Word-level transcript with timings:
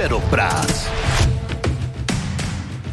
Paddock 0.00 0.28
Praat. 0.28 0.90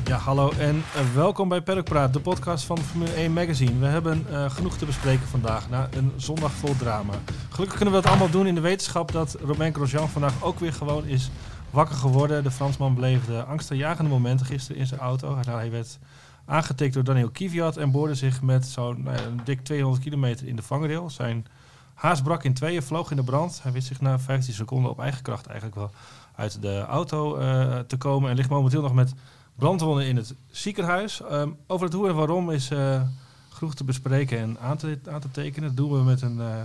Ja, 0.06 0.18
hallo 0.18 0.52
en 0.60 0.76
uh, 0.76 1.14
welkom 1.16 1.50
bij 1.50 1.62
Paddock 1.62 1.86
Praat, 1.86 2.14
de 2.14 2.20
podcast 2.20 2.66
van 2.66 2.78
Formule 2.78 3.12
1 3.12 3.34
Magazine. 3.34 3.80
We 3.80 3.86
hebben 3.86 4.26
uh, 4.30 4.50
genoeg 4.50 4.78
te 4.78 4.86
bespreken 4.86 5.28
vandaag 5.28 5.70
na 5.70 5.88
een 5.92 6.12
zondag 6.16 6.52
vol 6.52 6.76
drama. 6.76 7.14
Gelukkig 7.50 7.78
kunnen 7.78 7.96
we 7.96 8.02
dat 8.02 8.10
allemaal 8.10 8.30
doen 8.30 8.48
in 8.48 8.56
de 8.56 8.62
wetenschap 8.62 9.12
dat 9.12 9.38
Romain 9.42 9.74
Grosjean 9.74 10.10
vandaag 10.10 10.44
ook 10.44 10.60
weer 10.60 10.74
gewoon 10.74 11.06
is 11.06 11.30
wakker 11.70 11.96
geworden. 11.96 12.44
De 12.44 12.52
Fransman 12.52 12.94
bleef 12.94 13.26
de 13.26 13.44
angstaanjagende 13.44 14.10
momenten 14.10 14.46
gisteren 14.46 14.82
in 14.82 14.88
zijn 14.88 15.00
auto. 15.00 15.38
Hij 15.46 15.72
werd 15.72 16.00
aangetikt 16.46 16.94
door 16.94 17.04
Daniel 17.04 17.30
Kvyat 17.30 17.78
en 17.78 17.92
boorde 17.92 18.16
zich 18.16 18.42
met 18.42 18.66
zo'n 18.66 19.04
nou 19.04 19.18
dik 19.44 19.64
200 19.64 20.04
kilometer 20.04 20.48
in 20.48 20.56
de 20.56 20.62
vangrail. 20.62 21.10
Zijn 21.10 21.46
haas 21.94 22.22
brak 22.22 22.44
in 22.44 22.54
tweeën, 22.54 22.84
vloog 22.84 23.12
in 23.12 23.18
de 23.18 23.24
brand. 23.24 23.60
Hij 23.64 23.72
wist 23.72 23.88
zich 23.88 24.02
na 24.02 24.20
15 24.20 24.54
seconden 24.54 24.92
op 24.92 25.00
eigen 25.00 25.22
kracht 25.22 25.46
eigenlijk 25.46 25.76
wel 25.78 25.92
uit 26.38 26.62
de 26.62 26.80
auto 26.80 27.40
uh, 27.40 27.80
te 27.80 27.98
komen 27.98 28.30
en 28.30 28.36
ligt 28.36 28.50
momenteel 28.50 28.82
nog 28.82 28.94
met 28.94 29.14
brandwonden 29.56 30.06
in 30.06 30.16
het 30.16 30.36
ziekenhuis. 30.52 31.22
Um, 31.32 31.58
over 31.68 31.86
het 31.86 31.96
hoe 31.96 32.08
en 32.08 32.16
waarom 32.16 32.52
is 32.52 32.72
uh, 32.72 33.02
genoeg 33.50 33.76
te 33.76 33.84
bespreken 33.84 34.38
en 34.38 34.58
aan 34.60 34.78
te, 34.78 35.00
aan 35.10 35.20
te 35.20 35.32
tekenen. 35.32 35.68
Dat 35.68 35.78
doen 35.78 35.98
we 35.98 36.04
met 36.04 36.22
een, 36.22 36.38
uh, 36.38 36.62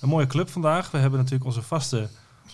een 0.00 0.08
mooie 0.08 0.26
club 0.26 0.48
vandaag. 0.48 0.90
We 0.90 0.98
hebben 0.98 1.18
natuurlijk 1.18 1.46
onze 1.46 1.62
vaste 1.62 2.08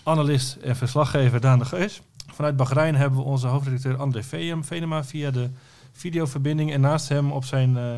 analist 0.04 0.56
en 0.56 0.76
verslaggever 0.76 1.40
Daan 1.40 1.58
de 1.58 1.64
Geus. 1.64 2.02
Vanuit 2.32 2.56
Bahrein 2.56 2.94
hebben 2.94 3.18
we 3.18 3.24
onze 3.24 3.46
hoofdredacteur 3.46 3.96
André 3.96 4.22
Veem, 4.22 4.64
Venema 4.64 5.04
via 5.04 5.30
de 5.30 5.50
videoverbinding. 5.92 6.72
En 6.72 6.80
naast 6.80 7.08
hem 7.08 7.32
op 7.32 7.44
zijn 7.44 7.76
uh, 7.76 7.96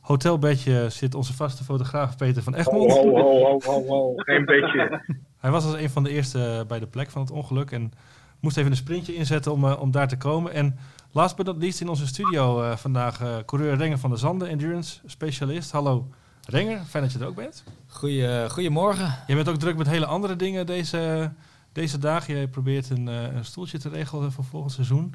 hotelbedje 0.00 0.90
zit 0.90 1.14
onze 1.14 1.34
vaste 1.34 1.64
fotograaf 1.64 2.16
Peter 2.16 2.42
van 2.42 2.54
Egmond. 2.54 2.92
Ho, 2.92 3.10
ho, 3.10 3.42
ho, 3.42 3.60
ho, 3.64 3.86
ho. 3.86 4.12
geen 4.16 4.44
beetje. 4.44 5.02
Hij 5.38 5.50
was 5.50 5.64
als 5.64 5.74
een 5.74 5.90
van 5.90 6.02
de 6.02 6.10
eerste 6.10 6.64
bij 6.68 6.78
de 6.78 6.86
plek 6.86 7.10
van 7.10 7.22
het 7.22 7.30
ongeluk 7.30 7.70
en 7.70 7.92
moest 8.40 8.56
even 8.56 8.70
een 8.70 8.76
sprintje 8.76 9.14
inzetten 9.14 9.52
om, 9.52 9.64
uh, 9.64 9.80
om 9.80 9.90
daar 9.90 10.08
te 10.08 10.16
komen. 10.16 10.52
En 10.52 10.78
last 11.12 11.36
but 11.36 11.46
not 11.46 11.56
least 11.56 11.80
in 11.80 11.88
onze 11.88 12.06
studio 12.06 12.62
uh, 12.62 12.76
vandaag 12.76 13.22
uh, 13.22 13.36
coureur 13.46 13.76
Renger 13.76 13.98
van 13.98 14.10
der 14.10 14.18
Zanden, 14.18 14.48
endurance 14.48 15.00
specialist. 15.06 15.70
Hallo 15.70 16.08
Renger, 16.44 16.84
fijn 16.84 17.04
dat 17.04 17.12
je 17.12 17.18
er 17.18 17.26
ook 17.26 17.34
bent. 17.34 17.64
Goeie, 17.86 18.50
goedemorgen. 18.50 19.14
Je 19.26 19.34
bent 19.34 19.48
ook 19.48 19.56
druk 19.56 19.76
met 19.76 19.86
hele 19.86 20.06
andere 20.06 20.36
dingen 20.36 20.66
deze, 20.66 21.32
deze 21.72 21.98
dagen. 21.98 22.36
Je 22.36 22.48
probeert 22.48 22.90
een, 22.90 23.06
een 23.06 23.44
stoeltje 23.44 23.78
te 23.78 23.88
regelen 23.88 24.32
voor 24.32 24.44
volgend 24.44 24.72
seizoen. 24.72 25.14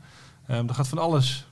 Um, 0.50 0.68
er 0.68 0.76
gaat 0.76 0.88
van 0.88 0.98
alles, 0.98 1.48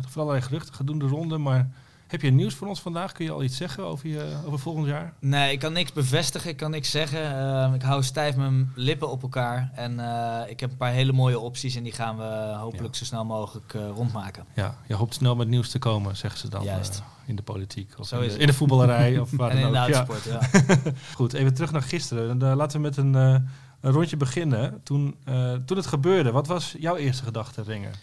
van 0.00 0.22
allerlei 0.22 0.42
geruchten, 0.42 0.98
de 0.98 1.06
ronde, 1.06 1.38
maar... 1.38 1.70
Heb 2.08 2.22
je 2.22 2.30
nieuws 2.30 2.54
voor 2.54 2.68
ons 2.68 2.80
vandaag? 2.80 3.12
Kun 3.12 3.24
je 3.24 3.30
al 3.30 3.42
iets 3.42 3.56
zeggen 3.56 3.84
over, 3.84 4.08
je, 4.08 4.36
over 4.46 4.58
volgend 4.58 4.86
jaar? 4.86 5.12
Nee, 5.18 5.52
ik 5.52 5.58
kan 5.58 5.72
niks 5.72 5.92
bevestigen, 5.92 6.50
ik 6.50 6.56
kan 6.56 6.70
niks 6.70 6.90
zeggen. 6.90 7.20
Uh, 7.20 7.74
ik 7.74 7.82
hou 7.82 8.02
stijf 8.02 8.36
mijn 8.36 8.72
lippen 8.74 9.10
op 9.10 9.22
elkaar. 9.22 9.70
En 9.74 9.92
uh, 9.98 10.40
ik 10.46 10.60
heb 10.60 10.70
een 10.70 10.76
paar 10.76 10.92
hele 10.92 11.12
mooie 11.12 11.38
opties 11.38 11.76
en 11.76 11.82
die 11.82 11.92
gaan 11.92 12.16
we 12.16 12.54
hopelijk 12.58 12.92
ja. 12.92 12.98
zo 12.98 13.04
snel 13.04 13.24
mogelijk 13.24 13.72
uh, 13.74 13.88
rondmaken. 13.88 14.44
Ja, 14.54 14.74
je 14.86 14.94
hoopt 14.94 15.14
snel 15.14 15.36
met 15.36 15.48
nieuws 15.48 15.70
te 15.70 15.78
komen, 15.78 16.16
zeggen 16.16 16.40
ze 16.40 16.48
dan. 16.48 16.64
Juist. 16.64 17.02
in 17.26 17.36
de 17.36 17.42
politiek 17.42 17.94
of 17.98 18.06
zo 18.06 18.20
in, 18.20 18.28
de, 18.28 18.38
in 18.38 18.46
de 18.46 18.52
voetballerij 18.52 19.18
of 19.18 19.30
waar 19.30 19.50
en 19.56 19.60
dan 19.60 19.74
in 19.74 19.80
ook. 19.80 19.86
de 19.86 19.96
uitsport, 19.96 20.24
ja. 20.24 20.40
ja. 20.52 20.92
Goed, 21.14 21.32
even 21.32 21.54
terug 21.54 21.72
naar 21.72 21.82
gisteren. 21.82 22.38
Dan, 22.38 22.56
laten 22.56 22.76
we 22.76 22.86
met 22.86 22.96
een, 22.96 23.14
een 23.14 23.92
rondje 23.92 24.16
beginnen. 24.16 24.80
Toen, 24.82 25.16
toen 25.64 25.76
het 25.76 25.86
gebeurde, 25.86 26.30
wat 26.30 26.46
was 26.46 26.74
jouw 26.78 26.96
eerste 26.96 27.24
gedachte, 27.24 27.62
Ringer? 27.62 27.94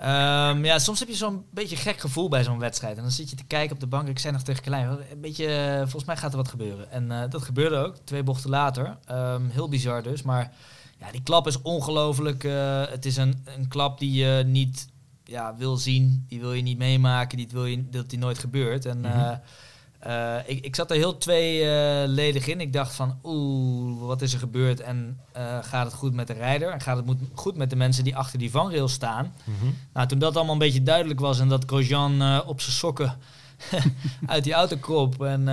Um, 0.00 0.64
ja, 0.64 0.78
soms 0.78 0.98
heb 0.98 1.08
je 1.08 1.14
zo'n 1.14 1.44
beetje 1.50 1.76
gek 1.76 2.00
gevoel 2.00 2.28
bij 2.28 2.44
zo'n 2.44 2.58
wedstrijd. 2.58 2.96
En 2.96 3.02
dan 3.02 3.12
zit 3.12 3.30
je 3.30 3.36
te 3.36 3.44
kijken 3.44 3.74
op 3.74 3.80
de 3.80 3.86
bank. 3.86 4.08
Ik 4.08 4.18
zei 4.18 4.32
nog 4.32 4.42
tegen 4.42 4.62
Klein, 4.62 4.88
een 5.10 5.20
beetje, 5.20 5.76
volgens 5.82 6.04
mij 6.04 6.16
gaat 6.16 6.30
er 6.30 6.36
wat 6.36 6.48
gebeuren. 6.48 6.90
En 6.90 7.04
uh, 7.04 7.22
dat 7.28 7.42
gebeurde 7.42 7.76
ook, 7.76 7.96
twee 8.04 8.22
bochten 8.22 8.50
later. 8.50 8.96
Um, 9.10 9.48
heel 9.48 9.68
bizar 9.68 10.02
dus, 10.02 10.22
maar 10.22 10.52
ja, 10.98 11.10
die 11.10 11.22
klap 11.22 11.46
is 11.46 11.62
ongelooflijk. 11.62 12.44
Uh, 12.44 12.86
het 12.88 13.04
is 13.06 13.16
een, 13.16 13.44
een 13.44 13.68
klap 13.68 13.98
die 13.98 14.12
je 14.12 14.42
niet 14.46 14.88
ja, 15.24 15.54
wil 15.56 15.76
zien, 15.76 16.24
die 16.28 16.40
wil 16.40 16.52
je 16.52 16.62
niet 16.62 16.78
meemaken, 16.78 17.36
die 17.36 17.48
wil 17.50 17.66
je 17.66 17.88
dat 17.88 18.10
die 18.10 18.18
nooit 18.18 18.38
gebeurt. 18.38 18.84
En 18.86 18.98
mm 18.98 19.04
-hmm. 19.04 19.40
Uh, 20.06 20.16
uh, 20.16 20.36
ik, 20.46 20.64
ik 20.64 20.76
zat 20.76 20.90
er 20.90 20.96
heel 20.96 21.18
tweeledig 21.18 22.46
uh, 22.46 22.52
in. 22.52 22.60
Ik 22.60 22.72
dacht 22.72 22.94
van, 22.94 23.18
oeh, 23.24 24.06
wat 24.06 24.22
is 24.22 24.32
er 24.32 24.38
gebeurd? 24.38 24.80
En 24.80 25.20
uh, 25.36 25.58
gaat 25.62 25.86
het 25.86 25.94
goed 25.94 26.14
met 26.14 26.26
de 26.26 26.32
rijder? 26.32 26.70
En 26.70 26.80
gaat 26.80 26.96
het 26.96 27.16
goed 27.34 27.56
met 27.56 27.70
de 27.70 27.76
mensen 27.76 28.04
die 28.04 28.16
achter 28.16 28.38
die 28.38 28.50
vangrail 28.50 28.88
staan? 28.88 29.32
Mm 29.44 29.54
-hmm. 29.60 29.76
Nou, 29.92 30.06
toen 30.06 30.18
dat 30.18 30.36
allemaal 30.36 30.52
een 30.52 30.58
beetje 30.58 30.82
duidelijk 30.82 31.20
was 31.20 31.40
en 31.40 31.48
dat 31.48 31.64
Grosjean 31.66 32.42
op 32.46 32.60
zijn 32.60 32.76
sokken 32.76 33.18
uit 34.26 34.44
die 34.44 34.52
auto 34.52 34.76
kroop 34.76 35.24
en 35.24 35.48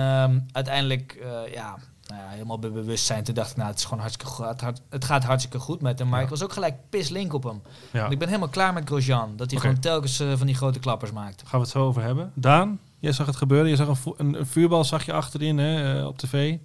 uiteindelijk, 0.52 1.18
ja, 1.52 1.76
nou 2.06 2.20
ja, 2.22 2.28
helemaal 2.28 2.58
bij 2.58 2.72
bewustzijn. 2.72 3.24
Toen 3.24 3.34
dacht 3.34 3.50
ik, 3.50 3.56
nou, 3.56 3.68
het 3.68 3.78
is 3.78 3.84
gewoon 3.84 4.00
hartstikke 4.00 4.32
goed. 4.32 4.60
Het, 4.60 4.82
het 4.88 5.04
gaat 5.04 5.24
hartstikke 5.24 5.58
goed 5.58 5.80
met 5.80 5.98
hem. 5.98 6.08
Maar 6.08 6.18
ja. 6.18 6.24
ik 6.24 6.30
was 6.30 6.42
ook 6.42 6.52
gelijk 6.52 6.74
pislink 6.90 7.32
op 7.32 7.42
hem. 7.42 7.62
Ja. 7.90 8.00
Want 8.00 8.12
ik 8.12 8.18
ben 8.18 8.28
helemaal 8.28 8.48
klaar 8.48 8.72
met 8.72 8.86
Grosjean. 8.86 9.36
Dat 9.36 9.50
hij 9.50 9.58
okay. 9.58 9.60
gewoon 9.60 9.80
telkens 9.80 10.16
van 10.16 10.46
die 10.46 10.56
grote 10.56 10.78
klappers 10.78 11.12
maakt. 11.12 11.40
Gaan 11.40 11.60
we 11.60 11.64
het 11.66 11.74
zo 11.74 11.86
over 11.86 12.02
hebben. 12.02 12.32
Daan? 12.34 12.78
Jij 13.04 13.12
zag 13.12 13.26
het 13.26 13.36
gebeuren. 13.36 13.70
Je 13.70 13.76
zag 13.76 13.88
een, 13.88 14.14
een, 14.16 14.38
een 14.38 14.46
vuurbal 14.46 14.84
zag 14.84 15.04
je 15.04 15.12
achterin 15.12 15.58
hè, 15.58 16.00
uh, 16.00 16.06
op 16.06 16.18
tv. 16.18 16.56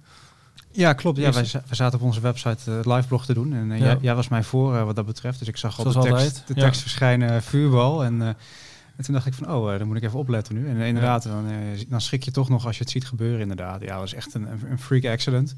Ja, 0.71 0.93
klopt. 0.93 1.17
Ja, 1.17 1.31
wij, 1.31 1.45
wij 1.51 1.61
zaten 1.69 1.99
op 1.99 2.05
onze 2.05 2.21
website 2.21 2.71
uh, 2.71 2.95
liveblog 2.95 3.25
te 3.25 3.33
doen. 3.33 3.53
En 3.53 3.71
uh, 3.71 3.79
ja. 3.79 3.85
jij, 3.85 3.97
jij, 4.01 4.15
was 4.15 4.27
mij 4.27 4.43
voor 4.43 4.73
uh, 4.75 4.83
wat 4.83 4.95
dat 4.95 5.05
betreft. 5.05 5.39
Dus 5.39 5.47
ik 5.47 5.57
zag 5.57 5.79
op 5.79 5.93
de 5.93 5.99
tekst, 5.99 6.43
de 6.47 6.53
tekst 6.53 6.75
ja. 6.75 6.81
verschijnen 6.81 7.43
vuurbal. 7.43 8.03
En, 8.03 8.21
en, 8.21 9.03
toen 9.03 9.13
dacht 9.13 9.25
ik 9.25 9.33
van, 9.33 9.53
oh, 9.53 9.77
dan 9.77 9.87
moet 9.87 9.97
ik 9.97 10.03
even 10.03 10.19
opletten 10.19 10.55
nu. 10.55 10.69
En 10.69 10.77
inderdaad, 10.77 11.23
dan, 11.23 11.45
dan, 11.87 12.01
schrik 12.01 12.23
je 12.23 12.31
toch 12.31 12.49
nog 12.49 12.65
als 12.65 12.77
je 12.77 12.83
het 12.83 12.91
ziet 12.91 13.07
gebeuren 13.07 13.39
inderdaad. 13.39 13.81
Ja, 13.81 13.87
dat 13.87 13.99
was 13.99 14.13
echt 14.13 14.33
een, 14.33 14.47
een 14.69 14.79
freak 14.79 15.05
accident. 15.05 15.55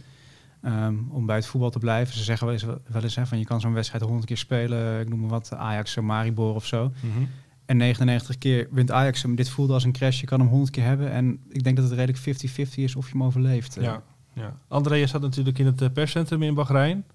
Um, 0.66 1.08
om 1.12 1.26
bij 1.26 1.36
het 1.36 1.46
voetbal 1.46 1.70
te 1.70 1.80
blijven. 1.80 2.14
Ze 2.14 2.24
zeggen 2.24 2.46
wel 2.46 2.56
eens, 2.56 2.66
wel 2.88 3.04
eens 3.04 3.16
hè, 3.16 3.26
van 3.26 3.40
je 3.40 3.46
kan 3.46 3.60
zo'n 3.60 3.74
wedstrijd 3.74 4.04
honderd 4.04 4.26
keer 4.26 4.38
spelen. 4.38 5.02
Ik 5.02 5.10
noem 5.10 5.20
maar 5.20 5.30
wat, 5.30 5.54
Ajax, 5.54 5.96
Maribor 5.96 6.56
of 6.56 6.66
zo. 6.66 6.92
-hmm. 7.00 7.30
En 7.66 7.78
99 7.78 8.38
keer 8.38 8.68
wint 8.72 8.92
Ajax 8.92 9.22
hem. 9.22 9.36
Dit 9.36 9.50
voelde 9.50 9.74
als 9.74 9.84
een 9.84 9.92
crash. 9.92 10.20
Je 10.20 10.26
kan 10.26 10.40
hem 10.40 10.50
100 10.50 10.72
keer 10.72 10.84
hebben. 10.84 11.12
En 11.12 11.40
ik 11.50 11.64
denk 11.64 11.76
dat 11.76 11.90
het 11.90 12.00
redelijk 12.00 12.42
50-50 12.70 12.74
is 12.76 12.96
of 12.96 13.06
je 13.06 13.12
hem 13.12 13.24
overleeft. 13.24 13.78
Ja, 13.82 14.04
ja. 14.34 14.58
André, 14.68 14.96
je 14.96 15.08
zat 15.08 15.22
natuurlijk 15.22 15.60
in 15.60 15.66
het 15.66 15.94
perscentrum 15.94 16.44
in 16.44 16.54
Bahrein. 16.54 17.06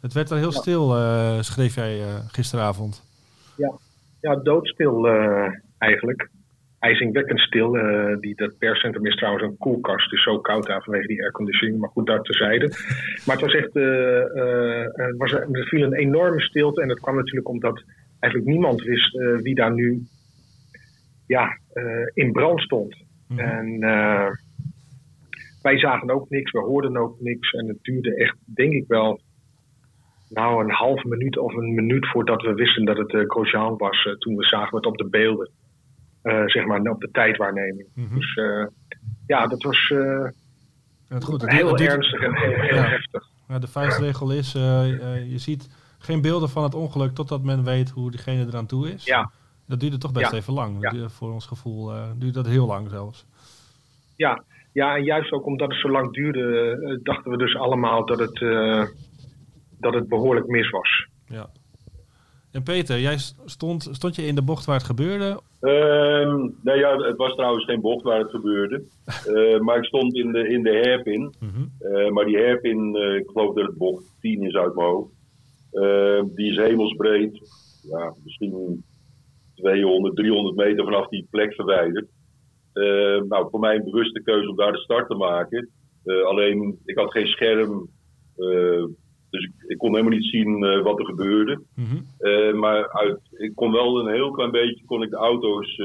Het 0.00 0.12
werd 0.12 0.30
er 0.30 0.36
heel 0.36 0.52
ja. 0.52 0.58
stil, 0.58 0.96
uh, 0.96 1.40
schreef 1.40 1.74
jij 1.74 1.98
uh, 1.98 2.06
gisteravond. 2.26 3.04
Ja, 3.56 3.72
ja 4.20 4.36
doodstil 4.36 5.06
uh, 5.06 5.48
eigenlijk. 5.78 6.28
IJzingwekkend 6.78 7.40
stil. 7.40 7.72
die, 8.20 8.34
dat 8.34 8.58
perscentrum 8.58 9.06
is 9.06 9.16
trouwens 9.16 9.44
een 9.44 9.56
koelkast. 9.58 10.04
Het 10.04 10.12
is 10.12 10.22
zo 10.22 10.38
koud 10.38 10.66
daar 10.66 10.82
vanwege 10.82 11.06
die 11.06 11.22
airconditioning. 11.22 11.80
Maar 11.80 11.88
goed, 11.88 12.06
daar 12.06 12.22
terzijde. 12.22 12.66
Maar 13.26 13.36
het 13.36 13.44
was 13.44 13.54
echt... 13.54 13.76
er, 13.76 15.14
was, 15.16 15.32
er 15.32 15.66
viel 15.68 15.82
een 15.82 15.94
enorme 15.94 16.40
stilte. 16.40 16.82
En 16.82 16.88
dat 16.88 17.00
kwam 17.00 17.16
natuurlijk 17.16 17.48
omdat 17.48 17.82
eigenlijk 18.20 18.52
niemand 18.52 18.82
wist 18.82 19.14
uh, 19.14 19.38
wie 19.38 19.54
daar 19.54 19.72
nu 19.72 20.06
ja, 21.26 21.58
uh, 21.74 22.10
in 22.14 22.32
brand 22.32 22.60
stond. 22.60 22.96
Mm 23.28 23.38
-hmm. 23.38 23.46
En 23.46 23.66
uh, 23.66 24.30
wij 25.62 25.78
zagen 25.78 26.10
ook 26.10 26.30
niks, 26.30 26.50
we 26.50 26.58
hoorden 26.58 26.96
ook 26.96 27.20
niks. 27.20 27.52
En 27.52 27.68
het 27.68 27.78
duurde 27.82 28.14
echt, 28.14 28.36
denk 28.44 28.72
ik 28.72 28.84
wel, 28.86 29.20
nou 30.28 30.64
een 30.64 30.70
half 30.70 31.04
minuut 31.04 31.38
of 31.38 31.54
een 31.54 31.74
minuut 31.74 32.06
voordat 32.08 32.42
we 32.42 32.54
wisten 32.54 32.84
dat 32.84 32.96
het 32.96 33.12
uh, 33.12 33.22
Grosjean 33.26 33.76
was. 33.76 34.16
toen 34.18 34.36
we 34.36 34.44
zagen 34.44 34.76
het 34.76 34.86
op 34.86 34.96
de 34.96 35.08
beelden, 35.08 35.50
zeg 36.46 36.64
maar 36.64 36.80
op 36.80 37.00
de 37.00 37.10
tijdwaarneming. 37.12 37.88
Mm 37.94 38.06
-hmm. 38.06 38.18
Dus 38.18 38.34
ja, 39.26 39.46
dat 39.46 39.62
was 39.62 39.88
het 41.08 41.24
goed, 41.24 41.40
het 41.40 41.50
heel 41.50 41.78
ernstig 41.78 42.20
en 42.20 42.36
heel, 42.36 42.60
heel 42.60 42.74
ja. 42.74 42.88
heftig. 42.88 43.28
Ja, 43.48 43.58
de 43.58 43.66
vuistregel 43.66 44.32
is, 44.32 44.52
je 44.52 45.38
ziet 45.38 45.68
geen 46.00 46.20
beelden 46.20 46.48
van 46.48 46.62
het 46.62 46.74
ongeluk 46.74 47.14
totdat 47.14 47.42
men 47.42 47.64
weet 47.64 47.90
hoe 47.90 48.10
diegene 48.10 48.46
eraan 48.46 48.66
toe 48.66 48.92
is. 48.92 49.04
Ja. 49.04 49.30
Dat 49.66 49.80
duurde 49.80 49.98
toch 49.98 50.12
best 50.12 50.30
ja. 50.30 50.36
even 50.36 50.52
lang. 50.52 50.90
Ja. 50.92 51.08
Voor 51.08 51.32
ons 51.32 51.46
gevoel 51.46 51.94
uh, 51.94 52.10
duurde 52.16 52.42
dat 52.42 52.46
heel 52.46 52.66
lang 52.66 52.90
zelfs. 52.90 53.26
Ja. 54.16 54.44
ja, 54.72 54.96
en 54.96 55.04
juist 55.04 55.32
ook 55.32 55.46
omdat 55.46 55.68
het 55.68 55.78
zo 55.78 55.90
lang 55.90 56.12
duurde, 56.12 56.78
uh, 56.80 56.98
dachten 57.02 57.30
we 57.30 57.36
dus 57.36 57.56
allemaal 57.56 58.06
dat 58.06 58.18
het, 58.18 58.40
uh, 58.40 58.84
dat 59.78 59.94
het 59.94 60.08
behoorlijk 60.08 60.46
mis 60.46 60.70
was. 60.70 61.06
Ja. 61.26 61.50
En 62.52 62.62
Peter, 62.62 63.00
jij 63.00 63.16
stond, 63.44 63.88
stond 63.90 64.16
je 64.16 64.26
in 64.26 64.34
de 64.34 64.42
bocht 64.42 64.64
waar 64.64 64.76
het 64.76 64.86
gebeurde? 64.86 65.40
Um, 65.60 66.58
nou 66.62 66.78
ja, 66.78 66.96
het 66.96 67.16
was 67.16 67.34
trouwens 67.34 67.64
geen 67.64 67.80
bocht 67.80 68.02
waar 68.02 68.18
het 68.18 68.30
gebeurde. 68.30 68.82
uh, 69.28 69.60
maar 69.64 69.76
ik 69.76 69.84
stond 69.84 70.14
in 70.14 70.32
de, 70.32 70.48
in 70.48 70.62
de 70.62 70.80
hairpin. 70.82 71.34
Mm 71.38 71.50
-hmm. 71.54 71.72
uh, 71.80 72.10
maar 72.10 72.24
die 72.24 72.36
hairpin, 72.36 72.94
uh, 72.96 73.14
ik 73.14 73.30
geloof 73.30 73.54
dat 73.54 73.66
het 73.66 73.76
bocht 73.76 74.04
10 74.20 74.42
is 74.42 74.54
uit 74.54 74.74
mijn 74.74 74.88
hoofd. 74.88 75.19
Uh, 75.72 76.22
die 76.34 76.50
is 76.50 76.56
hemelsbreed. 76.56 77.40
Ja, 77.82 78.14
misschien 78.24 78.84
200, 79.54 80.16
300 80.16 80.56
meter 80.56 80.84
vanaf 80.84 81.08
die 81.08 81.26
plek 81.30 81.54
verwijderd. 81.54 82.08
Uh, 82.74 83.22
nou, 83.22 83.50
voor 83.50 83.60
mij 83.60 83.76
een 83.76 83.84
bewuste 83.84 84.22
keuze 84.22 84.48
om 84.48 84.56
daar 84.56 84.72
de 84.72 84.78
start 84.78 85.08
te 85.08 85.14
maken. 85.14 85.68
Uh, 86.04 86.24
alleen, 86.24 86.78
ik 86.84 86.98
had 86.98 87.10
geen 87.10 87.26
scherm. 87.26 87.88
dus 89.30 89.44
ik, 89.44 89.52
ik, 89.66 89.78
kon 89.78 89.90
helemaal 89.90 90.18
niet 90.18 90.30
zien 90.30 90.82
wat 90.82 90.98
er 90.98 91.04
gebeurde. 91.04 91.62
Mm 91.74 91.84
-hmm. 91.84 92.58
maar 92.58 92.92
uit, 92.92 93.20
ik 93.30 93.54
kon 93.54 93.72
wel 93.72 94.00
een 94.00 94.12
heel 94.12 94.30
klein 94.30 94.50
beetje 94.50 94.84
kon 94.84 95.02
ik 95.02 95.10
de 95.10 95.16
auto's 95.16 95.76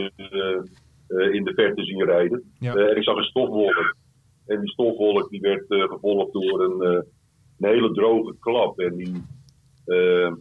in 1.31 1.43
de 1.43 1.53
verte 1.55 1.83
zien 1.83 2.03
rijden. 2.03 2.43
Ja. 2.59 2.73
en 2.73 2.95
ik 2.95 3.03
zag 3.03 3.15
een 3.15 3.23
stofwolk. 3.23 3.95
En 4.45 4.59
die 4.59 4.69
stofwolk 4.69 5.29
die 5.29 5.41
werd 5.41 5.65
gevolgd 5.67 6.33
door 6.33 6.63
een, 6.63 6.81
een 7.59 7.69
hele 7.69 7.91
droge 7.91 8.35
klap. 8.39 8.79
En 8.79 8.95
die, 8.95 9.23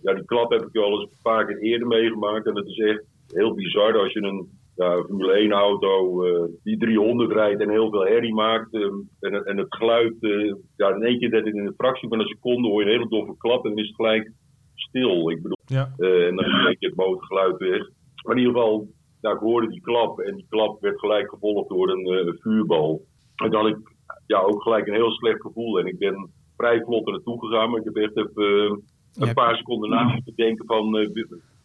ja, 0.03 0.15
die 0.15 0.25
klap 0.25 0.51
heb 0.51 0.63
ik 0.63 0.73
wel 0.73 0.91
eens 0.91 1.03
een 1.03 1.19
paar 1.23 1.47
keer 1.47 1.59
eerder 1.59 1.87
meegemaakt. 1.87 2.47
En 2.47 2.55
dat 2.55 2.67
is 2.67 2.79
echt 2.79 3.05
heel 3.29 3.55
bizar 3.55 3.99
als 3.99 4.13
je 4.13 4.23
een 4.23 4.49
ja, 4.77 5.03
Formule 5.03 5.33
1 5.33 5.53
auto 5.53 6.25
uh, 6.25 6.45
die 6.63 6.79
300 6.79 7.33
rijdt 7.33 7.61
en 7.61 7.71
heel 7.71 7.91
veel 7.91 8.07
herrie 8.07 8.35
maakt. 8.35 8.75
Uh, 8.75 8.93
en, 9.21 9.45
en, 9.45 9.57
het 9.57 9.75
geluid, 9.75 10.15
uh, 10.21 10.55
ja, 10.77 10.95
in 10.95 11.03
één 11.03 11.19
keer 11.19 11.31
dat 11.31 11.47
in 11.47 11.59
een 11.59 11.75
fractie 11.77 12.09
van 12.09 12.21
een 12.21 12.27
seconde 12.27 12.69
hoor 12.69 12.81
je 12.81 12.87
een 12.87 12.93
hele 12.93 13.09
doffe 13.09 13.37
klap 13.39 13.65
en 13.65 13.71
dan 13.71 13.79
is 13.79 13.87
het 13.87 13.97
gelijk 13.97 14.33
stil. 14.75 15.31
Ik 15.31 15.43
bedoel, 15.43 15.59
ja. 15.67 15.93
en 15.99 16.37
dan 16.37 16.45
is 16.45 16.53
in 16.53 16.67
één 16.67 16.79
keer 16.79 16.89
het 16.89 16.99
motorgeluid 16.99 17.57
weg. 17.57 17.89
Maar 18.25 18.37
in 18.37 18.43
ieder 18.43 18.55
geval, 18.55 18.89
ja, 19.21 19.31
ik 19.31 19.39
hoorde 19.39 19.69
die 19.69 19.81
klap 19.81 20.21
en 20.21 20.35
die 20.35 20.47
klap 20.49 20.81
werd 20.81 20.99
gelijk 20.99 21.29
gevolgd 21.29 21.69
door 21.69 21.91
een 21.91 22.37
vuurbal. 22.41 23.03
En 23.37 23.51
dan 23.51 23.61
had 23.61 23.71
ik 23.71 23.93
ja, 24.27 24.39
ook 24.39 24.63
gelijk 24.63 24.87
een 24.87 24.95
heel 24.95 25.11
slecht 25.11 25.41
gevoel 25.41 25.79
en 25.79 25.87
ik 25.87 25.99
ben 25.99 26.31
vrij 26.57 26.81
vlot 26.81 27.07
er 27.07 27.13
naartoe 27.13 27.47
gegaan, 27.47 27.71
maar 27.71 27.81
ik 27.81 27.85
heb 27.85 27.97
echt 27.97 28.17
even 28.17 28.83
een 29.15 29.35
paar 29.35 29.57
seconden 29.57 29.91
na 29.91 30.03
moeten 30.03 30.33
denken 30.37 30.67
van 30.67 30.91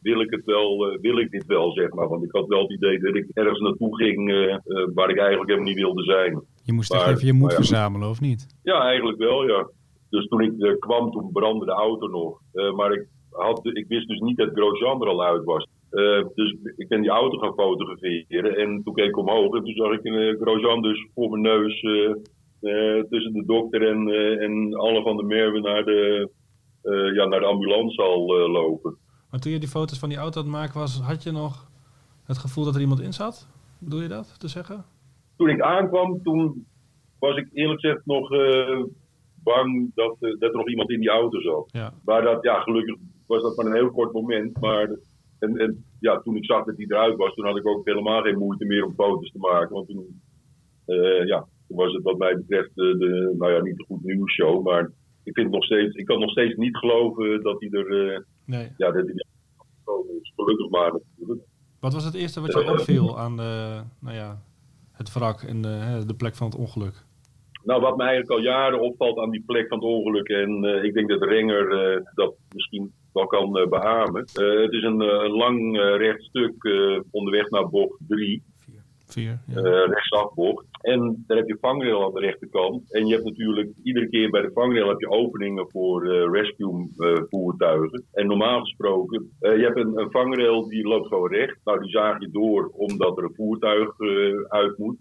wil 0.01 0.21
ik 0.21 0.31
het 0.31 0.45
wel, 0.45 0.91
uh, 0.91 0.99
wil 0.99 1.17
ik 1.17 1.31
dit 1.31 1.45
wel, 1.45 1.71
zeg 1.71 1.93
maar. 1.93 2.07
Want 2.07 2.23
ik 2.23 2.31
had 2.31 2.47
wel 2.47 2.61
het 2.61 2.71
idee 2.71 2.99
dat 2.99 3.15
ik 3.15 3.27
ergens 3.33 3.59
naartoe 3.59 3.95
ging 3.95 4.29
uh, 4.29 4.37
uh, 4.37 4.57
waar 4.93 5.09
ik 5.09 5.17
eigenlijk 5.17 5.49
helemaal 5.49 5.67
niet 5.67 5.83
wilde 5.83 6.03
zijn. 6.03 6.41
Je 6.63 6.73
moest 6.73 6.93
maar, 6.93 7.09
even 7.09 7.25
je 7.25 7.33
moed 7.33 7.51
ja. 7.51 7.55
verzamelen, 7.55 8.09
of 8.09 8.21
niet? 8.21 8.47
Ja, 8.63 8.81
eigenlijk 8.81 9.17
wel, 9.17 9.47
ja. 9.47 9.69
Dus 10.09 10.27
toen 10.27 10.41
ik 10.41 10.79
kwam, 10.79 11.11
toen 11.11 11.31
brandde 11.31 11.65
de 11.65 11.71
auto 11.71 12.07
nog. 12.07 12.41
maar 12.75 12.91
ik, 12.91 13.07
had, 13.31 13.65
ik 13.65 13.85
wist 13.87 14.07
dus 14.07 14.19
niet 14.19 14.37
dat 14.37 14.49
Grosjean 14.53 15.01
er 15.01 15.07
al 15.07 15.23
uit 15.23 15.43
was. 15.43 15.67
dus 16.35 16.55
ik 16.75 16.87
ben 16.87 17.01
die 17.01 17.09
auto 17.09 17.37
gaan 17.37 17.53
fotograferen 17.53 18.55
en 18.55 18.81
toen 18.83 18.93
keek 18.93 19.07
ik 19.07 19.17
omhoog 19.17 19.55
en 19.55 19.63
toen 19.63 19.73
zag 19.73 19.91
ik 19.91 20.05
een 20.05 20.37
Grosjean 20.41 20.81
dus 20.81 21.07
voor 21.13 21.29
mijn 21.29 21.41
neus 21.41 21.81
tussen 23.09 23.33
de 23.33 23.43
dokter 23.45 23.87
en, 23.87 24.09
en 24.39 24.73
alle 24.73 25.01
van 25.01 25.17
de 25.17 25.23
Merwe 25.23 25.59
naar 25.59 25.85
de, 25.85 26.29
ja, 27.13 27.25
naar 27.25 27.39
de 27.39 27.45
ambulance 27.45 28.01
al 28.01 28.49
lopen. 28.49 28.97
Maar 29.29 29.39
toen 29.39 29.51
je 29.51 29.59
die 29.59 29.69
foto's 29.69 29.99
van 29.99 30.09
die 30.09 30.17
auto 30.17 30.39
aan 30.39 30.45
het 30.45 30.55
maken 30.55 30.79
was, 30.79 30.99
had 30.99 31.23
je 31.23 31.31
nog 31.31 31.69
het 32.23 32.37
gevoel 32.37 32.63
dat 32.63 32.75
er 32.75 32.81
iemand 32.81 33.01
in 33.01 33.13
zat? 33.13 33.47
Bedoel 33.79 34.01
je 34.01 34.07
dat 34.07 34.39
te 34.39 34.47
zeggen? 34.47 34.85
Toen 35.37 35.49
ik 35.49 35.61
aankwam, 35.61 36.23
toen 36.23 36.65
was 37.19 37.37
ik 37.37 37.49
eerlijk 37.53 37.79
gezegd 37.79 38.05
nog 38.05 38.31
uh, 38.31 38.83
bang 39.43 39.91
dat, 39.95 40.15
dat 40.19 40.41
er 40.51 40.57
nog 40.57 40.69
iemand 40.69 40.89
in 40.89 40.99
die 40.99 41.09
auto 41.09 41.41
zat. 41.41 41.69
Ja. 41.71 41.93
Maar 42.05 42.21
dat, 42.21 42.43
ja, 42.43 42.59
gelukkig 42.59 42.95
was 43.27 43.41
dat 43.41 43.55
maar 43.55 43.65
een 43.65 43.75
heel 43.75 43.91
kort 43.91 44.13
moment. 44.13 44.59
Maar 44.59 44.89
en, 45.39 45.57
en, 45.57 45.85
ja, 45.99 46.19
toen 46.19 46.35
ik 46.35 46.45
zag 46.45 46.65
dat 46.65 46.77
hij 46.77 46.85
eruit 46.89 47.17
was, 47.17 47.33
toen 47.33 47.45
had 47.45 47.57
ik 47.57 47.67
ook 47.67 47.85
helemaal 47.85 48.21
geen 48.21 48.37
moeite 48.37 48.65
meer 48.65 48.85
om 48.85 48.93
foto's 48.93 49.31
te 49.31 49.37
maken. 49.37 49.75
Want 49.75 49.87
toen, 49.87 50.21
uh, 50.87 51.25
ja, 51.25 51.47
toen 51.67 51.77
was 51.77 51.93
het 51.93 52.03
wat 52.03 52.17
mij 52.17 52.35
betreft 52.35 52.75
de, 52.75 53.35
nou 53.37 53.51
ja, 53.53 53.61
niet 53.61 53.79
een 53.79 53.85
goed 53.85 54.03
nieuwsshow, 54.03 54.63
maar 54.63 54.91
ik 55.23 55.33
vind 55.33 55.51
nog 55.51 55.63
steeds, 55.63 55.95
ik 55.95 56.05
kan 56.05 56.19
nog 56.19 56.29
steeds 56.29 56.55
niet 56.55 56.77
geloven 56.77 57.43
dat 57.43 57.59
hij 57.59 57.69
er, 57.69 58.25
nee. 58.45 58.71
ja, 58.77 58.91
dat 58.91 59.05
hij 59.05 59.25
gekomen 59.83 60.19
is. 60.21 60.31
Gelukkig 60.35 60.69
maar 60.69 60.91
natuurlijk. 60.91 61.47
Wat 61.79 61.93
was 61.93 62.05
het 62.05 62.13
eerste 62.13 62.41
wat 62.41 62.53
je 62.53 62.71
opviel 62.71 63.19
aan 63.19 63.37
de, 63.37 63.81
nou 63.99 64.15
ja, 64.15 64.41
het 64.91 65.13
wrak 65.13 65.41
en 65.41 65.61
de, 65.61 66.03
de 66.07 66.15
plek 66.15 66.35
van 66.35 66.47
het 66.47 66.55
ongeluk? 66.55 67.03
Nou, 67.63 67.81
wat 67.81 67.97
mij 67.97 68.07
eigenlijk 68.07 68.39
al 68.39 68.53
jaren 68.53 68.81
opvalt 68.81 69.19
aan 69.19 69.29
die 69.29 69.43
plek 69.45 69.67
van 69.67 69.77
het 69.77 69.87
ongeluk, 69.87 70.27
en 70.27 70.63
uh, 70.63 70.83
ik 70.83 70.93
denk 70.93 71.09
dat 71.09 71.23
Renger 71.23 71.95
uh, 71.95 72.01
dat 72.13 72.33
misschien 72.53 72.91
wel 73.13 73.27
kan 73.27 73.57
uh, 73.57 73.67
beamen. 73.67 74.21
het 74.21 74.73
is 74.73 74.83
een, 74.83 74.99
een 74.99 75.31
lang 75.31 75.77
recht 75.77 76.23
stuk 76.23 76.69
onderweg 77.11 77.49
naar 77.49 77.69
bocht 77.69 77.99
3. 78.07 78.43
Vier, 79.13 79.39
ja. 79.47 79.61
uh, 79.61 79.85
rechtsafbocht. 79.85 80.65
En 80.81 81.23
dan 81.27 81.37
heb 81.37 81.47
je 81.47 81.57
vangrail 81.61 82.05
aan 82.05 82.13
de 82.13 82.19
rechterkant. 82.19 82.93
En 82.93 83.07
je 83.07 83.13
hebt 83.13 83.25
natuurlijk 83.25 83.71
iedere 83.83 84.09
keer 84.09 84.29
bij 84.29 84.41
de 84.41 84.51
vangrail 84.53 84.87
heb 84.87 84.99
je 84.99 85.09
openingen 85.09 85.69
voor 85.69 86.05
uh, 86.05 86.31
rescue 86.31 86.87
uh, 86.97 87.17
voertuigen. 87.29 88.05
En 88.11 88.27
normaal 88.27 88.59
gesproken, 88.59 89.29
je 89.39 89.63
hebt 89.63 89.77
een, 89.77 89.97
een 89.97 90.11
vangrail 90.11 90.67
die 90.67 90.87
loopt 90.87 91.07
gewoon 91.07 91.31
recht. 91.31 91.57
Nou, 91.63 91.79
die 91.79 91.89
zaag 91.89 92.19
je 92.19 92.29
door 92.31 92.71
omdat 92.73 93.17
er 93.17 93.23
een 93.23 93.35
voertuig 93.35 93.99
uit 94.47 94.77
moet. 94.77 94.97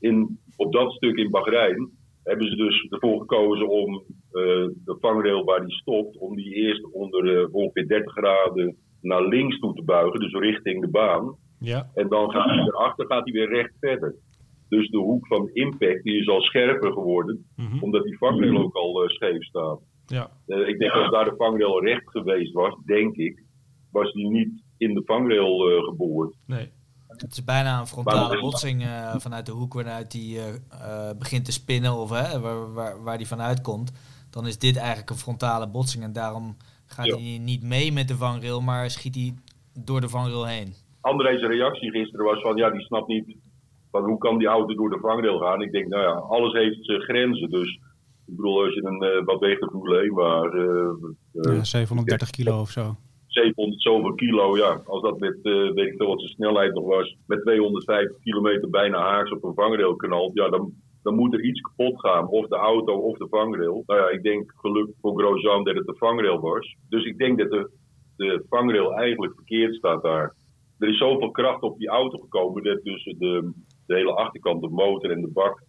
In, 0.00 0.38
op 0.56 0.72
dat 0.72 0.92
stuk 0.92 1.16
in 1.16 1.30
Bahrein 1.30 1.90
hebben 2.22 2.48
ze 2.48 2.56
dus 2.56 2.86
ervoor 2.88 3.20
gekozen 3.20 3.68
om 3.68 4.04
de 4.84 4.96
vangrail 5.00 5.44
waar 5.44 5.66
die 5.66 5.74
stopt, 5.74 6.18
om 6.18 6.36
die 6.36 6.54
eerst 6.54 6.92
onder 6.92 7.48
ongeveer 7.50 7.88
30 7.88 8.12
graden 8.12 8.76
naar 9.00 9.26
links 9.26 9.58
toe 9.58 9.74
te 9.74 9.84
buigen, 9.84 10.20
dus 10.20 10.32
richting 10.32 10.80
de 10.80 10.90
baan. 10.90 11.36
Ja. 11.58 11.90
En 11.94 12.08
dan 12.08 12.30
gaat 12.30 12.44
hij 12.44 12.58
erachter 12.58 13.06
gaat 13.06 13.24
hij 13.24 13.32
weer 13.32 13.48
recht 13.48 13.72
verder. 13.80 14.14
Dus 14.68 14.88
de 14.90 14.98
hoek 14.98 15.26
van 15.26 15.50
impact 15.52 16.02
die 16.02 16.20
is 16.20 16.28
al 16.28 16.40
scherper 16.40 16.92
geworden, 16.92 17.46
mm 17.56 17.66
-hmm. 17.66 17.82
omdat 17.82 18.04
die 18.04 18.18
vangrail 18.18 18.58
ook 18.58 18.74
al 18.74 19.02
uh, 19.02 19.08
scheef 19.08 19.44
staat. 19.44 19.80
Ja. 20.06 20.30
Uh, 20.46 20.68
ik 20.68 20.78
denk 20.78 20.92
dat 20.92 21.02
als 21.02 21.10
daar 21.10 21.24
de 21.24 21.36
vangrail 21.36 21.84
recht 21.84 22.10
geweest 22.10 22.52
was, 22.52 22.74
denk 22.84 23.16
ik, 23.16 23.42
was 23.90 24.12
die 24.12 24.28
niet 24.30 24.62
in 24.76 24.94
de 24.94 25.02
vangrail 25.04 25.70
uh, 25.70 25.84
geboord. 25.84 26.34
Nee. 26.46 26.70
Het 27.06 27.32
is 27.32 27.44
bijna 27.44 27.80
een 27.80 27.86
frontale 27.86 28.40
botsing 28.40 28.84
vanuit 29.16 29.46
de 29.46 29.52
hoek 29.52 29.74
waaruit 29.74 30.10
die 30.10 30.38
begint 31.18 31.44
te 31.44 31.52
spinnen 31.52 31.92
of 31.92 32.10
hè, 32.10 32.40
waar, 32.40 32.72
waar, 32.72 33.02
waar 33.02 33.16
die 33.18 33.26
vanuit 33.26 33.60
komt. 33.60 33.92
Dan 34.30 34.46
is 34.46 34.58
dit 34.58 34.76
eigenlijk 34.76 35.10
een 35.10 35.16
frontale 35.16 35.68
botsing 35.68 36.04
en 36.04 36.12
daarom 36.12 36.56
gaat 36.86 37.06
Ja. 37.06 37.16
hij 37.16 37.38
niet 37.38 37.62
mee 37.62 37.92
met 37.92 38.08
de 38.08 38.16
vangrail, 38.16 38.60
maar 38.60 38.90
schiet 38.90 39.14
hij 39.14 39.34
door 39.72 40.00
de 40.00 40.08
vangrail 40.08 40.46
heen. 40.46 40.74
André's 41.10 41.42
reactie 41.42 41.90
gisteren 41.90 42.26
was 42.26 42.40
van, 42.40 42.56
ja, 42.56 42.70
die 42.70 42.80
snapt 42.80 43.08
niet 43.08 43.36
van 43.90 44.04
hoe 44.04 44.18
kan 44.18 44.38
die 44.38 44.48
auto 44.48 44.74
door 44.74 44.90
de 44.90 44.98
vangrail 44.98 45.38
gaan. 45.38 45.62
Ik 45.62 45.72
denk, 45.72 45.88
nou 45.88 46.02
ja, 46.02 46.12
alles 46.12 46.52
heeft 46.52 46.84
zijn 46.84 47.00
grenzen. 47.00 47.50
Dus 47.50 47.80
ik 48.26 48.36
bedoel, 48.36 48.64
als 48.64 48.74
je 48.74 48.84
een 48.84 49.02
uh, 49.02 49.24
wat 49.24 49.40
weegt 49.40 49.64
Formule 49.70 49.98
1, 49.98 50.14
maar 50.14 50.54
uh, 50.54 50.90
Ja, 51.32 51.64
730 51.64 52.30
kilo 52.30 52.60
of 52.60 52.70
zo. 52.70 52.96
700 53.26 53.82
zoveel 53.82 54.14
kilo, 54.14 54.56
ja. 54.56 54.80
Als 54.84 55.02
dat 55.02 55.18
met, 55.18 55.38
uh, 55.42 55.72
weet 55.72 55.86
ik 55.86 55.96
veel 55.96 56.06
wat 56.06 56.20
zijn 56.20 56.32
snelheid 56.32 56.74
nog 56.74 56.84
was, 56.84 57.16
met 57.26 57.42
250 57.42 58.22
kilometer 58.22 58.70
bijna 58.70 58.98
haaks 58.98 59.30
op 59.30 59.44
een 59.44 59.54
vangrail 59.54 59.96
knalt, 59.96 60.34
ja, 60.34 60.48
dan, 60.48 60.72
dan 61.02 61.14
moet 61.14 61.34
er 61.34 61.44
iets 61.44 61.60
kapot 61.60 62.00
gaan. 62.00 62.28
Of 62.28 62.46
de 62.46 62.56
auto 62.56 62.92
of 62.94 63.18
de 63.18 63.26
vangrail. 63.30 63.82
Nou 63.86 64.00
ja, 64.00 64.08
ik 64.08 64.22
denk 64.22 64.52
gelukkig 64.56 64.94
voor 65.00 65.18
Grosjean 65.18 65.64
dat 65.64 65.74
het 65.74 65.86
de 65.86 65.96
vangrail 65.96 66.40
was. 66.40 66.76
Dus 66.88 67.04
ik 67.04 67.18
denk 67.18 67.38
dat 67.38 67.50
de, 67.50 67.70
de 68.16 68.44
vangrail 68.48 68.94
eigenlijk 68.94 69.32
verkeerd 69.34 69.74
staat 69.74 70.02
daar. 70.02 70.34
Er 70.78 70.88
is 70.88 70.98
zoveel 70.98 71.30
kracht 71.30 71.62
op 71.62 71.78
die 71.78 71.88
auto 71.88 72.18
gekomen 72.18 72.62
dat 72.62 72.82
dus 72.82 73.04
de, 73.04 73.52
de 73.86 73.94
hele 73.94 74.14
achterkant, 74.14 74.62
de 74.62 74.68
motor 74.68 75.10
en 75.10 75.20
de 75.20 75.30
bak, 75.32 75.64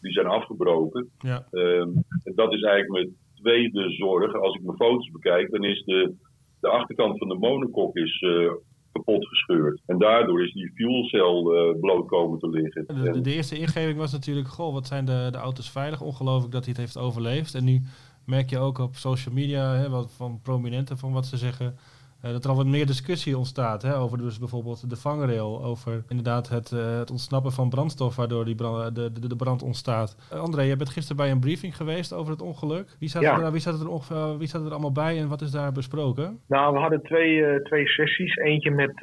die 0.00 0.12
zijn 0.12 0.26
afgebroken. 0.26 1.10
Ja. 1.18 1.46
Um, 1.50 2.04
en 2.22 2.32
dat 2.34 2.52
is 2.52 2.62
eigenlijk 2.62 2.92
mijn 2.92 3.16
tweede 3.34 3.90
zorg. 3.90 4.34
Als 4.34 4.54
ik 4.54 4.62
mijn 4.62 4.76
foto's 4.76 5.10
bekijk, 5.10 5.50
dan 5.50 5.64
is 5.64 5.84
de, 5.84 6.14
de 6.60 6.68
achterkant 6.68 7.18
van 7.18 7.28
de 7.28 7.34
monokok 7.34 7.96
is, 7.96 8.20
uh, 8.20 8.52
kapot 8.92 9.28
gescheurd. 9.28 9.82
En 9.86 9.98
daardoor 9.98 10.42
is 10.42 10.52
die 10.52 10.72
fuelcel 10.74 11.54
uh, 11.54 11.80
bloot 11.80 12.06
komen 12.06 12.38
te 12.38 12.48
liggen. 12.48 12.84
De, 12.86 13.10
de, 13.10 13.20
de, 13.20 13.32
eerste 13.32 13.58
ingeving 13.58 13.98
was 13.98 14.12
natuurlijk, 14.12 14.48
goh, 14.48 14.72
wat 14.72 14.86
zijn 14.86 15.04
de, 15.04 15.28
de 15.30 15.38
auto's 15.38 15.70
veilig? 15.70 16.02
Ongelooflijk 16.02 16.52
dat 16.52 16.64
hij 16.64 16.72
het 16.72 16.80
heeft 16.80 16.98
overleefd. 16.98 17.54
En 17.54 17.64
nu 17.64 17.80
merk 18.26 18.50
je 18.50 18.58
ook 18.58 18.78
op 18.78 18.94
social 18.94 19.34
media, 19.34 19.74
hè, 19.74 19.88
wat 19.88 20.12
van 20.12 20.40
prominenten, 20.42 20.98
van 20.98 21.12
wat 21.12 21.26
ze 21.26 21.36
zeggen... 21.36 21.76
Uh, 22.24 22.30
dat 22.30 22.44
er 22.44 22.50
al 22.50 22.56
wat 22.56 22.66
meer 22.66 22.86
discussie 22.86 23.36
ontstaat 23.36 23.82
hè, 23.82 23.96
over 23.96 24.18
dus 24.18 24.38
bijvoorbeeld 24.38 24.90
de 24.90 24.96
vangrail, 24.96 25.64
over 25.64 26.04
inderdaad 26.08 26.48
het, 26.48 26.70
uh, 26.70 26.98
het 26.98 27.10
ontsnappen 27.10 27.52
van 27.52 27.68
brandstof 27.68 28.16
waardoor 28.16 28.44
die 28.44 28.54
brand, 28.54 28.94
de, 28.94 29.12
de, 29.12 29.28
de, 29.28 29.36
brand 29.36 29.62
ontstaat. 29.62 30.16
Uh, 30.32 30.40
André, 30.40 30.62
je 30.62 30.76
bent 30.76 30.88
gisteren 30.88 31.16
bij 31.16 31.30
een 31.30 31.40
briefing 31.40 31.76
geweest 31.76 32.12
over 32.12 32.32
het 32.32 32.42
ongeluk. 32.42 32.96
Wie 32.98 33.08
zat, 33.08 33.22
ja. 33.22 33.40
er, 33.40 33.52
wie 33.52 33.60
zat, 33.60 33.80
er, 33.80 33.88
ongeveer, 33.88 34.38
wie 34.38 34.48
zat 34.48 34.64
er 34.64 34.70
allemaal 34.70 34.92
bij 34.92 35.18
en 35.18 35.28
wat 35.28 35.40
is 35.40 35.50
daar 35.50 35.72
besproken? 35.72 36.38
Nou, 36.48 36.72
we 36.72 36.78
hadden 36.78 37.02
twee, 37.02 37.62
twee 37.62 37.86
sessies. 37.86 38.36
Eentje 38.36 38.70
met 38.70 39.02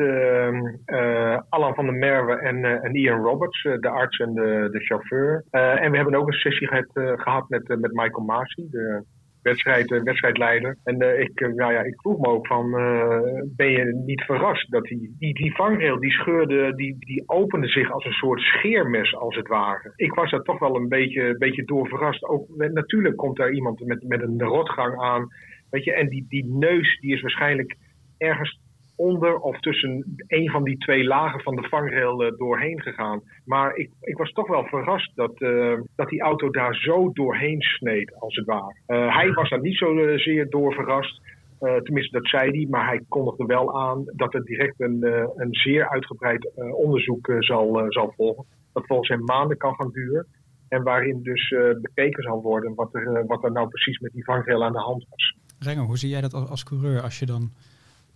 Alan 1.49 1.73
van 1.73 1.85
der 1.85 1.95
Merwe 1.95 2.35
en, 2.35 2.65
en 2.65 2.95
Ian 2.95 3.23
Roberts, 3.23 3.61
de 3.61 3.89
arts 3.89 4.17
en 4.17 4.33
de, 4.33 4.69
de 4.71 4.79
chauffeur. 4.79 5.43
en 5.51 5.91
we 5.91 5.97
hebben 5.97 6.15
ook 6.15 6.27
een 6.27 6.33
sessie 6.33 6.67
gehad, 6.67 7.19
gehad 7.19 7.49
met, 7.49 7.67
met 7.67 7.91
Michael 7.93 8.23
Masi, 8.25 8.67
de 8.69 9.03
wedstrijd, 9.41 9.91
uh, 9.91 10.03
wedstrijdleider. 10.03 10.77
En 10.83 11.03
uh, 11.03 11.19
ik, 11.19 11.39
uh, 11.39 11.53
nou 11.53 11.73
ja, 11.73 11.81
ik 11.81 12.01
vroeg 12.01 12.19
me 12.19 12.27
ook 12.27 12.47
van, 12.47 12.71
ben 13.55 13.71
je 13.71 14.01
niet 14.05 14.21
verrast 14.21 14.71
dat 14.71 14.83
die, 14.83 15.15
die, 15.19 15.33
die 15.33 15.55
vangrail, 15.55 15.99
die 15.99 16.11
scheurde, 16.11 16.75
die, 16.75 16.95
die 16.99 17.23
opende 17.25 17.67
zich 17.67 17.91
als 17.91 18.05
een 18.05 18.11
soort 18.11 18.41
scheermes 18.41 19.15
als 19.15 19.35
het 19.35 19.47
ware. 19.47 19.93
Ik 19.95 20.13
was 20.13 20.31
daar 20.31 20.43
toch 20.43 20.59
wel 20.59 20.75
een 20.75 20.89
beetje, 20.89 21.35
beetje 21.37 21.63
door 21.63 21.87
verrast. 21.87 22.23
Ook, 22.23 22.47
natuurlijk 22.55 23.17
komt 23.17 23.37
daar 23.37 23.51
iemand 23.51 23.85
met, 23.85 24.03
met 24.07 24.21
een 24.21 24.41
rotgang 24.41 25.01
aan, 25.01 25.27
weet 25.69 25.83
je, 25.83 25.93
en 25.93 26.09
die, 26.09 26.25
die 26.29 26.45
neus 26.45 26.99
die 26.99 27.13
is 27.13 27.21
waarschijnlijk 27.21 27.75
ergens 28.17 28.60
onder 29.01 29.39
of 29.39 29.59
tussen 29.59 30.15
een 30.27 30.49
van 30.49 30.63
die 30.63 30.77
twee 30.77 31.03
lagen 31.03 31.41
van 31.41 31.55
de 31.55 31.67
vangrail 31.67 32.23
uh, 32.23 32.37
doorheen 32.37 32.81
gegaan. 32.81 33.21
Maar 33.45 33.75
ik, 33.75 33.89
ik 34.01 34.17
was 34.17 34.31
toch 34.31 34.47
wel 34.47 34.63
verrast 34.63 35.11
dat, 35.15 35.41
uh, 35.41 35.79
dat 35.95 36.09
die 36.09 36.21
auto 36.21 36.49
daar 36.49 36.75
zo 36.75 37.11
doorheen 37.13 37.61
sneed, 37.61 38.19
als 38.19 38.35
het 38.35 38.45
ware. 38.45 38.75
Uh, 38.87 39.15
hij 39.15 39.31
was 39.31 39.49
daar 39.49 39.61
niet 39.61 39.77
zozeer 39.77 40.49
door 40.49 40.73
verrast. 40.73 41.21
tenminste, 41.59 42.17
dat 42.17 42.27
zei 42.27 42.51
hij, 42.51 42.67
maar 42.69 42.87
hij 42.87 43.01
kondigde 43.07 43.45
wel 43.45 43.79
aan 43.79 44.03
dat 44.05 44.33
er 44.33 44.43
direct 44.43 44.79
een, 44.79 45.03
een 45.35 45.53
zeer 45.53 45.89
uitgebreid 45.89 46.49
onderzoek 46.55 47.33
zal, 47.39 47.85
zal 47.87 48.13
volgen. 48.17 48.45
Dat 48.73 48.85
volgens 48.85 49.09
hem 49.09 49.23
maanden 49.23 49.57
kan 49.57 49.75
gaan 49.75 49.91
duren. 49.91 50.25
En 50.69 50.83
waarin 50.83 51.23
dus 51.23 51.55
bekeken 51.81 52.23
zal 52.23 52.41
worden 52.41 52.75
wat 52.75 52.95
er, 52.95 53.25
wat 53.25 53.43
er 53.43 53.51
nou 53.51 53.67
precies 53.67 53.99
met 53.99 54.11
die 54.11 54.23
vangrail 54.23 54.63
aan 54.63 54.73
de 54.73 54.79
hand 54.79 55.05
was. 55.09 55.35
Renger, 55.59 55.83
hoe 55.83 55.97
zie 55.97 56.09
jij 56.09 56.21
dat 56.21 56.33
als, 56.33 56.49
als 56.49 56.63
coureur 56.63 57.01
als 57.01 57.19
je 57.19 57.25
dan 57.25 57.51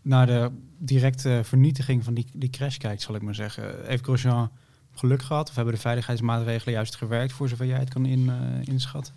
naar 0.05 0.25
de 0.25 0.51
directe 0.77 1.41
vernietiging 1.43 2.03
van 2.03 2.13
die, 2.13 2.25
die 2.33 2.49
crash 2.49 2.77
kijkt, 2.77 3.01
zal 3.01 3.15
ik 3.15 3.21
maar 3.21 3.35
zeggen? 3.35 3.75
Heeft 3.85 4.03
Grosjean 4.03 4.51
geluk 4.93 5.21
gehad 5.23 5.49
of 5.49 5.55
hebben 5.55 5.73
de 5.73 5.79
veiligheidsmaatregelen 5.79 6.73
juist 6.73 6.95
gewerkt 6.95 7.33
voor 7.33 7.49
zover 7.49 7.65
jij 7.65 7.79
het 7.79 7.89
kan 7.89 8.05
in, 8.05 8.19
uh, 8.19 8.67
inschatten? 8.67 9.15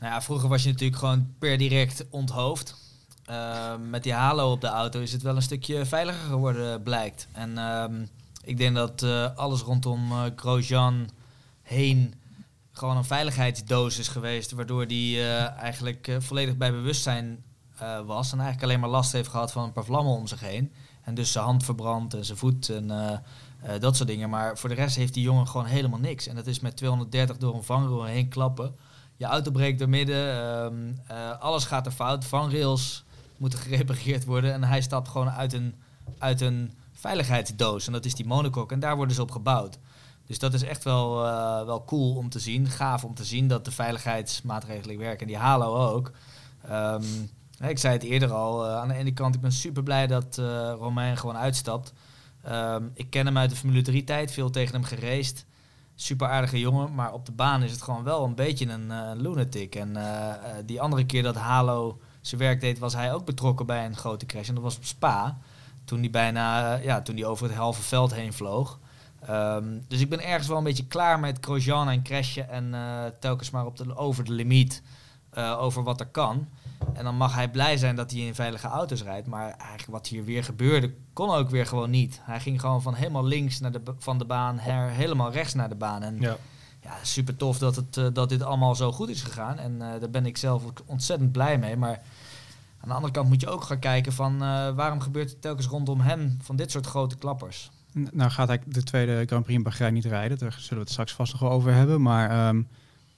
Nou 0.00 0.12
ja, 0.12 0.22
vroeger 0.22 0.48
was 0.48 0.62
je 0.62 0.70
natuurlijk 0.70 0.98
gewoon 0.98 1.34
per 1.38 1.58
direct 1.58 2.06
onthoofd. 2.10 2.76
Uh, 3.30 3.72
met 3.90 4.02
die 4.02 4.12
halo 4.12 4.52
op 4.52 4.60
de 4.60 4.66
auto 4.66 5.00
is 5.00 5.12
het 5.12 5.22
wel 5.22 5.36
een 5.36 5.42
stukje 5.42 5.86
veiliger 5.86 6.28
geworden, 6.28 6.82
blijkt. 6.82 7.28
En 7.32 7.50
uh, 7.50 7.84
ik 8.44 8.56
denk 8.56 8.74
dat 8.74 9.02
uh, 9.02 9.36
alles 9.36 9.60
rondom 9.60 10.12
Grosjean 10.36 11.08
heen 11.62 12.14
gewoon 12.72 12.96
een 12.96 13.04
veiligheidsdoos 13.04 13.98
is 13.98 14.08
geweest, 14.08 14.52
waardoor 14.52 14.86
die 14.86 15.22
eigenlijk 15.56 16.16
volledig 16.18 16.56
bij 16.56 16.72
bewustzijn 16.72 17.44
was 18.06 18.32
en 18.32 18.38
eigenlijk 18.38 18.62
alleen 18.62 18.80
maar 18.80 18.90
last 18.90 19.12
heeft 19.12 19.28
gehad 19.28 19.52
van 19.52 19.64
een 19.64 19.72
paar 19.72 19.84
vlammen 19.84 20.12
om 20.12 20.26
zich 20.26 20.40
heen. 20.40 20.72
En 21.02 21.14
dus 21.14 21.32
zijn 21.32 21.44
hand 21.44 21.64
verbrand 21.64 22.14
en 22.14 22.24
zijn 22.24 22.38
voet 22.38 22.68
en 22.68 22.88
dat 23.80 23.96
soort 23.96 24.08
dingen. 24.08 24.30
Maar 24.30 24.58
voor 24.58 24.68
de 24.68 24.74
rest 24.74 24.96
heeft 24.96 25.14
die 25.14 25.22
jongen 25.22 25.48
gewoon 25.48 25.66
helemaal 25.66 25.98
niks. 25.98 26.26
En 26.26 26.34
dat 26.34 26.46
is 26.46 26.60
met 26.60 26.76
230 26.76 27.36
door 27.36 27.54
een 27.54 27.62
vangrail 27.62 28.04
heen 28.04 28.28
klappen 28.28 28.74
je 29.18 29.24
auto 29.24 29.50
breekt 29.50 29.78
door 29.78 29.88
midden, 29.88 30.98
uh, 31.10 31.40
alles 31.40 31.64
gaat 31.64 31.86
er 31.86 31.92
fout, 31.92 32.24
vanrails 32.24 33.04
moeten 33.36 33.58
gerepareerd 33.68 34.24
worden 34.24 34.52
en 34.52 34.64
hij 34.64 34.80
stapt 34.80 35.08
gewoon 35.08 35.30
uit 35.30 35.52
een, 35.52 35.74
uit 36.18 36.40
een 36.40 36.72
veiligheidsdoos 36.92 37.86
en 37.86 37.92
dat 37.92 38.04
is 38.04 38.14
die 38.14 38.26
monocoque 38.26 38.74
en 38.74 38.80
daar 38.80 38.96
worden 38.96 39.14
ze 39.14 39.22
op 39.22 39.30
gebouwd. 39.30 39.78
Dus 40.26 40.38
dat 40.38 40.54
is 40.54 40.62
echt 40.62 40.84
wel, 40.84 41.16
wel 41.66 41.84
cool 41.84 42.16
om 42.16 42.28
te 42.28 42.38
zien, 42.38 42.68
gaaf 42.68 43.04
om 43.04 43.14
te 43.14 43.24
zien 43.24 43.48
dat 43.48 43.64
de 43.64 43.70
veiligheidsmaatregelen 43.70 44.98
werken 44.98 45.20
en 45.20 45.26
die 45.26 45.36
Halo 45.36 45.94
ook. 45.94 46.10
Um, 46.70 47.30
ik 47.60 47.78
zei 47.78 47.92
het 47.92 48.02
eerder 48.02 48.32
al, 48.32 48.66
uh, 48.66 48.76
aan 48.76 48.88
de 48.88 48.94
ene 48.94 49.12
kant 49.12 49.34
ik 49.34 49.40
ben 49.40 49.52
super 49.52 49.82
blij 49.82 50.06
dat 50.06 50.36
Romain 50.78 51.16
gewoon 51.16 51.36
uitstapt. 51.36 51.92
Um, 52.48 52.90
ik 52.94 53.10
ken 53.10 53.26
hem 53.26 53.38
uit 53.38 53.50
de 53.50 53.56
Formule 53.56 53.82
3 53.82 54.04
tijd, 54.04 54.32
veel 54.32 54.50
tegen 54.50 54.74
hem 54.74 54.84
gereisd 54.84 55.46
super 56.00 56.28
aardige 56.28 56.58
jongen, 56.58 56.94
maar 56.94 57.12
op 57.12 57.26
de 57.26 57.32
baan 57.32 57.62
is 57.62 57.70
het 57.70 57.82
gewoon 57.82 58.02
wel 58.02 58.24
een 58.24 58.34
beetje 58.34 58.68
een 58.68 58.86
uh, 58.90 59.10
lunatic. 59.14 59.74
En 59.74 59.96
die 60.66 60.80
andere 60.80 61.06
keer 61.06 61.22
dat 61.22 61.34
Halo 61.36 62.00
zijn 62.20 62.40
werk 62.40 62.60
deed, 62.60 62.78
was 62.78 62.94
hij 62.94 63.12
ook 63.12 63.24
betrokken 63.24 63.66
bij 63.66 63.84
een 63.84 63.96
grote 63.96 64.26
crash. 64.26 64.48
En 64.48 64.54
dat 64.54 64.62
was 64.62 64.76
op 64.76 64.84
Spa, 64.84 65.38
toen 65.84 65.98
hij 65.98 66.10
bijna 66.10 66.74
ja, 66.74 67.02
toen 67.02 67.16
hij 67.16 67.24
over 67.24 67.46
het 67.46 67.56
halve 67.56 67.82
veld 67.82 68.14
heen 68.14 68.32
vloog. 68.32 68.78
Um, 69.30 69.84
dus 69.88 70.00
ik 70.00 70.08
ben 70.08 70.24
ergens 70.24 70.48
wel 70.48 70.56
een 70.58 70.64
beetje 70.64 70.86
klaar 70.86 71.20
met 71.20 71.38
Grosjean 71.40 71.88
en 71.88 72.02
crashen 72.02 72.48
en 72.48 72.74
telkens 73.20 73.50
maar 73.50 73.66
op 73.66 73.76
de, 73.76 73.96
over 73.96 74.24
de 74.24 74.32
limiet 74.32 74.82
over 75.34 75.82
wat 75.82 76.00
er 76.00 76.06
kan. 76.06 76.48
En 76.92 77.04
dan 77.04 77.16
mag 77.16 77.34
hij 77.34 77.50
blij 77.50 77.76
zijn 77.76 77.96
dat 77.96 78.10
hij 78.10 78.20
in 78.20 78.34
veilige 78.34 78.66
auto's 78.66 79.02
rijdt. 79.02 79.26
Maar 79.26 79.50
eigenlijk 79.50 79.90
wat 79.90 80.06
hier 80.06 80.24
weer 80.24 80.44
gebeurde, 80.44 80.94
kon 81.12 81.30
ook 81.30 81.50
weer 81.50 81.66
gewoon 81.66 81.90
niet. 81.90 82.20
Hij 82.22 82.40
ging 82.40 82.60
gewoon 82.60 82.82
van 82.82 82.94
helemaal 82.94 83.24
links 83.24 83.60
naar 83.60 83.72
de, 83.72 83.80
van 83.98 84.18
de 84.18 84.24
baan, 84.24 84.58
her, 84.58 84.90
helemaal 84.90 85.32
rechts 85.32 85.54
naar 85.54 85.68
de 85.68 85.74
baan. 85.74 86.02
En 86.02 86.20
ja, 86.20 86.36
ja 86.80 86.92
super 87.02 87.36
tof 87.36 87.58
dat, 87.58 87.76
het, 87.76 87.96
uh, 87.96 88.06
dat 88.12 88.28
dit 88.28 88.42
allemaal 88.42 88.74
zo 88.74 88.92
goed 88.92 89.08
is 89.08 89.22
gegaan. 89.22 89.58
En 89.58 89.72
uh, 89.72 89.78
daar 89.78 90.10
ben 90.10 90.26
ik 90.26 90.36
zelf 90.36 90.66
ook 90.66 90.82
ontzettend 90.86 91.32
blij 91.32 91.58
mee. 91.58 91.76
Maar 91.76 92.00
aan 92.80 92.88
de 92.88 92.94
andere 92.94 93.12
kant 93.12 93.28
moet 93.28 93.40
je 93.40 93.48
ook 93.48 93.62
gaan 93.62 93.78
kijken 93.78 94.12
van 94.12 94.32
uh, 94.34 94.70
waarom 94.70 95.00
gebeurt 95.00 95.30
het 95.30 95.42
telkens 95.42 95.66
rondom 95.66 96.00
hem 96.00 96.38
van 96.42 96.56
dit 96.56 96.70
soort 96.70 96.86
grote 96.86 97.16
klappers. 97.16 97.70
Nou 97.92 98.30
gaat 98.30 98.48
hij 98.48 98.60
de 98.66 98.82
tweede 98.82 99.24
Grand 99.26 99.44
Prix 99.44 99.58
in 99.58 99.62
Bahrein 99.62 99.94
niet 99.94 100.04
rijden. 100.04 100.38
Daar 100.38 100.52
zullen 100.52 100.74
we 100.74 100.80
het 100.80 100.90
straks 100.90 101.12
vast 101.12 101.32
nog 101.32 101.50
over 101.50 101.72
hebben. 101.72 102.02
Maar 102.02 102.48
um, 102.48 102.68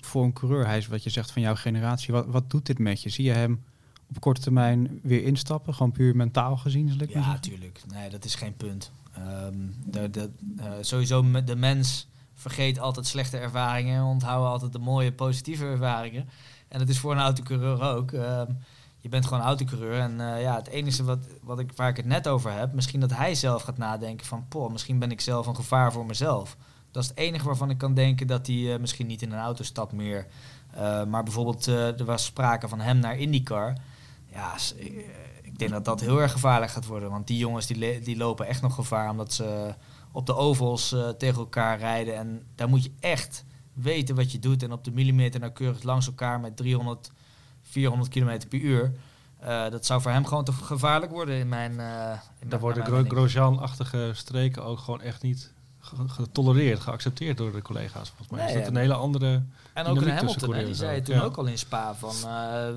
voor 0.01 0.25
een 0.25 0.33
coureur, 0.33 0.67
hij 0.67 0.79
is 0.79 0.87
wat 0.87 1.03
je 1.03 1.11
zegt 1.11 1.31
van 1.31 1.43
jouw 1.43 1.55
generatie. 1.55 2.13
Wat, 2.13 2.27
wat 2.27 2.51
doet 2.51 2.67
dit 2.67 2.79
met 2.79 3.03
je? 3.03 3.09
Zie 3.09 3.25
je 3.25 3.33
hem 3.33 3.65
op 4.09 4.21
korte 4.21 4.41
termijn 4.41 5.01
weer 5.03 5.25
instappen? 5.25 5.75
Gewoon 5.75 5.93
puur 5.93 6.17
mentaal 6.17 6.57
gezien? 6.57 6.89
Zal 6.89 7.01
ik 7.01 7.11
ja, 7.11 7.27
natuurlijk. 7.27 7.81
Nee, 7.93 8.11
dat 8.11 8.25
is 8.25 8.35
geen 8.35 8.57
punt. 8.57 8.93
Um, 9.19 9.75
de, 9.87 10.11
de, 10.11 10.31
uh, 10.59 10.65
sowieso 10.81 11.43
de 11.45 11.57
mens 11.57 12.09
vergeet 12.35 12.79
altijd 12.79 13.07
slechte 13.07 13.39
ervaringen 13.39 13.97
en 13.97 14.03
onthouden 14.03 14.51
altijd 14.51 14.73
de 14.73 14.79
mooie 14.79 15.13
positieve 15.13 15.65
ervaringen. 15.65 16.29
En 16.69 16.79
dat 16.79 16.89
is 16.89 16.99
voor 16.99 17.13
een 17.13 17.19
autocoureur 17.19 17.83
ook. 17.83 18.13
Um, 18.13 18.59
je 19.01 19.09
bent 19.09 19.27
gewoon 19.27 19.43
autocoureur 19.43 20.01
en 20.01 20.13
uh, 20.13 20.43
ja, 20.43 20.57
het 20.57 20.69
enige 20.69 21.05
wat, 21.05 21.27
wat 21.43 21.59
ik, 21.59 21.73
waar 21.77 21.89
ik 21.89 21.97
het 21.97 22.07
net 22.07 22.29
over 22.29 22.53
heb, 22.53 22.73
misschien 22.73 23.01
dat 23.01 23.17
hij 23.17 23.35
zelf 23.35 23.63
gaat 23.63 23.79
nadenken 23.79 24.27
van, 24.27 24.49
poh, 24.49 24.73
misschien 24.73 24.99
ben 24.99 25.11
ik 25.11 25.21
zelf 25.21 25.47
een 25.47 25.57
gevaar 25.57 25.93
voor 25.93 26.07
mezelf. 26.07 26.57
Dat 26.91 27.03
is 27.03 27.09
het 27.09 27.19
enige 27.19 27.45
waarvan 27.45 27.71
ik 27.71 27.79
kan 27.79 27.95
denken 27.95 28.27
dat 28.27 28.47
hij 28.47 28.57
uh, 28.57 28.79
misschien 28.79 29.07
niet 29.07 29.23
in 29.23 29.33
een 29.33 29.39
auto 29.39 29.65
stapt 29.65 29.93
meer. 29.93 30.27
Uh, 30.75 31.05
maar 31.05 31.23
bijvoorbeeld, 31.23 31.69
uh, 31.69 31.99
er 32.01 32.05
was 32.05 32.25
sprake 32.25 32.69
van 32.69 32.81
hem 32.81 32.99
naar 32.99 33.19
IndyCar. 33.19 33.77
Ja, 34.33 34.55
ik 35.43 35.59
denk 35.59 35.71
dat 35.71 35.85
dat 35.85 36.01
heel 36.01 36.21
erg 36.21 36.33
gevaarlijk 36.33 36.73
gaat 36.73 36.87
worden. 36.87 37.11
Want 37.11 37.27
die 37.27 37.39
jongens 37.39 37.67
die, 37.67 38.01
die 38.01 38.17
lopen 38.17 38.47
echt 38.47 38.63
nog 38.63 38.75
gevaar 38.75 39.11
omdat 39.11 39.33
ze 39.33 39.75
op 40.13 40.27
de 40.27 40.35
ovals 40.35 40.95
tegen 41.19 41.39
elkaar 41.39 41.79
rijden. 41.79 42.17
En 42.17 42.43
daar 42.55 42.69
moet 42.69 42.85
je 42.85 42.93
echt 43.01 43.45
weten 43.73 44.15
wat 44.15 44.33
je 44.33 44.39
doet. 44.39 44.63
En 44.63 44.73
op 44.73 44.85
de 44.85 44.91
millimeter 44.91 45.41
nauwkeurig 45.41 45.83
langs 45.83 46.07
elkaar 46.07 46.41
met 46.41 46.57
300, 46.57 47.11
400 47.63 48.11
km 48.11 48.49
per 48.49 48.59
uur. 48.59 48.93
Uh, 49.43 49.71
dat 49.71 49.87
zou 49.87 50.01
voor 50.01 50.11
hem 50.11 50.27
gewoon 50.27 50.45
te 50.45 50.53
gevaarlijk 50.53 51.13
worden 51.13 51.39
in 51.39 51.49
mijn. 51.49 51.73
Uh, 51.73 52.13
in 52.39 52.49
Daar 52.49 52.61
worden 52.61 52.85
Gro 52.85 53.05
Grosjean-achtige 53.09 54.11
streken 54.15 54.65
ook 54.65 54.79
gewoon 54.79 55.01
echt 55.01 55.23
niet 55.23 55.53
getolereerd, 56.07 56.81
geaccepteerd 56.81 57.37
door 57.37 57.53
de 57.53 57.63
collega's. 57.63 58.09
Volgens 58.09 58.29
mij 58.29 58.45
nee, 58.45 58.55
is 58.55 58.61
dat 58.61 58.71
een 58.71 58.77
hele 58.77 58.95
andere. 58.95 59.43
En 59.75 59.87
ook 59.87 60.03
in 60.03 60.09
Hamilton, 60.09 60.55
hè, 60.55 60.65
die 60.65 60.75
zei 60.75 61.03
toen 61.03 61.15
ja. 61.15 61.23
ook 61.23 61.37
al 61.37 61.47
in 61.47 61.59
Spa 61.59 61.95
van, 61.95 62.15
uh, 62.25 62.69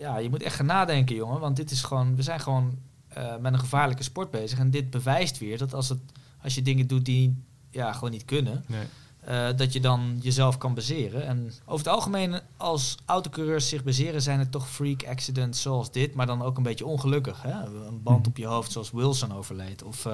ja, 0.00 0.18
je 0.18 0.30
moet 0.30 0.42
echt 0.42 0.56
gaan 0.56 0.66
nadenken, 0.66 1.16
jongen, 1.16 1.40
want 1.40 1.56
dit 1.56 1.70
is 1.70 1.82
gewoon, 1.82 2.16
we 2.16 2.22
zijn 2.22 2.40
gewoon 2.40 2.78
uh, 3.18 3.36
met 3.36 3.52
een 3.52 3.58
gevaarlijke 3.58 4.02
sport 4.02 4.30
bezig 4.30 4.58
en 4.58 4.70
dit 4.70 4.90
bewijst 4.90 5.38
weer 5.38 5.58
dat 5.58 5.74
als 5.74 5.88
het, 5.88 6.00
als 6.42 6.54
je 6.54 6.62
dingen 6.62 6.86
doet 6.86 7.04
die 7.04 7.42
ja 7.70 7.92
gewoon 7.92 8.10
niet 8.10 8.24
kunnen, 8.24 8.64
nee. 8.66 8.86
Uh, 9.28 9.48
dat 9.56 9.72
je 9.72 9.80
dan 9.80 10.18
jezelf 10.20 10.58
kan 10.58 10.74
baseren. 10.74 11.26
En 11.26 11.52
over 11.64 11.86
het 11.86 11.94
algemeen, 11.94 12.40
als 12.56 12.96
autocoureurs 13.04 13.68
zich 13.68 13.84
baseren, 13.84 14.22
zijn 14.22 14.38
het 14.38 14.50
toch 14.50 14.70
freak 14.70 15.06
accidents 15.06 15.62
zoals 15.62 15.92
dit, 15.92 16.14
maar 16.14 16.26
dan 16.26 16.42
ook 16.42 16.56
een 16.56 16.62
beetje 16.62 16.86
ongelukkig. 16.86 17.42
Hè? 17.42 17.64
Een 17.86 18.02
band 18.02 18.20
mm. 18.20 18.26
op 18.26 18.36
je 18.36 18.46
hoofd 18.46 18.72
zoals 18.72 18.90
Wilson 18.90 19.32
overleed 19.32 19.82
of 19.82 20.06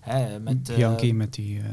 Hè, 0.00 0.40
met, 0.40 0.62
Bianchi 0.62 1.14
met 1.14 1.34
die, 1.34 1.58
uh, 1.58 1.64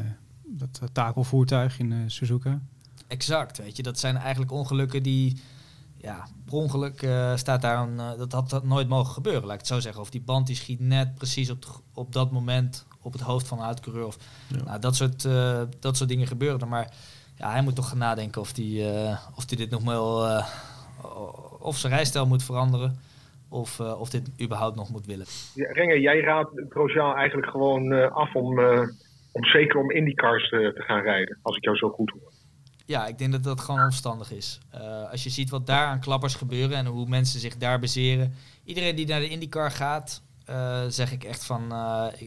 dat 0.46 0.82
takelvoertuig 0.92 1.80
in 1.80 1.92
uh, 1.92 1.98
Suzuka. 2.08 2.62
Exact, 3.08 3.58
weet 3.58 3.78
je. 3.78 3.84
Dat 3.84 4.00
zijn 4.00 4.18
eigenlijk 4.18 4.52
ongelukken 4.52 5.04
die... 5.04 5.42
Ja, 5.98 6.28
per 6.46 6.54
ongeluk 6.54 7.02
uh, 7.02 7.36
staat 7.36 7.62
daar 7.62 7.88
een... 7.88 8.18
dat 8.18 8.32
had 8.32 8.50
dat 8.50 8.64
nooit 8.64 8.88
mogen 8.88 9.14
gebeuren, 9.14 9.44
laat 9.44 9.54
ik 9.54 9.60
het 9.60 9.68
zo 9.68 9.80
zeggen. 9.80 10.02
Of 10.02 10.10
die 10.10 10.22
band 10.22 10.48
die 10.48 10.56
schiet 10.56 10.80
net 10.80 11.16
precies 11.16 11.50
op, 11.50 11.66
op 11.94 12.14
dat 12.14 12.32
moment 12.32 12.86
op 13.02 13.14
het 13.14 13.22
hoofd 13.22 13.48
van 13.48 13.60
een 13.60 13.66
uitcoureur. 13.66 14.06
Of, 14.06 14.18
ja. 14.48 14.64
nou, 14.64 14.80
dat, 14.80 14.96
soort, 14.96 15.22
dat 15.80 15.98
soort 15.98 16.10
dingen 16.10 16.28
gebeuren. 16.28 16.68
Maar 16.68 16.94
ja, 17.38 17.52
hij 17.52 17.62
moet 17.62 17.76
toch 17.76 17.90
gaan 17.90 17.98
nadenken 17.98 18.42
of 18.42 18.56
hij 18.56 18.64
die, 18.64 18.86
of 19.36 19.46
die 19.46 19.58
dit 19.58 19.70
nog 19.70 19.84
wel... 19.84 20.42
of 21.60 21.78
zijn 21.78 21.94
rijstijl 21.94 22.28
moet 22.28 22.44
veranderen 22.44 23.00
of, 23.50 23.80
uh, 23.80 24.00
of 24.00 24.10
dit 24.10 24.42
überhaupt 24.42 24.76
nog 24.76 24.90
moet 24.90 25.06
willen. 25.06 25.26
Ja, 25.54 25.72
Renger, 25.72 26.00
jij 26.00 26.20
raadt 26.20 26.50
Grosjean 26.70 27.16
eigenlijk 27.16 27.50
gewoon 27.50 27.92
uh, 27.92 28.12
af 28.12 28.36
om, 28.36 28.60
uh, 28.60 28.88
om 29.32 29.46
zeker 29.46 29.80
om 29.80 29.92
IndyCars 29.92 30.50
te, 30.50 30.72
te 30.76 30.82
gaan 30.82 31.02
rijden, 31.02 31.38
als 31.42 31.58
ik 31.58 31.64
jou 31.64 31.78
zo 31.78 31.90
goed 31.90 32.10
hoor. 32.12 32.32
Ja, 32.88 33.08
ik 33.08 33.18
denk 33.18 33.32
dat 33.32 33.44
dat 33.44 33.62
gewoon 33.62 33.80
onverstandig 33.80 34.32
is. 34.32 34.60
als 35.12 35.24
je 35.24 35.30
ziet 35.30 35.50
wat 35.50 35.68
daar 35.68 35.88
aan 35.88 36.00
klappers 36.00 36.36
gebeuren 36.36 36.78
en 36.78 36.86
hoe 36.86 37.08
mensen 37.08 37.40
zich 37.40 37.58
daar 37.58 37.80
baseren. 37.80 38.34
Iedereen 38.64 38.96
die 38.96 39.08
naar 39.08 39.20
de 39.20 39.30
IndyCar 39.30 39.72
gaat, 39.72 40.22
zeg 40.88 41.12
ik 41.12 41.24
echt 41.24 41.44
van, 41.44 41.62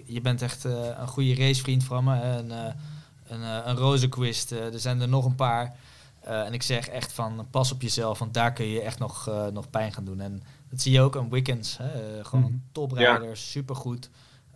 je 0.04 0.20
bent 0.20 0.42
echt 0.42 0.64
een 0.64 1.08
goede 1.08 1.34
racevriend 1.34 1.84
van 1.84 2.04
me. 2.04 2.22
Een, 2.22 2.50
een, 3.26 3.68
een 3.68 3.76
Rosenquist, 3.76 4.50
er 4.50 4.80
zijn 4.80 5.00
er 5.00 5.08
nog 5.08 5.24
een 5.24 5.34
paar. 5.34 5.76
en 6.20 6.52
ik 6.52 6.62
zeg 6.62 6.88
echt 6.88 7.12
van, 7.12 7.46
pas 7.50 7.72
op 7.72 7.82
jezelf, 7.82 8.18
want 8.18 8.34
daar 8.34 8.52
kun 8.52 8.66
je 8.66 8.80
echt 8.80 8.98
nog, 8.98 9.30
nog 9.52 9.70
pijn 9.70 9.92
gaan 9.92 10.04
doen. 10.04 10.20
En 10.20 10.42
dat 10.70 10.80
zie 10.80 10.92
je 10.92 11.00
ook 11.00 11.16
aan 11.16 11.30
Wickens. 11.30 11.76
Hè? 11.82 12.24
Gewoon 12.24 12.50
mm. 12.50 12.62
toprijder, 12.72 13.28
ja. 13.28 13.34
supergoed. 13.34 14.10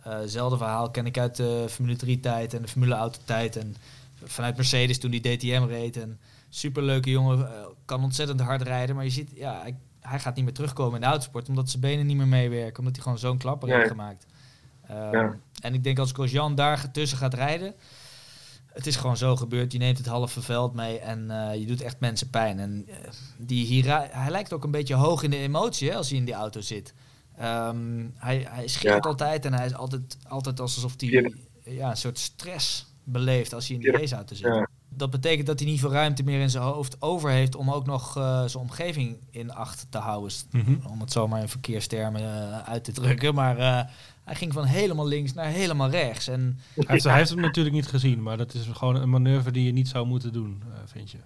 Uh, 0.07 0.17
zelfde 0.25 0.57
verhaal 0.57 0.91
ken 0.91 1.05
ik 1.05 1.17
uit 1.17 1.35
de 1.35 1.65
Formule 1.69 1.95
3 1.95 2.19
tijd 2.19 2.53
en 2.53 2.61
de 2.61 2.67
Formule 2.67 2.95
Auto 2.95 3.19
tijd. 3.25 3.55
En 3.55 3.75
vanuit 4.23 4.55
Mercedes 4.55 4.99
toen 4.99 5.11
die 5.11 5.21
DTM 5.21 5.65
reed. 5.67 5.97
En 5.97 6.19
superleuke 6.49 7.09
jongen, 7.09 7.39
uh, 7.39 7.47
kan 7.85 8.03
ontzettend 8.03 8.41
hard 8.41 8.61
rijden. 8.61 8.95
Maar 8.95 9.03
je 9.03 9.09
ziet, 9.09 9.31
ja, 9.33 9.61
hij, 9.61 9.77
hij, 9.99 10.19
gaat 10.19 10.35
niet 10.35 10.45
meer 10.45 10.53
terugkomen 10.53 10.95
in 10.95 11.01
de 11.01 11.07
autosport. 11.07 11.49
Omdat 11.49 11.69
zijn 11.69 11.81
benen 11.81 12.05
niet 12.05 12.17
meer 12.17 12.27
meewerken. 12.27 12.79
Omdat 12.79 12.93
hij 12.93 13.03
gewoon 13.03 13.19
zo'n 13.19 13.37
klapper 13.37 13.69
heeft 13.69 13.87
gemaakt. 13.87 14.25
Ja. 14.87 15.37
En 15.61 15.73
ik 15.73 15.83
denk 15.83 15.99
als 15.99 16.11
Grosjean 16.11 16.55
daar 16.55 16.91
tussen 16.91 17.17
gaat 17.17 17.33
rijden 17.33 17.75
het 18.75 18.87
is 18.87 18.95
gewoon 18.95 19.17
zo 19.17 19.35
gebeurd. 19.35 19.71
Je 19.71 19.77
neemt 19.77 19.97
het 19.97 20.07
halve 20.07 20.41
veld 20.41 20.73
mee 20.73 20.99
en 20.99 21.27
uh, 21.29 21.55
je 21.55 21.65
doet 21.65 21.81
echt 21.81 21.99
mensen 21.99 22.29
pijn. 22.29 22.59
En 22.59 22.85
uh, 22.87 22.95
die 23.37 23.65
hier, 23.65 24.09
hij 24.11 24.29
lijkt 24.29 24.53
ook 24.53 24.63
een 24.63 24.71
beetje 24.71 24.95
hoog 24.95 25.23
in 25.23 25.29
de 25.29 25.37
emotie 25.37 25.89
hè, 25.89 25.95
als 25.95 26.09
hij 26.09 26.17
in 26.17 26.25
die 26.25 26.33
auto 26.33 26.61
zit. 26.61 26.93
Um, 27.41 28.13
hij, 28.17 28.47
hij 28.49 28.67
ja. 28.79 28.97
altijd 28.97 29.45
en 29.45 29.53
hij 29.53 29.65
is 29.65 29.73
altijd, 29.73 30.17
altijd 30.27 30.59
alsof 30.59 30.93
hij 30.97 31.09
ja. 31.09 31.29
ja. 31.63 31.89
een 31.89 31.97
soort 31.97 32.19
stress 32.19 32.93
beleeft 33.05 33.53
als 33.53 33.67
hij 33.67 33.75
in 33.75 33.81
die 33.81 33.91
raceauto 33.91 34.35
zit. 34.35 34.45
Ja. 34.45 34.69
dat 34.89 35.09
betekent 35.09 35.47
dat 35.47 35.59
hij 35.59 35.67
niet 35.67 35.79
veel 35.79 35.91
ruimte 35.91 36.23
meer 36.23 36.41
in 36.41 36.49
zijn 36.49 36.63
hoofd 36.63 37.01
over 37.01 37.29
heeft 37.29 37.55
om 37.55 37.71
ook 37.71 37.85
nog 37.85 38.17
uh, 38.17 38.43
zijn 38.45 38.63
omgeving 38.63 39.17
in 39.29 39.53
acht 39.53 39.87
te 39.89 39.97
houden. 39.97 40.31
Mm 40.51 40.79
Om 40.89 40.99
het 40.99 41.11
zomaar 41.11 41.41
in 41.41 41.49
verkeerstermen 41.49 42.21
uh, 42.21 42.59
uit 42.59 42.83
te 42.83 42.91
drukken. 42.91 43.33
Maar 43.33 43.57
uh, 43.57 43.81
hij 44.23 44.35
ging 44.35 44.53
van 44.53 44.65
helemaal 44.65 45.07
links 45.07 45.33
naar 45.33 45.45
helemaal 45.45 45.89
rechts. 45.89 46.27
En 46.27 46.59
hij, 46.73 46.85
heeft, 46.87 47.03
hij 47.03 47.17
heeft 47.17 47.29
hem 47.29 47.39
natuurlijk 47.39 47.75
niet 47.75 47.87
gezien, 47.87 48.23
maar 48.23 48.37
dat 48.37 48.53
is 48.53 48.67
gewoon 48.71 48.95
een 48.95 49.09
manoeuvre 49.09 49.51
die 49.51 49.65
je 49.65 49.71
niet 49.71 49.87
zou 49.87 50.05
moeten 50.05 50.33
doen, 50.33 50.63
vind 50.85 51.11
je? 51.11 51.17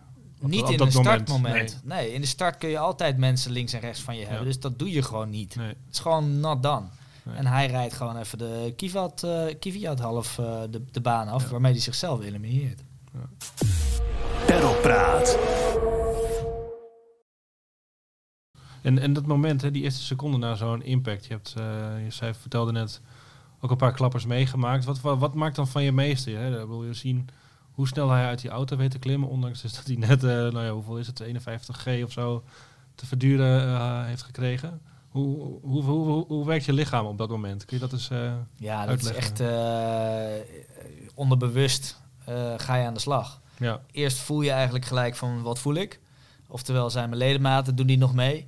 Op, 0.42 0.50
niet 0.50 0.64
op 0.64 0.70
in 0.70 0.80
een 0.80 0.92
startmoment. 0.92 1.80
Nee. 1.84 1.98
nee. 1.98 2.14
in 2.14 2.22
de 2.22 2.28
start 2.28 2.58
kun 2.58 2.70
je 2.70 2.80
altijd 2.80 3.18
mensen 3.18 3.52
links 3.52 3.74
en 3.74 3.80
rechts 3.80 4.02
van 4.02 4.16
je 4.16 4.22
hebben. 4.22 4.40
Ja. 4.40 4.46
Dus 4.46 4.60
dat 4.60 4.80
doe 4.80 4.92
je 4.92 5.02
gewoon 5.02 5.30
niet. 5.30 5.56
Nee. 5.56 5.68
Het 5.68 5.78
is 5.92 6.00
gewoon 6.00 6.40
not 6.40 6.64
done. 6.64 6.86
Nee. 7.24 7.36
En 7.36 7.46
hij 7.46 7.68
rijdt 7.68 7.94
gewoon 7.94 8.18
even 8.18 8.38
de 8.38 8.74
Kivat, 8.76 9.24
uh, 9.26 9.46
Kiviat 9.60 10.00
half 10.00 10.38
uh, 10.38 10.62
de, 10.70 10.86
de 10.92 11.02
baan 11.02 11.28
af, 11.28 11.44
ja. 11.44 11.50
waarmee 11.50 11.72
hij 11.72 11.82
zichzelf 11.82 12.24
elimineert. 12.24 12.84
Ja. 13.14 13.48
Perlpraat. 14.46 15.38
En, 18.82 19.00
en 19.00 19.14
dat 19.14 19.26
moment, 19.26 19.62
hè, 19.62 19.72
die 19.72 19.84
eerste 19.84 20.04
seconde 20.04 20.38
na 20.38 20.56
zo'n 20.56 20.84
impact. 20.84 21.26
Je, 21.26 21.34
hebt, 21.34 21.56
uh, 21.60 21.66
je 22.04 22.12
zei, 22.12 22.34
vertelde 22.34 22.72
net 22.72 23.02
ook 23.60 23.72
een 23.72 23.78
paar 23.78 23.94
klappers 23.94 24.26
meegemaakt. 24.26 24.86
Wat, 24.86 25.02
wat, 25.02 25.18
wat 25.20 25.34
maakt 25.34 25.56
dan 25.56 25.68
van 25.68 25.84
je 25.84 25.92
meester? 25.92 26.38
Hè? 26.38 26.52
Dat 26.52 26.68
wil 26.68 26.84
je 26.84 26.94
zien 26.94 27.30
hoe 27.72 27.88
snel 27.88 28.10
hij 28.10 28.26
uit 28.26 28.42
die 28.42 28.50
auto 28.50 28.78
weet 28.78 28.92
te 28.92 29.00
klimmen. 29.00 29.30
Ondanks 29.30 29.62
dus 29.62 29.74
dat 29.74 29.86
hij 29.86 29.96
net, 29.96 30.24
uh, 30.24 30.30
nou 30.30 30.66
ja, 30.66 30.72
hoeveel 30.72 30.98
is 30.98 31.08
het, 31.08 31.24
51G 31.24 32.04
of 32.04 32.12
zo 32.12 32.44
te 32.96 33.06
verduren 33.06 33.68
uh, 33.68 34.06
heeft 34.06 34.22
gekregen. 34.22 34.82
Hoe, 35.10 35.60
hoe, 35.62 35.84
hoe, 35.84 36.26
hoe, 36.28 36.46
werkt 36.46 36.66
je 36.66 36.74
lichaam 36.74 37.06
op 37.06 37.18
dat 37.18 37.30
moment? 37.30 37.66
Kun 37.66 37.78
je 37.78 37.84
dat 37.84 37.94
eens 37.94 38.10
uh, 38.10 38.34
Ja, 38.56 38.80
dat 38.80 38.90
uitleggen? 38.90 39.22
is 39.22 39.30
echt 39.30 39.42
onderbewust 41.16 42.02
ga 42.58 42.76
je 42.76 42.86
aan 42.86 42.94
de 42.94 43.00
slag. 43.00 43.42
Ja. 43.58 43.82
Eerst 43.92 44.18
voel 44.18 44.42
je 44.42 44.52
eigenlijk 44.52 44.86
gelijk 44.86 45.16
van 45.16 45.42
wat 45.42 45.60
voel 45.60 45.74
ik. 45.74 46.00
Oftewel 46.48 46.90
zijn 46.90 47.10
mijn 47.10 47.22
ledematen, 47.22 47.76
doen 47.76 47.88
die 47.88 47.98
nog 47.98 48.14
mee? 48.14 48.48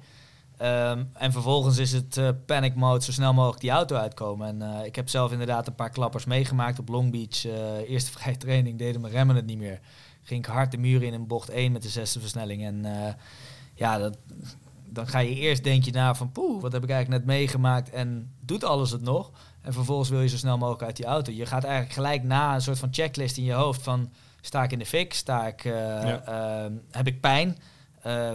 Um, 0.62 1.10
en 1.14 1.32
vervolgens 1.32 1.78
is 1.78 1.92
het 1.92 2.18
uh, 2.18 2.30
panic 2.46 2.76
mode, 2.76 3.04
zo 3.04 3.12
snel 3.12 3.34
mogelijk 3.34 3.62
die 3.62 3.70
auto 3.70 3.96
uitkomen. 3.96 4.48
En 4.48 4.70
uh, 4.70 4.86
ik 4.86 4.96
heb 4.96 5.10
zelf 5.10 5.32
inderdaad 5.32 5.68
een 5.68 5.76
paar 5.76 5.90
klappers 5.90 6.26
meegemaakt 6.26 6.80
op 6.80 6.90
Long 6.90 7.12
Beach. 7.12 7.46
Uh, 7.46 7.90
eerste 7.90 8.12
vrije 8.20 8.38
training 8.38 8.78
deden 8.78 9.02
mijn 9.02 9.14
remmen 9.14 9.36
het 9.36 9.46
niet 9.46 9.58
meer. 9.58 9.80
Ging 10.24 10.46
ik 10.46 10.52
hard 10.52 10.72
de 10.72 10.78
muur 10.78 11.04
in 11.04 11.14
in 11.14 11.28
bocht 11.28 11.50
1 11.50 11.72
met 11.72 11.82
de 11.82 11.90
zesde 11.90 12.20
versnelling. 12.20 12.66
En 12.66 12.86
ja, 13.74 13.98
dat, 13.98 14.18
dan 14.94 15.08
ga 15.08 15.20
je 15.20 15.36
eerst 15.36 15.64
denk 15.64 15.84
je 15.84 15.92
na 15.92 16.16
van 16.16 16.32
poeh, 16.32 16.62
wat 16.62 16.72
heb 16.72 16.84
ik 16.84 16.90
eigenlijk 16.90 17.26
net 17.26 17.36
meegemaakt 17.36 17.90
en 17.90 18.32
doet 18.40 18.64
alles 18.64 18.92
het 18.92 19.02
nog? 19.02 19.32
En 19.62 19.74
vervolgens 19.74 20.10
wil 20.10 20.22
je 20.22 20.28
zo 20.28 20.38
snel 20.38 20.58
mogelijk 20.58 20.84
uit 20.84 20.96
die 20.96 21.06
auto. 21.06 21.32
Je 21.32 21.46
gaat 21.46 21.64
eigenlijk 21.64 21.94
gelijk 21.94 22.24
na 22.24 22.54
een 22.54 22.62
soort 22.62 22.80
van 22.80 22.90
checklist 22.92 23.38
in 23.38 23.44
je 23.44 23.54
hoofd 23.54 23.82
van 23.82 24.12
sta 24.42 24.64
ik 24.64 24.72
in 24.72 24.80
de 24.80 24.86
fik, 24.86 25.14
sta 25.14 25.48
ik, 25.48 25.64
ja. 25.64 26.22
Ehm, 26.26 26.74
heb 26.92 27.08
ik 27.08 27.22
pijn, 27.22 27.58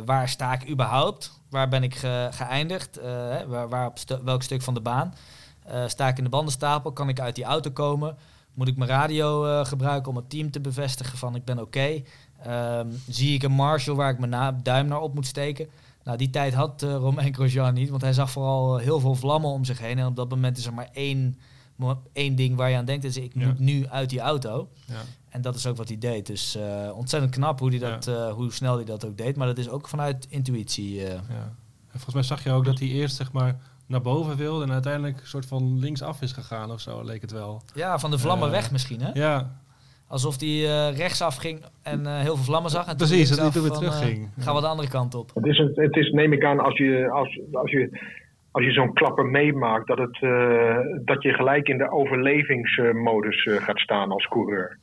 waar 0.04 0.28
sta 0.28 0.52
ik 0.52 0.68
überhaupt? 0.68 1.36
waar 1.48 1.68
ben 1.68 1.82
ik 1.82 1.94
ge 1.94 2.28
geëindigd? 2.30 2.98
Uh, 2.98 3.04
waar, 3.46 3.68
waar 3.68 3.86
op 3.86 3.98
stu 3.98 4.16
welk 4.24 4.42
stuk 4.42 4.62
van 4.62 4.74
de 4.74 4.80
baan? 4.80 5.14
Sta 5.86 6.08
ik 6.08 6.18
in 6.18 6.24
de 6.24 6.30
bandenstapel? 6.30 6.92
Kan 6.92 7.08
ik 7.08 7.20
uit 7.20 7.34
die 7.34 7.44
auto 7.44 7.70
komen? 7.70 8.16
Moet 8.54 8.68
ik 8.68 8.76
mijn 8.76 8.90
radio 8.90 9.64
gebruiken 9.64 10.10
om 10.10 10.16
het 10.16 10.30
team 10.30 10.50
te 10.50 10.60
bevestigen 10.60 11.18
van 11.18 11.34
ik 11.34 11.44
ben 11.44 11.58
oké? 11.58 11.66
Okay? 11.66 12.04
Um, 12.78 13.02
zie 13.08 13.34
ik 13.34 13.42
een 13.42 13.52
Marshall 13.52 13.96
waar 13.96 14.10
ik 14.10 14.18
mijn 14.18 14.60
duim 14.62 14.86
naar 14.86 15.00
op 15.00 15.14
moet 15.14 15.26
steken? 15.26 15.68
Nou, 16.06 16.18
die 16.18 16.30
tijd 16.30 16.54
had 16.54 16.82
uh, 16.82 16.94
Romain 16.94 17.34
Grosjean 17.34 17.74
niet, 17.74 17.88
want 17.88 18.02
hij 18.02 18.12
zag 18.12 18.30
vooral 18.30 18.76
heel 18.76 19.00
veel 19.00 19.14
vlammen 19.14 19.50
om 19.50 19.64
zich 19.64 19.78
heen. 19.78 19.98
En 19.98 20.06
op 20.06 20.16
dat 20.16 20.28
moment 20.28 20.58
is 20.58 20.66
er 20.66 20.74
maar 20.74 20.88
één, 20.92 21.38
één 22.12 22.34
ding 22.34 22.56
waar 22.56 22.70
je 22.70 22.76
aan 22.76 22.84
denkt, 22.84 23.04
is 23.04 23.16
ik 23.16 23.32
ja. 23.34 23.46
moet 23.46 23.58
nu 23.58 23.88
uit 23.88 24.10
die 24.10 24.20
auto. 24.20 24.68
Ja. 24.84 25.00
En 25.28 25.40
dat 25.40 25.54
is 25.54 25.66
ook 25.66 25.76
wat 25.76 25.88
hij 25.88 25.98
deed. 25.98 26.26
Dus 26.26 26.56
uh, 26.56 26.90
ontzettend 26.94 27.32
knap 27.32 27.58
hoe, 27.58 27.70
die 27.70 27.80
dat, 27.80 28.04
ja. 28.04 28.28
uh, 28.28 28.32
hoe 28.32 28.52
snel 28.52 28.76
hij 28.76 28.84
dat 28.84 29.04
ook 29.04 29.16
deed. 29.16 29.36
Maar 29.36 29.46
dat 29.46 29.58
is 29.58 29.68
ook 29.68 29.88
vanuit 29.88 30.26
intuïtie. 30.28 30.94
Ja. 30.94 31.10
En 31.90 32.02
volgens 32.02 32.14
mij 32.14 32.22
zag 32.22 32.44
je 32.44 32.50
ook 32.50 32.64
dat 32.64 32.78
hij 32.78 32.88
eerst 32.88 33.16
zeg 33.16 33.32
maar 33.32 33.60
naar 33.86 34.02
boven 34.02 34.36
wilde 34.36 34.64
en 34.64 34.72
uiteindelijk 34.72 35.20
een 35.20 35.26
soort 35.26 35.46
van 35.46 35.78
linksaf 35.78 36.22
is 36.22 36.32
gegaan 36.32 36.70
of 36.70 36.80
zo, 36.80 37.02
leek 37.04 37.20
het 37.20 37.30
wel. 37.30 37.62
Ja, 37.74 37.98
van 37.98 38.10
de 38.10 38.18
vlammen 38.18 38.50
weg 38.50 38.70
misschien, 38.70 39.00
hè? 39.00 39.10
Ja. 39.12 39.60
Alsof 40.08 40.40
hij 40.40 40.90
rechtsaf 40.90 41.36
ging 41.36 41.64
en 41.82 42.06
heel 42.06 42.34
veel 42.36 42.44
vlammen 42.44 42.70
zag. 42.70 42.86
En 42.86 42.96
Precies, 42.96 43.28
dat 43.28 43.38
hij 43.38 43.50
toen 43.50 43.62
weer 43.62 43.70
terug 43.70 43.98
ging. 43.98 44.28
Gaan 44.38 44.54
we 44.54 44.60
de 44.60 44.66
andere 44.66 44.88
kant 44.88 45.14
op. 45.14 45.30
Het 45.34 45.46
is, 45.46 45.58
een, 45.58 45.72
het 45.74 45.96
is 45.96 46.10
neem 46.10 46.32
ik 46.32 46.44
aan, 46.44 46.60
als 46.60 46.78
je, 46.78 47.10
als, 47.10 47.40
als 47.52 47.70
je, 47.70 47.98
als 48.50 48.64
je 48.64 48.72
zo'n 48.72 48.92
klapper 48.92 49.24
meemaakt, 49.24 49.86
dat, 49.86 49.98
het, 49.98 50.18
dat 51.04 51.22
je 51.22 51.32
gelijk 51.32 51.68
in 51.68 51.78
de 51.78 51.90
overlevingsmodus 51.90 53.48
gaat 53.58 53.78
staan 53.78 54.10
als 54.10 54.28
coureur. 54.28 54.78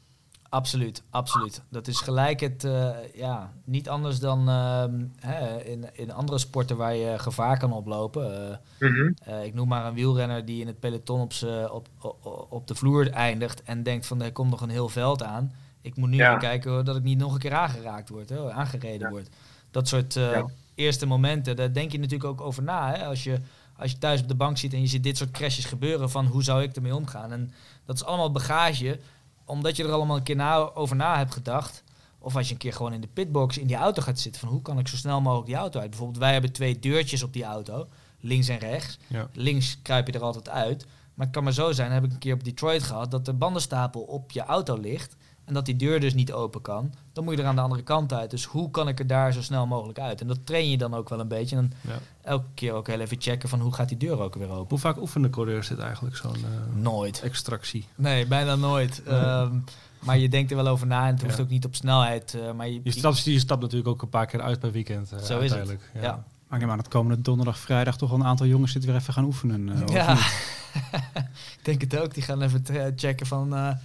Absoluut, 0.54 1.04
absoluut. 1.10 1.62
Dat 1.70 1.88
is 1.88 2.00
gelijk 2.00 2.39
het, 2.39 2.63
uh, 2.63 2.89
ja, 3.13 3.54
niet 3.63 3.89
anders 3.89 4.20
dan 4.20 4.50
uh, 4.50 4.84
hè, 5.20 5.63
in, 5.63 5.86
in 5.94 6.12
andere 6.12 6.38
sporten 6.38 6.78
waar 6.78 6.96
je 6.96 7.20
gevaar 7.20 7.58
kan 7.58 7.74
oplopen. 7.74 8.60
Uh, 8.80 8.89
mm 8.89 8.96
-hmm. 8.96 9.42
ik 9.44 9.54
noem 9.54 9.68
maar 9.68 9.86
een 9.86 9.94
wielrenner 9.94 10.46
die 10.46 10.62
in 10.62 10.68
het 10.68 10.80
peloton 10.80 11.22
op, 11.22 11.34
op, 11.72 11.88
op, 12.00 12.48
op 12.50 12.68
de 12.68 12.76
vloer 12.76 13.12
eindigt 13.12 13.63
en 13.63 13.84
denkt 13.84 14.06
van 14.06 14.22
er 14.22 14.32
komt 14.32 14.50
nog 14.50 14.62
een 14.62 14.70
heel 14.70 14.89
veld 14.89 15.24
aan. 15.24 15.54
Ik 15.82 15.96
moet 15.96 16.10
nu 16.10 16.16
ja. 16.16 16.38
kijken 16.38 16.86
dat 16.86 16.96
ik 16.96 17.04
niet 17.04 17.18
nog 17.18 17.34
een 17.34 17.39
keer 17.39 17.54
aangeraakt 17.54 18.10
word, 18.10 18.30
hè, 18.30 18.52
aangereden 18.52 19.08
ja. 19.08 19.10
word. 19.10 19.30
Dat 19.72 19.88
soort 19.88 20.13
ja. 20.13 20.46
eerste 20.76 21.06
momenten, 21.06 21.56
daar 21.56 21.74
denk 21.74 21.92
je 21.92 22.00
natuurlijk 22.00 22.30
ook 22.30 22.42
over 22.42 22.63
na. 22.63 22.92
Hè, 22.96 23.06
als, 23.06 23.24
je, 23.24 23.39
als 23.78 23.92
je 23.92 23.98
thuis 23.98 24.22
op 24.22 24.28
de 24.28 24.36
bank 24.36 24.58
zit 24.58 24.74
en 24.74 24.82
je 24.82 24.88
ziet 24.88 25.04
dit 25.04 25.18
soort 25.18 25.32
crashes 25.32 25.66
gebeuren, 25.66 26.10
van 26.10 26.26
hoe 26.26 26.44
zou 26.44 26.63
ik 26.63 26.76
ermee 26.76 26.96
omgaan? 26.96 27.32
En 27.32 27.54
dat 27.86 27.96
is 27.96 28.04
allemaal 28.04 28.32
bagage 28.32 29.00
omdat 29.45 29.75
je 29.75 29.84
er 29.84 29.91
allemaal 29.91 30.17
een 30.17 30.23
keer 30.23 30.36
na, 30.36 30.73
over 30.73 30.95
na 30.95 31.17
hebt 31.17 31.34
gedacht. 31.34 31.84
Of 32.19 32.36
als 32.36 32.47
je 32.47 32.53
een 32.53 32.60
keer 32.60 32.73
gewoon 32.73 32.93
in 32.93 33.01
de 33.01 33.08
pitbox 33.08 33.58
in 33.58 33.67
die 33.67 33.75
auto 33.75 34.01
gaat 34.01 34.19
zitten. 34.19 34.41
Van 34.41 34.49
hoe 34.49 34.62
kan 34.62 34.79
ik 34.79 34.88
zo 34.88 34.95
snel 34.95 35.21
mogelijk 35.21 35.47
die 35.47 35.56
auto 35.56 35.79
uit? 35.79 35.89
Bijvoorbeeld 35.89 36.19
wij 36.19 36.32
hebben 36.32 36.51
twee 36.51 36.79
deurtjes 36.79 37.23
op 37.23 37.34
die 37.34 37.43
auto. 37.43 37.88
Links 38.19 38.47
en 38.47 38.58
rechts. 38.58 38.97
Ja. 39.08 39.29
Links 39.34 39.77
kruip 39.82 40.08
je 40.08 40.13
er 40.13 40.21
altijd 40.21 40.49
uit. 40.49 40.86
Maar 41.13 41.25
het 41.25 41.36
kan 41.36 41.43
maar 41.43 41.53
zo 41.53 41.71
zijn, 41.71 41.91
heb 41.91 42.03
ik 42.03 42.12
een 42.12 42.17
keer 42.17 42.34
op 42.34 42.43
Detroit 42.43 42.84
gehad, 42.84 43.12
dat 43.12 43.25
de 43.25 43.34
bandenstapel 43.34 44.01
op 44.01 44.32
je 44.32 44.41
auto 44.41 44.77
ligt. 44.77 45.15
En 45.45 45.53
dat 45.53 45.65
die 45.65 45.75
deur 45.75 45.99
dus 45.99 46.13
niet 46.13 46.32
open 46.32 46.62
kan. 46.62 46.93
Dan 47.13 47.23
moet 47.23 47.36
je 47.36 47.41
er 47.41 47.47
aan 47.47 47.56
de 47.56 47.62
andere 47.62 47.84
kant 47.84 48.13
uit. 48.13 48.29
Dus 48.29 48.45
hoe 48.45 48.71
kan 48.71 48.88
ik 48.88 48.99
er 48.99 49.08
daar 49.08 49.34
zo 49.34 49.41
snel 49.41 49.67
mogelijk 49.67 49.99
uit? 49.99 50.21
En 50.21 50.27
dat 50.27 50.45
train 50.45 50.69
je 50.69 50.77
dan 50.77 50.93
ook 50.93 51.10
wel 51.10 51.19
een 51.19 51.27
beetje. 51.27 51.56
En 51.56 51.73
dan 51.82 51.93
ja. 51.93 51.99
elke 52.21 52.45
keer 52.53 52.73
ook 52.73 52.88
heel 52.88 52.99
even 52.99 53.21
checken 53.21 53.49
van 53.49 53.60
hoe 53.60 53.73
gaat 53.73 53.89
die 53.89 53.97
deur 53.97 54.19
ook 54.19 54.36
weer 54.36 54.49
open. 54.49 54.69
Hoe 54.69 54.79
vaak 54.79 54.97
oefenen 54.97 55.29
coureurs 55.29 55.67
dit 55.67 55.79
eigenlijk, 55.79 56.15
zo'n 56.15 56.38
uh, 56.38 56.82
nooit. 56.82 57.21
extractie? 57.21 57.88
Nee, 57.95 58.27
bijna 58.27 58.56
nooit. 58.56 59.01
Um, 59.08 59.63
maar 59.99 60.17
je 60.17 60.29
denkt 60.29 60.51
er 60.51 60.58
wel 60.58 60.67
over 60.67 60.88
na 60.88 61.08
en 61.08 61.13
het 61.13 61.23
hoeft 61.23 61.38
ja. 61.38 61.43
ook 61.43 61.49
niet 61.49 61.65
op 61.65 61.75
snelheid. 61.75 62.34
Uh, 62.34 62.51
maar 62.51 62.69
je, 62.69 62.79
je, 62.84 62.91
stapt, 62.91 63.23
je 63.23 63.39
stapt 63.39 63.62
natuurlijk 63.62 63.89
ook 63.89 64.01
een 64.01 64.10
paar 64.10 64.25
keer 64.25 64.41
uit 64.41 64.60
per 64.60 64.71
weekend. 64.71 65.13
Uh, 65.13 65.19
zo 65.19 65.39
is 65.39 65.51
het. 65.51 65.77
Ja. 65.93 66.01
ja. 66.01 66.23
Maar 66.47 66.62
ik 66.62 66.69
aan 66.69 66.77
het 66.77 66.88
komende 66.88 67.21
donderdag, 67.21 67.58
vrijdag 67.58 67.97
toch 67.97 68.10
wel 68.10 68.19
een 68.19 68.25
aantal 68.25 68.45
jongens 68.45 68.73
dit 68.73 68.86
weer 68.86 68.95
even 68.95 69.13
gaan 69.13 69.25
oefenen. 69.25 69.84
ja, 69.88 70.13
ik 71.58 71.60
denk 71.63 71.82
het 71.82 71.97
ook. 71.97 72.13
Die 72.13 72.23
gaan 72.23 72.41
even 72.41 72.63
checken 72.95 73.25
van 73.25 73.77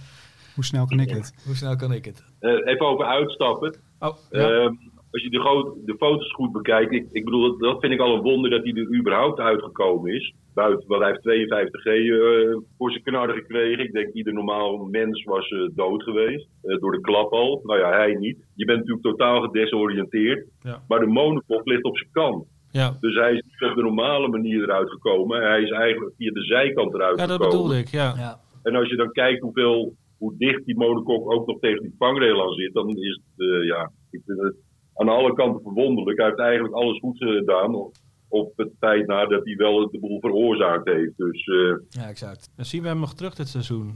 hoe 0.59 0.67
snel 0.67 0.85
kan 0.85 0.99
ik 0.99 1.09
het? 1.09 1.33
Hoe 1.45 1.55
snel 1.55 1.75
kan 1.75 1.93
ik 1.93 2.05
het? 2.05 2.23
Uh, 2.41 2.51
even 2.65 2.85
over 2.85 3.05
uitstappen. 3.05 3.77
Oh, 3.99 4.15
ja. 4.29 4.63
uh, 4.63 4.69
als 5.11 5.23
je 5.23 5.29
de, 5.29 5.81
de, 5.85 5.95
foto's 5.97 6.33
goed 6.33 6.51
bekijkt, 6.51 6.91
ik, 6.91 7.07
ik 7.11 7.25
bedoel, 7.25 7.49
dat, 7.49 7.59
dat, 7.59 7.79
vind 7.79 7.93
ik 7.93 7.99
al 7.99 8.15
een 8.15 8.21
wonder 8.21 8.49
dat 8.49 8.63
hij 8.63 8.73
er 8.73 8.97
überhaupt 8.97 9.39
uitgekomen 9.39 10.13
is. 10.13 10.33
Buiten, 10.53 10.87
want 10.87 11.01
hij 11.01 11.11
heeft 11.11 11.49
52G 11.49 11.85
uh, 11.85 12.57
voor 12.77 12.91
zijn 12.91 13.03
knarren 13.03 13.35
gekregen. 13.35 13.83
Ik 13.83 13.91
denk 13.91 14.13
ieder 14.13 14.33
normaal 14.33 14.77
mens 14.77 15.23
was 15.23 15.49
uh, 15.49 15.69
dood 15.75 16.03
geweest. 16.03 16.47
Uh, 16.63 16.79
door 16.79 16.91
de 16.91 17.01
klap 17.01 17.31
al. 17.31 17.61
Nou 17.63 17.79
ja, 17.79 17.91
hij 17.91 18.13
niet. 18.13 18.37
Je 18.55 18.65
bent 18.65 18.79
natuurlijk 18.79 19.05
totaal 19.05 19.41
gedesoriënteerd. 19.41 20.47
Ja. 20.61 20.83
Maar 20.87 20.99
de 20.99 21.05
monocoque 21.05 21.69
ligt 21.71 21.83
op 21.83 21.97
zijn 21.97 22.11
kant. 22.11 22.45
Ja. 22.71 22.97
Dus 22.99 23.15
hij 23.15 23.33
is 23.33 23.41
niet 23.41 23.69
op 23.69 23.75
de 23.75 23.81
normale 23.81 24.27
manier 24.27 24.63
eruit 24.63 24.89
gekomen. 24.89 25.41
Hij 25.41 25.61
is 25.61 25.71
eigenlijk 25.71 26.13
via 26.17 26.31
de 26.31 26.43
zijkant 26.43 26.93
eruit 26.93 27.19
ja, 27.19 27.23
gekomen. 27.25 27.45
Ja, 27.45 27.51
dat 27.51 27.61
bedoel 27.61 27.77
ik, 27.77 27.87
ja. 27.87 28.13
ja. 28.17 28.39
En 28.63 28.75
als 28.75 28.89
je 28.89 28.95
dan 28.95 29.11
kijkt 29.11 29.41
hoeveel 29.41 29.93
hoe 30.19 30.33
dicht 30.37 30.65
die 30.65 30.77
monocoque 30.77 31.35
ook 31.35 31.47
nog 31.47 31.59
tegen 31.59 31.81
die 31.81 31.95
vangrail 31.97 32.41
aan 32.41 32.53
zit, 32.53 32.73
dan 32.73 32.89
is 32.89 33.21
het, 33.23 33.47
uh, 33.47 33.65
ja, 33.65 33.91
ik 34.11 34.21
vind 34.25 34.41
het 34.41 34.55
aan 34.95 35.09
alle 35.09 35.33
kanten 35.33 35.61
verwonderlijk. 35.61 36.17
Hij 36.17 36.27
heeft 36.27 36.39
eigenlijk 36.39 36.73
alles 36.73 36.99
goed 36.99 37.17
gedaan 37.17 37.91
op, 38.27 38.53
het 38.55 38.71
feit 38.79 39.07
na 39.07 39.25
dat 39.25 39.45
hij 39.45 39.55
wel 39.55 39.91
de 39.91 39.99
boel 39.99 40.19
veroorzaakt 40.19 40.89
heeft. 40.89 41.17
Dus, 41.17 41.45
uh, 41.45 41.75
ja, 41.89 42.07
exact. 42.07 42.51
Dan 42.55 42.65
zien 42.65 42.81
we 42.81 42.87
hem 42.87 42.99
nog 42.99 43.13
terug 43.13 43.35
dit 43.35 43.47
seizoen. 43.47 43.93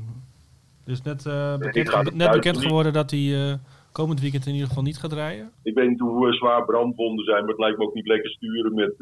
Dus 0.85 1.01
net, 1.01 1.25
uh, 1.25 1.57
bekend, 1.57 2.15
net 2.15 2.31
bekend 2.31 2.57
geworden 2.57 2.93
dat 2.93 3.11
hij 3.11 3.59
komend 3.91 4.21
weekend 4.21 4.45
in 4.45 4.53
ieder 4.53 4.67
geval 4.67 4.83
niet 4.83 4.97
gaat 4.97 5.13
rijden? 5.13 5.51
Ik 5.63 5.73
weet 5.73 5.89
niet 5.89 5.99
hoe 5.99 6.33
zwaar 6.33 6.65
brandwonden 6.65 7.25
zijn, 7.25 7.39
maar 7.39 7.49
het 7.49 7.59
lijkt 7.59 7.77
me 7.77 7.85
ook 7.85 7.93
niet 7.93 8.07
lekker 8.07 8.29
sturen 8.29 8.73
met, 8.73 8.93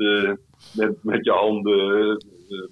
met, 0.73 1.03
met 1.03 1.25
je 1.25 1.31
handen 1.31 2.17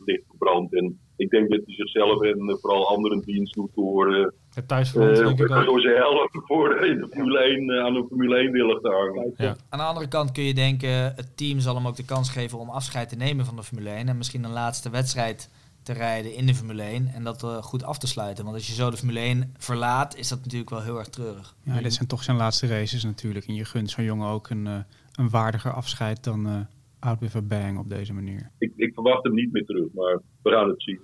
licht 0.05 0.23
verbrand. 0.27 0.73
En 0.73 0.99
ik 1.15 1.29
denk 1.29 1.49
dat 1.49 1.61
hij 1.65 1.75
zichzelf 1.75 2.21
en 2.21 2.57
vooral 2.61 2.87
anderen 2.87 3.21
dienst 3.21 3.53
doet 3.53 3.71
door, 3.75 4.33
het 4.53 4.67
thuisfront, 4.67 5.17
uh, 5.17 5.25
denk 5.25 5.39
ik 5.39 5.51
ook. 5.51 5.65
door 5.65 5.81
ze 5.81 5.89
helpen 5.89 6.41
voor 6.45 6.85
in 6.85 6.99
de 6.99 7.07
Formule 7.11 7.39
1, 7.39 7.69
uh, 7.69 7.83
aan 7.83 7.93
de 7.93 8.05
Formule 8.07 8.37
1 8.37 8.51
willen 8.51 8.81
te 8.81 8.89
hangen. 8.89 9.33
Ja. 9.37 9.55
Aan 9.69 9.79
de 9.79 9.85
andere 9.85 10.07
kant 10.07 10.31
kun 10.31 10.43
je 10.43 10.53
denken, 10.53 10.89
het 10.89 11.37
team 11.37 11.59
zal 11.59 11.75
hem 11.75 11.87
ook 11.87 11.95
de 11.95 12.05
kans 12.05 12.29
geven 12.29 12.59
om 12.59 12.69
afscheid 12.69 13.09
te 13.09 13.15
nemen 13.15 13.45
van 13.45 13.55
de 13.55 13.63
Formule 13.63 13.89
1 13.89 14.07
en 14.07 14.17
misschien 14.17 14.43
een 14.43 14.51
laatste 14.51 14.89
wedstrijd 14.89 15.49
te 15.83 15.93
rijden 15.93 16.33
in 16.33 16.45
de 16.45 16.55
Formule 16.55 16.81
1 16.81 17.07
en 17.07 17.23
dat 17.23 17.43
uh, 17.43 17.57
goed 17.57 17.83
af 17.83 17.97
te 17.97 18.07
sluiten. 18.07 18.43
Want 18.43 18.55
als 18.55 18.67
je 18.67 18.73
zo 18.73 18.89
de 18.89 18.97
Formule 18.97 19.19
1 19.19 19.53
verlaat, 19.57 20.17
is 20.17 20.27
dat 20.27 20.39
natuurlijk 20.43 20.69
wel 20.69 20.81
heel 20.81 20.97
erg 20.97 21.07
treurig. 21.07 21.55
Ja, 21.63 21.81
dit 21.81 21.93
zijn 21.93 22.07
toch 22.07 22.23
zijn 22.23 22.37
laatste 22.37 22.67
races 22.67 23.03
natuurlijk. 23.03 23.45
En 23.45 23.55
je 23.55 23.65
gunt 23.65 23.89
zo'n 23.89 24.03
jongen 24.03 24.29
ook 24.29 24.49
een, 24.49 24.65
uh, 24.65 24.77
een 25.15 25.29
waardiger 25.29 25.71
afscheid 25.71 26.23
dan 26.23 26.47
uh, 26.47 26.59
out 26.99 27.19
with 27.19 27.35
a 27.35 27.41
bang 27.41 27.77
op 27.77 27.89
deze 27.89 28.13
manier. 28.13 28.51
Ik, 28.57 28.71
ik, 28.75 28.93
verwacht 28.93 29.23
hem 29.23 29.33
niet 29.33 29.51
meer 29.51 29.65
terug, 29.65 29.87
maar 29.93 30.19
we 30.41 30.49
gaan 30.49 30.69
het 30.69 30.81
zien. 30.81 30.99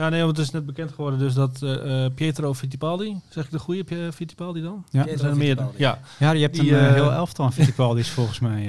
Ja, 0.00 0.08
nee, 0.08 0.24
want 0.24 0.36
het 0.36 0.46
is 0.46 0.52
net 0.52 0.66
bekend 0.66 0.92
geworden 0.92 1.18
dus 1.18 1.34
dat 1.34 1.60
uh, 1.62 2.06
Pietro 2.14 2.54
Fittipaldi, 2.54 3.20
zeg 3.28 3.44
ik 3.44 3.50
de 3.50 3.58
goede 3.58 4.12
Fittipaldi 4.12 4.62
dan? 4.62 4.84
Ja, 4.90 5.06
er 5.06 5.18
zijn 5.18 5.36
meer. 5.36 5.66
Ja. 5.76 5.98
ja, 6.18 6.30
je 6.30 6.40
hebt 6.40 6.54
Die, 6.60 6.76
een 6.76 6.84
uh, 6.84 6.92
heel 6.92 7.12
elftal 7.12 7.44
aan 7.44 7.52
Fittipaldi's 7.52 8.10
volgens 8.18 8.38
mij. 8.38 8.62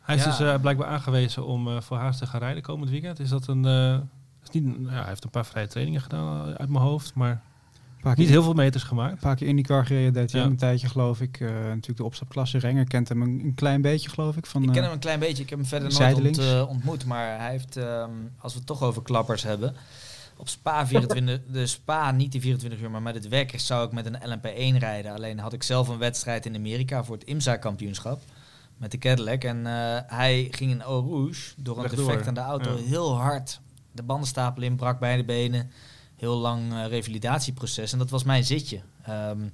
Hij 0.00 0.16
is 0.16 0.24
Ja. 0.24 0.30
dus 0.30 0.40
uh, 0.40 0.54
blijkbaar 0.60 0.86
aangewezen 0.88 1.46
om 1.46 1.68
uh, 1.68 1.80
voor 1.80 1.96
Haas 1.96 2.18
te 2.18 2.26
gaan 2.26 2.40
rijden 2.40 2.62
komend 2.62 2.90
weekend. 2.90 3.20
Is 3.20 3.28
dat 3.28 3.46
een. 3.46 3.64
Uh, 3.66 3.94
is 4.42 4.50
niet, 4.50 4.76
ja, 4.80 4.90
hij 4.90 5.04
heeft 5.06 5.24
een 5.24 5.30
paar 5.30 5.46
vrije 5.46 5.66
trainingen 5.66 6.00
gedaan 6.00 6.56
uit 6.58 6.68
mijn 6.68 6.84
hoofd, 6.84 7.14
maar 7.14 7.42
paar 8.04 8.18
niet 8.18 8.28
heel 8.28 8.42
veel 8.42 8.52
meters 8.52 8.82
gemaakt. 8.82 9.12
Een 9.12 9.18
paar 9.18 9.36
keer 9.36 9.48
IndyCar 9.48 9.86
gereden, 9.86 10.12
deed 10.12 10.32
hij 10.32 10.40
Ja. 10.40 10.46
een 10.46 10.56
tijdje 10.56 10.88
geloof 10.88 11.20
ik. 11.20 11.40
Uh, 11.40 11.48
natuurlijk 11.50 11.96
de 11.96 12.04
opstapklasse. 12.04 12.58
Renger 12.58 12.84
kent 12.84 13.08
hem 13.08 13.22
een, 13.22 13.40
een 13.44 13.54
klein 13.54 13.82
beetje 13.82 14.08
geloof 14.08 14.36
ik. 14.36 14.46
Van, 14.46 14.62
Ik 14.62 14.68
ken 14.68 14.76
eh, 14.76 14.82
hem 14.82 14.92
een 14.92 14.98
klein 14.98 15.18
beetje, 15.18 15.42
ik 15.42 15.50
heb 15.50 15.58
hem 15.58 15.68
verder 15.68 15.98
nooit 15.98 16.26
ont, 16.26 16.38
uh, 16.38 16.68
ontmoet. 16.68 17.04
Maar 17.04 17.38
hij 17.38 17.50
heeft, 17.50 17.76
um, 17.76 18.30
als 18.38 18.52
we 18.52 18.58
het 18.58 18.66
toch 18.66 18.82
over 18.82 19.02
klappers 19.02 19.42
hebben... 19.42 19.74
Op 20.36 20.48
Spa 20.48 20.86
24, 20.86 21.40
de 21.52 21.66
Spa 21.66 22.10
niet 22.10 22.32
die 22.32 22.40
24 22.40 22.80
uur, 22.80 22.90
maar 22.90 23.02
met 23.02 23.14
het 23.14 23.28
WEC 23.28 23.60
zou 23.60 23.86
ik 23.86 23.92
met 23.92 24.06
een 24.06 24.16
LMP1 24.16 24.78
rijden. 24.78 25.12
Alleen 25.12 25.38
had 25.38 25.52
ik 25.52 25.62
zelf 25.62 25.88
een 25.88 25.98
wedstrijd 25.98 26.46
in 26.46 26.54
Amerika 26.54 27.04
voor 27.04 27.16
het 27.16 27.24
IMSA-kampioenschap 27.24 28.22
met 28.76 28.90
de 28.90 28.98
Cadillac. 28.98 29.44
En 29.44 29.56
uh, 29.58 29.98
hij 30.06 30.48
ging 30.50 30.70
in 30.70 30.80
Eau 30.80 31.10
Rouge 31.10 31.52
door 31.56 31.84
een 31.84 31.96
defect 31.96 32.26
aan 32.26 32.34
de 32.34 32.40
auto 32.40 32.70
Ja. 32.70 32.82
heel 32.82 33.16
hard 33.16 33.60
de 33.92 34.02
bandenstapel 34.02 34.62
in, 34.62 34.76
brak 34.76 34.98
beide 34.98 35.24
benen. 35.24 35.70
Heel 36.16 36.36
lang 36.36 36.72
uh, 36.72 36.86
revalidatieproces. 36.86 37.92
En 37.92 37.98
dat 37.98 38.10
was 38.10 38.24
mijn 38.24 38.44
zitje. 38.44 38.80
Um, 39.08 39.50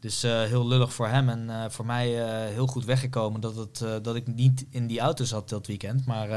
dus 0.00 0.24
uh, 0.24 0.42
heel 0.42 0.66
lullig 0.66 0.92
voor 0.92 1.08
hem 1.08 1.28
en 1.28 1.44
uh, 1.48 1.64
voor 1.68 1.86
mij 1.86 2.08
heel 2.52 2.66
goed 2.66 2.84
weggekomen 2.84 3.40
dat, 3.40 3.56
het, 3.56 4.04
dat 4.04 4.16
ik 4.16 4.26
niet 4.26 4.66
in 4.70 4.86
die 4.86 5.00
auto 5.00 5.24
zat 5.24 5.48
dat 5.48 5.66
weekend. 5.66 6.06
Maar 6.06 6.28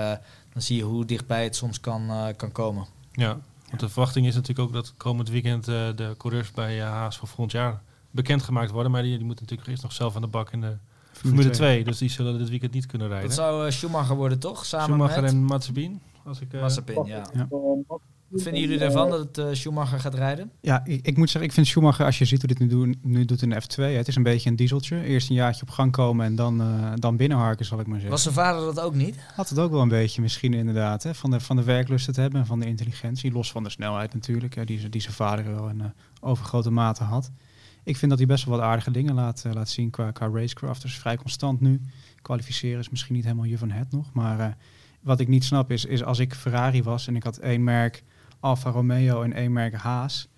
dan 0.53 0.61
zie 0.61 0.77
je 0.77 0.83
hoe 0.83 1.05
dichtbij 1.05 1.43
het 1.43 1.55
soms 1.55 1.79
kan, 1.79 2.33
kan 2.35 2.51
komen. 2.51 2.85
Ja, 3.11 3.39
want 3.67 3.79
de 3.79 3.89
verwachting 3.89 4.27
is 4.27 4.35
natuurlijk 4.35 4.67
ook 4.67 4.73
dat 4.73 4.93
komend 4.97 5.29
weekend 5.29 5.67
uh, 5.67 5.87
de 5.95 6.15
coureurs 6.17 6.51
bij 6.51 6.77
uh, 6.77 6.83
Haas 6.83 7.17
voor 7.17 7.27
volgend 7.27 7.51
jaar 7.51 7.81
bekendgemaakt 8.11 8.71
worden. 8.71 8.91
Maar 8.91 9.01
die, 9.01 9.17
die 9.17 9.25
moeten 9.25 9.43
natuurlijk 9.43 9.69
eerst 9.69 9.83
nog 9.83 9.93
zelf 9.93 10.15
aan 10.15 10.21
de 10.21 10.27
bak 10.27 10.51
in 10.51 10.61
de 10.61 10.77
Formule 11.11 11.49
2. 11.49 11.83
Dus 11.83 11.97
die 11.97 12.09
zullen 12.09 12.37
dit 12.37 12.49
weekend 12.49 12.73
niet 12.73 12.85
kunnen 12.85 13.07
rijden. 13.07 13.27
Dat 13.27 13.37
zou 13.37 13.65
uh, 13.65 13.71
Schumacher 13.71 14.15
worden, 14.15 14.39
toch? 14.39 14.65
Samen 14.65 14.85
Schumacher 14.85 15.21
met... 15.21 15.31
en 15.31 15.45
Mazepin. 15.45 16.01
Als 16.25 16.41
ik, 16.41 16.53
uh, 16.53 16.61
Mazepin, 16.61 17.05
ja. 17.05 17.25
Ja. 17.33 17.47
Wat 18.29 18.41
vinden 18.41 18.61
jullie 18.61 18.79
ervan 18.79 19.09
dat 19.09 19.19
het 19.19 19.37
uh, 19.37 19.45
Schumacher 19.51 19.99
gaat 19.99 20.13
rijden? 20.13 20.51
Ja, 20.61 20.85
ik, 20.85 21.05
ik, 21.05 21.17
moet 21.17 21.29
zeggen, 21.29 21.49
ik 21.49 21.55
vind 21.55 21.67
Schumacher, 21.67 22.05
als 22.05 22.17
je 22.17 22.25
ziet 22.25 22.39
hoe 22.39 22.47
dit 22.47 22.59
nu, 22.59 22.67
doen, 22.67 22.99
nu 23.01 23.25
doet 23.25 23.41
in 23.41 23.49
de 23.49 23.61
F2, 23.61 23.83
het 23.83 24.07
is 24.07 24.15
een 24.15 24.23
beetje 24.23 24.49
een 24.49 24.55
dieseltje. 24.55 25.03
Eerst 25.03 25.29
een 25.29 25.35
jaartje 25.35 25.61
op 25.61 25.69
gang 25.69 25.91
komen 25.91 26.25
en 26.25 26.35
dan, 26.35 26.61
uh, 26.61 26.91
dan 26.95 27.17
binnenharken, 27.17 27.65
zal 27.65 27.79
ik 27.79 27.85
maar 27.85 27.95
zeggen. 27.95 28.11
Was 28.11 28.23
zijn 28.23 28.33
vader 28.33 28.61
dat 28.61 28.79
ook 28.79 28.95
niet? 28.95 29.15
Had 29.35 29.49
het 29.49 29.59
ook 29.59 29.71
wel 29.71 29.81
een 29.81 29.87
beetje 29.87 30.21
misschien 30.21 30.53
inderdaad, 30.53 31.03
hè, 31.03 31.15
van, 31.15 31.31
de, 31.31 31.39
van 31.39 31.55
de 31.55 31.63
werklust 31.63 32.07
het 32.07 32.15
hebben 32.15 32.39
en 32.39 32.45
van 32.45 32.59
de 32.59 32.65
intelligentie. 32.65 33.31
Los 33.31 33.51
van 33.51 33.63
de 33.63 33.69
snelheid 33.69 34.13
natuurlijk, 34.13 34.55
hè, 34.55 34.65
die, 34.65 34.89
die 34.89 35.01
zijn 35.01 35.13
vader 35.13 35.55
wel 35.55 35.69
in 35.69 35.79
uh, 35.79 35.85
overgrote 36.19 36.71
mate 36.71 37.03
had. 37.03 37.31
Ik 37.83 37.97
vind 37.97 38.09
dat 38.09 38.19
hij 38.19 38.27
best 38.27 38.45
wel 38.45 38.57
wat 38.57 38.65
aardige 38.65 38.91
dingen 38.91 39.13
laat, 39.13 39.43
laat 39.53 39.69
zien 39.69 39.89
qua, 39.89 40.11
qua 40.11 40.29
racecraft. 40.33 40.81
Dus 40.81 40.97
vrij 40.99 41.17
constant 41.17 41.61
nu. 41.61 41.81
Kwalificeren 42.21 42.79
is 42.79 42.89
misschien 42.89 43.15
niet 43.15 43.23
helemaal 43.23 43.45
je 43.45 43.57
van 43.57 43.71
het 43.71 43.91
nog. 43.91 44.13
Maar 44.13 44.57
wat 45.01 45.19
ik 45.19 45.27
niet 45.27 45.43
snap 45.43 45.71
is, 45.71 45.85
is 45.85 46.03
als 46.03 46.19
ik 46.19 46.33
Ferrari 46.33 46.83
was 46.83 47.07
en 47.07 47.15
ik 47.15 47.23
had 47.23 47.37
één 47.37 47.63
merk 47.63 48.03
Alfa 48.39 48.69
Romeo 48.69 49.21
en 49.21 49.33
één 49.33 49.53
merk 49.53 49.73
Haas. 49.73 50.29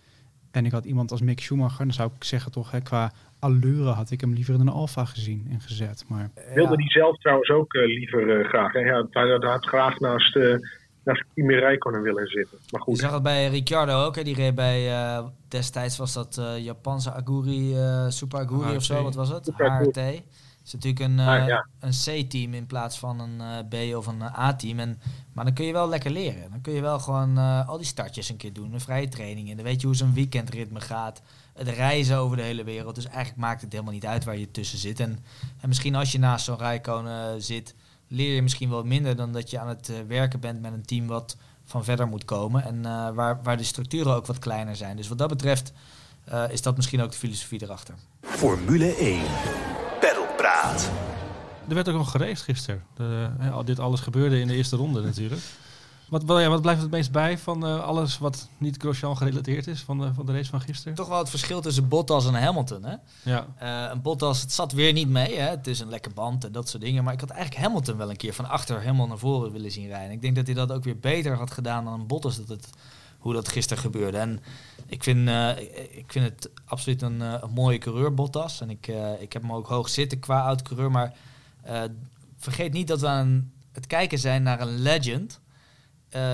En 0.52 0.66
ik 0.66 0.72
had 0.72 0.86
iemand 0.86 1.12
als 1.12 1.22
Mick 1.22 1.40
Schumacher, 1.40 1.86
dan 1.86 1.94
zou 1.94 2.10
ik 2.16 2.24
zeggen 2.24 2.52
toch, 2.52 2.72
hè, 2.72 2.82
qua 2.82 3.12
allure 3.40 3.90
had 3.90 4.12
ik 4.12 4.22
hem 4.22 4.34
liever 4.34 4.54
in 4.54 4.60
een 4.60 4.70
Alfa 4.70 5.06
gezien 5.06 5.48
en 5.52 5.62
gezet. 5.62 6.06
Maar, 6.08 6.30
Wilde 6.54 6.76
hij 6.76 6.90
zelf 6.90 7.18
trouwens 7.18 7.50
ook 7.50 7.74
uh, 7.74 7.86
liever 7.86 8.40
uh, 8.40 8.48
graag. 8.48 8.74
Hè? 8.74 8.80
Ja, 8.80 9.06
hij 9.10 9.38
had 9.40 9.66
graag 9.66 10.00
naast, 10.00 10.36
uh, 10.36 10.56
naast 11.04 11.24
Kimi 11.34 11.56
Räikkönen 11.56 12.02
willen 12.02 12.28
zitten. 12.28 12.58
Maar 12.72 12.82
goed. 12.82 12.96
Je 12.96 13.02
zag 13.02 13.14
het 13.14 13.24
bij 13.24 13.48
Ricciardo 13.48 14.06
ook. 14.06 14.16
Hè? 14.16 14.24
Die 14.24 14.36
reed 14.36 14.56
bij, 14.56 14.90
uh, 14.90 15.26
destijds 15.48 15.98
was 15.98 16.14
dat 16.14 16.38
uh, 16.40 16.58
Japanse 16.58 17.14
Aguri, 17.14 17.76
Super 18.08 18.40
Aguri 18.40 18.68
HRT. 18.68 18.76
of 18.76 18.84
zo, 18.84 19.04
wat 19.04 19.16
was 19.16 19.30
het? 19.30 19.52
HRT. 19.56 20.00
Is 20.66 20.74
natuurlijk 20.74 21.00
een, 21.06 21.20
Ah, 21.20 21.48
ja. 21.48 21.68
een 21.80 21.92
C-team 21.92 22.54
in 22.54 22.66
plaats 22.66 23.00
van 23.00 23.20
een 23.20 23.42
uh, 23.72 23.92
B 23.92 23.96
of 23.98 24.08
een 24.08 24.22
A-team. 24.22 24.80
En, 24.80 25.00
maar 25.34 25.46
dan 25.46 25.54
kun 25.54 25.66
je 25.66 25.74
wel 25.74 25.90
lekker 25.90 26.12
leren. 26.12 26.52
Dan 26.52 26.62
kun 26.62 26.74
je 26.74 26.82
wel 26.82 27.00
gewoon 27.00 27.38
uh, 27.38 27.68
al 27.70 27.78
die 27.78 27.86
startjes 27.86 28.30
een 28.30 28.38
keer 28.38 28.54
doen, 28.54 28.74
een 28.74 28.82
vrije 28.82 29.08
training. 29.08 29.50
En 29.50 29.56
dan 29.56 29.66
weet 29.66 29.82
je 29.82 29.88
hoe 29.88 29.96
zo'n 29.96 30.14
weekendritme 30.14 30.82
gaat. 30.82 31.22
Het 31.54 31.68
reizen 31.68 32.18
over 32.18 32.38
de 32.38 32.44
hele 32.44 32.64
wereld. 32.64 32.96
Dus 32.96 33.06
eigenlijk 33.06 33.38
maakt 33.38 33.62
het 33.62 33.72
helemaal 33.72 33.94
niet 33.94 34.06
uit 34.06 34.24
waar 34.24 34.38
je 34.38 34.52
tussen 34.52 34.78
zit. 34.78 35.00
En, 35.00 35.20
en 35.60 35.68
misschien 35.68 35.96
als 35.96 36.12
je 36.12 36.20
naast 36.20 36.46
zo'n 36.46 36.58
Rijkonen 36.58 37.44
zit, 37.44 37.76
leer 38.08 38.36
je 38.36 38.42
misschien 38.42 38.70
wel 38.70 38.84
minder 38.84 39.16
dan 39.16 39.32
dat 39.34 39.50
je 39.50 39.60
aan 39.60 39.68
het 39.68 39.90
uh, 39.90 39.98
werken 40.08 40.40
bent 40.40 40.62
met 40.62 40.74
een 40.74 40.86
team 40.86 41.08
wat 41.08 41.38
van 41.66 41.84
verder 41.84 42.08
moet 42.08 42.26
komen. 42.26 42.64
En 42.64 42.76
uh, 42.76 43.10
waar, 43.10 43.40
waar 43.44 43.58
de 43.58 43.64
structuren 43.64 44.14
ook 44.14 44.26
wat 44.26 44.40
kleiner 44.40 44.76
zijn. 44.76 44.96
Dus 44.98 45.08
wat 45.08 45.18
dat 45.18 45.30
betreft 45.30 45.74
uh, 46.34 46.44
is 46.50 46.62
dat 46.62 46.76
misschien 46.76 47.02
ook 47.02 47.12
de 47.12 47.18
filosofie 47.18 47.64
erachter. 47.64 47.96
Formule 48.22 48.96
1. 48.96 49.22
Er 51.68 51.76
werd 51.76 51.90
ook 51.90 51.96
nog 51.96 52.12
gereisd 52.12 52.44
gisteren. 52.44 52.84
De, 52.96 53.30
hè, 53.38 53.64
dit 53.64 53.80
alles 53.80 54.00
gebeurde 54.00 54.40
in 54.40 54.48
de 54.48 54.56
eerste 54.56 54.76
ronde 54.76 55.02
natuurlijk. 55.02 55.42
Wat, 56.10 56.24
wat, 56.24 56.42
ja, 56.42 56.50
wat 56.50 56.62
blijft 56.62 56.82
het 56.82 56.92
meest 56.92 57.12
bij 57.12 57.38
van 57.38 57.66
uh, 57.66 57.84
alles 57.84 58.18
wat 58.18 58.50
niet 58.58 58.78
Grosjean 58.78 59.18
gerelateerd 59.18 59.68
is 59.68 59.82
van 59.82 60.00
de, 60.00 60.14
van 60.14 60.26
de 60.26 60.32
race 60.32 60.50
van 60.50 60.62
gisteren? 60.62 60.96
Toch 60.96 61.08
wel 61.08 61.18
het 61.18 61.30
verschil 61.30 61.62
tussen 61.62 61.88
Bottas 61.88 62.28
en 62.28 62.34
Hamilton. 62.34 62.84
Hè? 62.84 62.96
Ja. 63.24 63.46
Uh, 63.62 63.92
een 63.92 64.02
Bottas, 64.02 64.42
het 64.42 64.52
zat 64.52 64.72
weer 64.72 64.94
niet 64.94 65.10
mee. 65.10 65.38
Hè? 65.38 65.50
Het 65.50 65.68
is 65.68 65.80
een 65.80 65.90
lekke 65.90 66.10
band 66.10 66.46
en 66.46 66.52
dat 66.52 66.70
soort 66.70 66.84
dingen. 66.84 67.04
Maar 67.04 67.14
ik 67.14 67.20
had 67.20 67.30
eigenlijk 67.30 67.62
Hamilton 67.64 67.98
wel 67.98 68.10
een 68.10 68.18
keer 68.18 68.34
van 68.34 68.50
achter 68.50 68.80
helemaal 68.80 69.08
naar 69.08 69.18
voren 69.18 69.52
willen 69.52 69.72
zien 69.72 69.88
rijden. 69.88 70.12
Ik 70.12 70.22
denk 70.22 70.36
dat 70.36 70.46
hij 70.46 70.56
dat 70.56 70.72
ook 70.72 70.84
weer 70.84 71.00
beter 71.00 71.36
had 71.36 71.52
gedaan 71.52 71.84
dan 71.84 71.94
een 71.94 72.08
Bottas. 72.08 72.38
Dat 72.38 72.48
het, 72.48 72.70
hoe 73.20 73.34
dat 73.34 73.50
gisteren 73.50 73.84
gebeurde. 73.84 74.18
En 74.18 74.40
ik 74.86 75.04
vind, 75.04 75.30
uh, 75.30 75.58
ik 75.90 76.06
vind 76.08 76.26
het 76.26 76.50
absoluut 76.66 77.02
een, 77.02 77.22
uh, 77.22 77.36
een 77.42 77.52
mooie 77.52 77.78
coureur, 77.78 78.14
Bottas. 78.14 78.62
En 78.62 78.70
ik, 78.70 78.88
uh, 78.88 79.22
ik 79.22 79.34
heb 79.34 79.42
hem 79.42 79.54
ook 79.54 79.68
hoog 79.68 79.90
zitten 79.90 80.20
qua 80.20 80.42
oud-coureur. 80.42 80.92
Maar 80.92 81.14
vergeet 82.38 82.74
niet 82.74 82.88
dat 82.88 83.02
we 83.02 83.08
aan 83.08 83.52
het 83.72 83.88
kijken 83.88 84.20
zijn 84.20 84.44
naar 84.44 84.62
een 84.62 84.80
legend... 84.80 85.40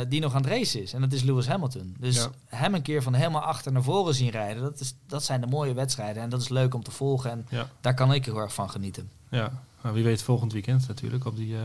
Die 0.08 0.22
nog 0.22 0.36
aan 0.36 0.42
het 0.42 0.52
racen 0.52 0.82
is. 0.82 0.94
En 0.94 1.02
dat 1.02 1.14
is 1.14 1.24
Lewis 1.24 1.48
Hamilton. 1.48 1.96
Dus 2.00 2.16
ja. 2.16 2.30
hem 2.46 2.74
een 2.74 2.82
keer 2.82 3.04
van 3.04 3.14
helemaal 3.14 3.42
achter 3.42 3.72
naar 3.72 3.84
voren 3.84 4.14
zien 4.14 4.30
rijden... 4.30 4.64
Dat, 4.64 4.80
is, 4.80 4.96
dat 5.08 5.24
zijn 5.24 5.42
de 5.42 5.48
mooie 5.48 5.74
wedstrijden. 5.74 6.24
En 6.24 6.30
dat 6.30 6.42
is 6.42 6.50
leuk 6.50 6.74
om 6.74 6.84
te 6.84 6.92
volgen. 6.92 7.32
En 7.32 7.46
ja. 7.50 7.70
daar 7.82 7.94
kan 7.94 8.14
ik 8.14 8.26
heel 8.26 8.38
erg 8.38 8.54
van 8.54 8.70
genieten. 8.70 9.12
Ja, 9.30 9.64
nou, 9.86 9.98
wie 9.98 10.06
weet 10.06 10.24
volgend 10.24 10.54
weekend 10.54 10.88
natuurlijk. 10.88 11.26
Op 11.26 11.36
die, 11.36 11.54
uh, 11.54 11.60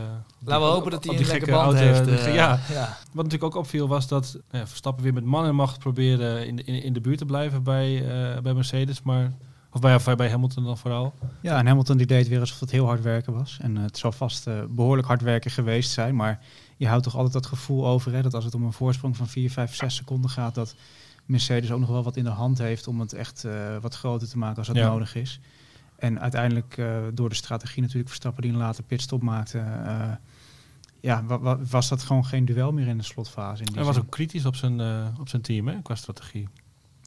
Laten 0.45 0.65
we 0.65 0.71
hopen 0.71 0.91
dat 0.91 1.03
hij 1.03 1.13
een 1.13 1.19
die 1.19 1.29
gekke 1.29 1.51
band 1.51 1.63
auto, 1.63 1.77
heeft. 1.77 2.07
Uh, 2.07 2.27
Uh, 2.27 2.35
ja. 2.35 2.59
ja. 2.69 2.97
Wat 3.11 3.23
natuurlijk 3.23 3.43
ook 3.43 3.61
opviel 3.61 3.87
was 3.87 4.07
dat 4.07 4.39
uh, 4.51 4.61
Verstappen 4.65 5.03
weer 5.03 5.13
met 5.13 5.23
man 5.23 5.45
en 5.45 5.55
macht 5.55 5.79
probeerde 5.79 6.45
in 6.45 6.55
de, 6.55 6.63
in, 6.63 6.83
in 6.83 6.93
de 6.93 7.01
buurt 7.01 7.17
te 7.17 7.25
blijven 7.25 7.63
bij, 7.63 8.03
bij 8.43 8.53
Mercedes. 8.53 9.01
Maar 9.01 9.31
of 9.71 9.81
bij, 9.81 9.95
of 9.95 10.15
bij 10.15 10.29
Hamilton 10.29 10.63
dan 10.63 10.77
vooral. 10.77 11.13
Ja, 11.41 11.57
en 11.57 11.67
Hamilton 11.67 11.97
die 11.97 12.05
deed 12.05 12.27
weer 12.27 12.39
alsof 12.39 12.59
het 12.59 12.71
heel 12.71 12.85
hard 12.85 13.01
werken 13.01 13.33
was. 13.33 13.57
En 13.61 13.75
uh, 13.75 13.83
het 13.83 13.97
zal 13.97 14.11
vast 14.11 14.47
uh, 14.47 14.63
behoorlijk 14.69 15.07
hard 15.07 15.21
werken 15.21 15.51
geweest 15.51 15.91
zijn. 15.91 16.15
Maar 16.15 16.39
je 16.77 16.87
houdt 16.87 17.03
toch 17.03 17.15
altijd 17.15 17.33
dat 17.33 17.45
gevoel 17.45 17.87
over 17.87 18.13
hè, 18.13 18.21
dat 18.21 18.33
als 18.33 18.45
het 18.45 18.55
om 18.55 18.63
een 18.63 18.73
voorsprong 18.73 19.17
van 19.17 19.27
4, 19.27 19.51
5, 19.51 19.75
6 19.75 19.95
seconden 19.95 20.29
gaat, 20.29 20.55
dat 20.55 20.75
Mercedes 21.25 21.71
ook 21.71 21.79
nog 21.79 21.89
wel 21.89 22.03
wat 22.03 22.17
in 22.17 22.23
de 22.23 22.29
hand 22.29 22.57
heeft 22.57 22.87
om 22.87 22.99
het 22.99 23.13
echt 23.13 23.43
uh, 23.43 23.77
wat 23.81 23.95
groter 23.95 24.29
te 24.29 24.37
maken 24.37 24.57
als 24.57 24.67
dat 24.67 24.75
ja. 24.75 24.87
nodig 24.87 25.15
is. 25.15 25.39
En 26.01 26.19
uiteindelijk 26.19 26.81
door 27.13 27.29
de 27.29 27.35
strategie 27.35 27.81
natuurlijk 27.81 28.09
Verstappen 28.09 28.41
die 28.41 28.51
een 28.51 28.57
later 28.57 28.83
pitstop 28.83 29.21
maakte, 29.21 29.57
ja, 30.99 31.23
wa 31.25 31.39
wa 31.39 31.57
was 31.57 31.89
dat 31.89 32.03
gewoon 32.03 32.25
geen 32.25 32.45
duel 32.45 32.71
meer 32.71 32.87
in 32.87 32.97
de 32.97 33.03
slotfase. 33.03 33.63
In 33.63 33.73
Hij 33.73 33.83
was 33.83 33.97
ook 33.97 34.11
kritisch 34.11 34.45
op 34.45 34.55
zijn, 34.55 34.81
op 35.19 35.29
zijn 35.29 35.41
team 35.41 35.67
hè, 35.67 35.81
qua 35.81 35.95
strategie. 35.95 36.47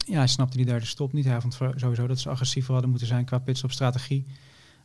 Ja, 0.05 0.17
hij 0.17 0.27
snapte 0.27 0.57
die 0.57 0.65
derde 0.65 0.85
stop 0.85 1.13
niet. 1.13 1.25
Hij 1.25 1.41
vond 1.41 1.53
sowieso 1.75 2.07
dat 2.07 2.19
ze 2.19 2.29
agressiever 2.29 2.71
hadden 2.71 2.89
moeten 2.89 3.07
zijn 3.07 3.25
qua 3.25 3.37
pitstop-strategie. 3.37 4.25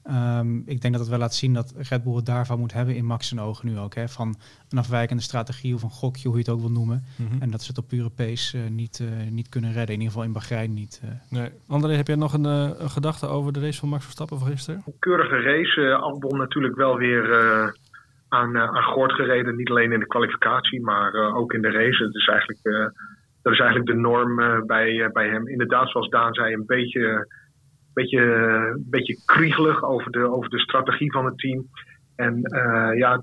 Um, 0.06 0.62
ik 0.66 0.80
denk 0.80 0.92
dat 0.92 1.02
het 1.02 1.10
wel 1.10 1.18
laat 1.18 1.34
zien 1.34 1.54
dat 1.54 1.74
Red 1.90 2.04
Bull 2.04 2.14
het 2.14 2.26
daarvan 2.26 2.58
moet 2.58 2.72
hebben 2.72 2.94
in 2.94 3.04
Max 3.04 3.28
zijn 3.28 3.40
ogen 3.40 3.68
nu 3.68 3.78
ook. 3.78 3.94
Hè? 3.94 4.08
Van 4.08 4.34
een 4.70 4.78
afwijkende 4.78 5.22
strategie 5.22 5.74
of 5.74 5.82
een 5.82 5.90
gokje, 5.90 6.28
hoe 6.28 6.36
je 6.36 6.42
het 6.42 6.52
ook 6.52 6.60
wil 6.60 6.70
noemen. 6.70 7.02
Mhm. 7.04 7.22
Mm 7.22 7.28
-hmm. 7.30 7.42
En 7.42 7.50
dat 7.50 7.62
ze 7.62 7.68
het 7.68 7.78
op 7.78 7.88
pure 7.88 8.10
pace 8.10 8.58
uh, 8.58 8.68
niet, 8.70 8.98
uh, 9.02 9.30
niet 9.30 9.48
kunnen 9.48 9.72
redden. 9.72 9.94
In 9.94 10.00
ieder 10.00 10.12
geval 10.12 10.26
in 10.26 10.32
Bahrein 10.32 10.74
niet. 10.74 11.02
Uh. 11.04 11.10
Nee. 11.38 11.50
André, 11.68 11.92
heb 11.92 12.06
jij 12.06 12.16
nog 12.16 12.32
een, 12.32 12.44
uh, 12.44 12.70
een, 12.78 12.90
gedachte 12.90 13.26
over 13.26 13.52
de 13.52 13.60
race 13.60 13.78
van 13.78 13.88
Max 13.88 14.02
Verstappen 14.02 14.38
van 14.38 14.48
gisteren? 14.48 14.82
Een 14.86 14.98
keurige 14.98 15.40
race. 15.40 15.80
Uh, 15.80 16.02
Albon 16.02 16.38
natuurlijk 16.38 16.76
wel 16.76 16.96
weer 16.96 17.24
uh, 17.30 17.68
aan, 18.28 18.58
aan 18.58 18.82
Gort 18.82 19.12
gereden. 19.12 19.56
Niet 19.56 19.70
alleen 19.70 19.92
in 19.92 20.00
de 20.00 20.06
kwalificatie, 20.06 20.80
maar 20.80 21.14
uh, 21.14 21.36
ook 21.36 21.52
in 21.52 21.62
de 21.62 21.70
race. 21.70 22.04
Het 22.04 22.14
is 22.14 22.26
eigenlijk 22.26 22.92
dat 23.42 23.52
is 23.52 23.58
eigenlijk 23.58 23.90
de 23.90 23.96
norm 23.96 24.40
uh, 24.40 24.62
bij, 24.62 24.92
uh, 24.92 25.08
bij 25.08 25.28
hem. 25.28 25.48
Inderdaad, 25.48 25.90
zoals 25.90 26.08
Daan 26.08 26.34
zei, 26.34 26.54
een 26.54 26.66
beetje, 26.66 27.26
beetje, 27.92 28.20
uh, 28.20 28.74
beetje 28.78 29.22
kriegelig 29.24 29.84
over 29.84 30.10
de, 30.10 30.30
over 30.30 30.50
de 30.50 30.58
strategie 30.58 31.12
van 31.12 31.24
het 31.24 31.38
team. 31.38 31.66
En 32.16 32.40
ja, 32.96 33.22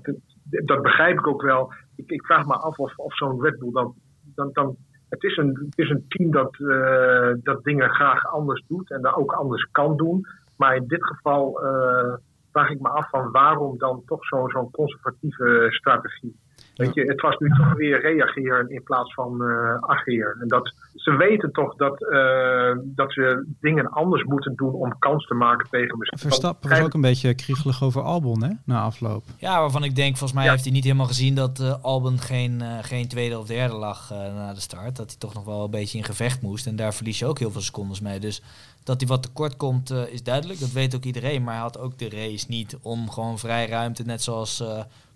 dat 0.64 0.82
begrijp 0.82 1.18
ik 1.18 1.26
ook 1.26 1.42
wel. 1.42 1.72
Ik, 1.96 2.10
ik 2.10 2.24
vraag 2.24 2.46
me 2.46 2.54
af 2.54 2.78
of, 2.78 2.96
of 2.96 3.16
zo'n 3.16 3.42
Red 3.42 3.58
Bull 3.58 3.72
dan, 3.72 3.94
dan, 4.34 4.50
dan 4.52 4.76
het 5.08 5.22
is 5.22 5.36
een, 5.36 5.66
het 5.70 5.78
is 5.78 5.90
een 5.90 6.04
team 6.08 6.30
dat, 6.30 6.56
eh, 6.58 7.32
dat 7.42 7.64
dingen 7.64 7.90
graag 7.90 8.26
anders 8.26 8.64
doet 8.66 8.90
en 8.90 9.02
dat 9.02 9.14
ook 9.14 9.32
anders 9.32 9.68
kan 9.70 9.96
doen. 9.96 10.26
Maar 10.56 10.76
in 10.76 10.86
dit 10.86 11.06
geval 11.06 11.64
uh, 11.64 12.14
vraag 12.52 12.70
ik 12.70 12.80
me 12.80 12.88
af 12.88 13.10
van 13.10 13.30
waarom 13.30 13.78
dan 13.78 14.02
toch 14.06 14.24
zo'n 14.24 14.50
zo'n 14.50 14.70
conservatieve 14.70 15.66
strategie. 15.70 16.36
Weet 16.78 16.94
je, 16.94 17.02
het 17.02 17.20
was 17.20 17.38
nu 17.38 17.48
toch 17.48 17.74
weer 17.74 18.00
reageren 18.00 18.70
in 18.70 18.82
plaats 18.82 19.14
van 19.14 19.42
uh, 19.42 19.74
ageren. 19.80 20.40
En 20.40 20.48
dat, 20.48 20.72
ze 20.94 21.16
weten 21.16 21.52
toch 21.52 21.74
dat, 21.74 22.00
uh, 22.00 22.76
dat 22.84 23.12
ze 23.12 23.46
dingen 23.60 23.88
anders 23.88 24.22
moeten 24.22 24.54
doen 24.54 24.72
om 24.72 24.98
kans 24.98 25.26
te 25.26 25.34
maken 25.34 25.68
tegen 25.70 25.98
mezelf. 25.98 26.20
Verstappen 26.20 26.70
was 26.70 26.80
ook 26.80 26.94
een 26.94 27.00
beetje 27.00 27.34
kriegelig 27.34 27.82
over 27.82 28.02
Albon, 28.02 28.42
hè, 28.42 28.50
na 28.64 28.80
afloop. 28.80 29.24
Ja, 29.38 29.60
waarvan 29.60 29.84
ik 29.84 29.94
denk, 29.94 30.10
volgens 30.16 30.32
mij 30.32 30.44
ja. 30.44 30.50
heeft 30.50 30.64
hij 30.64 30.72
niet 30.72 30.84
helemaal 30.84 31.06
gezien 31.06 31.34
dat 31.34 31.60
uh, 31.60 31.74
Albon 31.82 32.18
geen, 32.18 32.62
geen 32.82 33.08
tweede 33.08 33.38
of 33.38 33.46
derde 33.46 33.74
lag 33.74 34.10
na 34.10 34.54
de 34.54 34.60
start. 34.60 34.96
Dat 34.96 35.08
hij 35.08 35.18
toch 35.18 35.34
nog 35.34 35.44
wel 35.44 35.64
een 35.64 35.70
beetje 35.70 35.98
in 35.98 36.04
gevecht 36.04 36.42
moest. 36.42 36.66
En 36.66 36.76
daar 36.76 36.94
verlies 36.94 37.18
je 37.18 37.26
ook 37.26 37.38
heel 37.38 37.50
veel 37.50 37.60
secondes 37.60 38.00
mee. 38.00 38.20
Dus 38.20 38.42
dat 38.88 39.00
hij 39.00 39.08
wat 39.08 39.22
tekort 39.22 39.56
komt 39.56 39.90
is 39.90 40.22
duidelijk. 40.22 40.60
Dat 40.60 40.70
weet 40.70 40.94
ook 40.94 41.04
iedereen. 41.04 41.42
Maar 41.42 41.54
hij 41.54 41.62
had 41.62 41.78
ook 41.78 41.98
de 41.98 42.08
race 42.08 42.44
niet 42.48 42.76
om 42.82 43.10
gewoon 43.10 43.38
vrij 43.38 43.66
ruimte, 43.66 44.02
net 44.02 44.22
zoals 44.22 44.62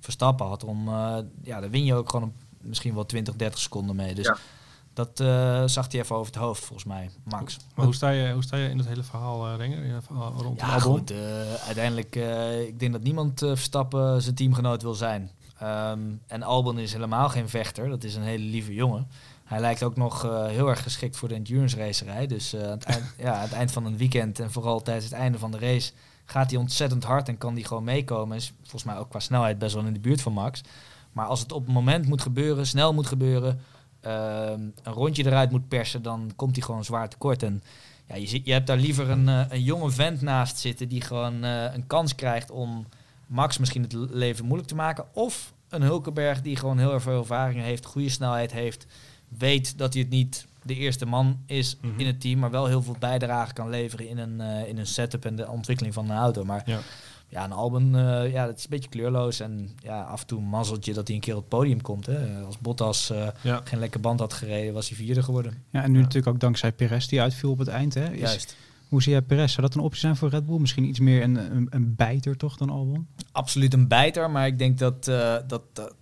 Verstappen 0.02 0.46
had. 0.46 0.64
Om, 0.64 0.88
uh, 0.88 1.16
ja, 1.42 1.60
daar 1.60 1.70
win 1.70 1.84
je 1.84 1.94
ook 1.94 2.08
gewoon 2.10 2.32
misschien 2.60 2.94
wel 2.94 3.06
20, 3.06 3.36
30 3.36 3.60
seconden 3.60 3.96
mee. 3.96 4.14
Dus 4.14 4.26
ja. 4.26 4.36
dat 4.92 5.20
uh, 5.20 5.62
zag 5.66 5.92
hij 5.92 6.00
even 6.00 6.16
over 6.16 6.32
het 6.32 6.42
hoofd, 6.42 6.64
volgens 6.64 6.88
mij, 6.88 7.10
Max. 7.24 7.56
Maar 7.74 7.84
hoe 7.84 7.94
sta 7.94 8.08
je, 8.08 8.32
hoe 8.32 8.42
sta 8.42 8.56
je 8.56 8.68
in 8.68 8.78
het 8.78 8.86
hele 8.86 9.02
verhaal, 9.02 9.48
uh, 9.48 9.56
Renger? 9.56 9.86
Ja, 9.86 10.00
rond 10.36 10.60
ja, 10.60 10.78
goed. 10.78 11.12
uiteindelijk, 11.66 12.14
ik 12.66 12.78
denk 12.80 12.92
dat 12.92 13.02
niemand 13.02 13.38
Verstappen 13.38 14.22
zijn 14.22 14.34
teamgenoot 14.34 14.82
wil 14.82 14.94
zijn. 14.94 15.30
Um, 15.62 16.20
en 16.26 16.42
Albon 16.42 16.78
is 16.78 16.92
helemaal 16.92 17.28
geen 17.28 17.48
vechter. 17.48 17.88
Dat 17.88 18.04
is 18.04 18.14
een 18.14 18.22
hele 18.22 18.44
lieve 18.44 18.74
jongen. 18.74 19.08
Hij 19.52 19.60
lijkt 19.60 19.82
ook 19.82 19.96
nog 19.96 20.24
uh, 20.24 20.46
heel 20.46 20.68
erg 20.68 20.82
geschikt 20.82 21.16
voor 21.16 21.28
de 21.28 21.34
endurance 21.34 21.76
racerij. 21.76 22.26
Dus 22.26 22.54
uh, 22.54 22.62
aan, 22.62 22.70
het 22.70 22.84
eind, 22.84 23.14
ja, 23.18 23.34
aan 23.34 23.42
het 23.42 23.52
eind 23.52 23.72
van 23.72 23.84
een 23.84 23.96
weekend 23.96 24.40
en 24.40 24.50
vooral 24.50 24.82
tijdens 24.82 25.04
het 25.04 25.14
einde 25.14 25.38
van 25.38 25.50
de 25.50 25.58
race 25.58 25.92
gaat 26.24 26.50
hij 26.50 26.58
ontzettend 26.60 27.04
hard 27.04 27.28
en 27.28 27.38
kan 27.38 27.54
die 27.54 27.64
gewoon 27.64 27.84
meekomen. 27.84 28.36
Is 28.36 28.52
volgens 28.60 28.84
mij 28.84 28.96
ook 28.96 29.10
qua 29.10 29.18
snelheid 29.18 29.58
best 29.58 29.74
wel 29.74 29.84
in 29.84 29.92
de 29.92 30.00
buurt 30.00 30.22
van 30.22 30.32
Max. 30.32 30.62
Maar 31.12 31.26
als 31.26 31.40
het 31.40 31.52
op 31.52 31.64
het 31.64 31.74
moment 31.74 32.06
moet 32.06 32.22
gebeuren, 32.22 32.66
snel 32.66 32.94
moet 32.94 33.06
gebeuren, 33.06 33.60
uh, 34.06 34.50
een 34.82 34.92
rondje 34.92 35.26
eruit 35.26 35.50
moet 35.50 35.68
persen, 35.68 36.02
dan 36.02 36.32
komt 36.36 36.56
hij 36.56 36.64
gewoon 36.64 36.84
zwaar 36.84 37.08
tekort. 37.08 37.42
En 37.42 37.62
ja, 38.06 38.14
je, 38.14 38.40
je 38.44 38.52
hebt 38.52 38.66
daar 38.66 38.76
liever 38.76 39.10
een, 39.10 39.28
uh, 39.28 39.44
een 39.48 39.62
jonge 39.62 39.90
vent 39.90 40.20
naast 40.20 40.58
zitten 40.58 40.88
die 40.88 41.00
gewoon 41.00 41.42
een 41.42 41.86
kans 41.86 42.14
krijgt 42.14 42.50
om 42.50 42.86
Max 43.26 43.58
misschien 43.58 43.82
het 43.82 43.92
leven 43.92 44.44
moeilijk 44.44 44.68
te 44.68 44.74
maken. 44.74 45.04
Of 45.12 45.52
een 45.68 45.82
Hulkenberg 45.82 46.42
die 46.42 46.56
gewoon 46.56 46.78
heel 46.78 46.92
erg 46.92 47.02
veel 47.02 47.18
ervaring 47.18 47.60
heeft, 47.60 47.84
goede 47.84 48.08
snelheid 48.08 48.52
heeft, 48.52 48.86
weet 49.38 49.78
dat 49.78 49.92
hij 49.92 50.02
het 50.02 50.10
niet 50.10 50.46
de 50.62 50.74
eerste 50.74 51.06
man 51.06 51.38
is 51.46 51.76
mm 51.80 51.90
-hmm. 51.90 52.00
in 52.00 52.06
het 52.06 52.20
team, 52.20 52.38
maar 52.38 52.50
wel 52.50 52.66
heel 52.66 52.82
veel 52.82 52.96
bijdrage 52.98 53.52
kan 53.52 53.70
leveren 53.70 54.08
in 54.08 54.18
een, 54.18 54.40
uh, 54.40 54.68
in 54.68 54.78
een 54.78 54.86
setup 54.86 55.24
en 55.24 55.36
de 55.36 55.48
ontwikkeling 55.48 55.94
van 55.94 56.10
een 56.10 56.16
auto. 56.16 56.44
Maar 56.44 56.62
ja, 56.66 56.78
ja 57.28 57.44
een 57.44 57.52
album, 57.52 57.94
uh, 57.94 58.32
ja, 58.32 58.46
dat 58.46 58.58
is 58.58 58.64
een 58.64 58.70
beetje 58.70 58.88
kleurloos. 58.88 59.40
En 59.40 59.70
ja, 59.82 60.02
af 60.02 60.20
en 60.20 60.26
toe 60.26 60.40
mazzeltje 60.40 60.92
dat 60.92 61.06
hij 61.06 61.16
een 61.16 61.22
keer 61.22 61.34
op 61.34 61.40
het 61.40 61.48
podium 61.48 61.80
komt. 61.80 62.06
Hè. 62.06 62.42
Als 62.44 62.58
Bottas 62.58 63.10
uh, 63.10 63.28
ja. 63.40 63.60
geen 63.64 63.78
lekker 63.78 64.00
band 64.00 64.20
had 64.20 64.32
gereden, 64.32 64.74
was 64.74 64.88
hij 64.88 64.96
vierde 64.96 65.22
geworden. 65.22 65.62
Ja, 65.70 65.82
en 65.82 65.90
nu 65.90 65.96
ja. 65.96 66.02
natuurlijk 66.02 66.34
ook 66.34 66.40
dankzij 66.40 66.72
Perez 66.72 67.06
die 67.06 67.20
uitviel 67.20 67.50
op 67.50 67.58
het 67.58 67.68
eind. 67.68 67.94
Hè. 67.94 68.10
Is, 68.10 68.20
Juist. 68.20 68.56
Hoe 68.88 69.02
zie 69.02 69.12
jij 69.12 69.22
Perez? 69.22 69.52
Zou 69.52 69.66
dat 69.66 69.76
een 69.76 69.82
optie 69.82 70.00
zijn 70.00 70.16
voor 70.16 70.28
Red 70.28 70.46
Bull? 70.46 70.58
Misschien 70.58 70.84
iets 70.84 71.00
meer 71.00 71.22
een, 71.22 71.36
een, 71.36 71.66
een 71.70 71.94
bijter 71.94 72.36
toch 72.36 72.56
dan 72.56 72.70
Albon? 72.70 73.06
Absoluut 73.32 73.72
een 73.72 73.88
bijter, 73.88 74.30
maar 74.30 74.46
ik 74.46 74.58
denk 74.58 74.78
dat, 74.78 75.04
dat, 75.04 75.62
dat 75.72 75.94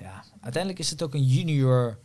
ja, 0.00 0.24
uiteindelijk 0.40 0.82
is 0.82 0.90
het 0.90 1.02
ook 1.02 1.14
een 1.14 1.24
junior 1.24 1.98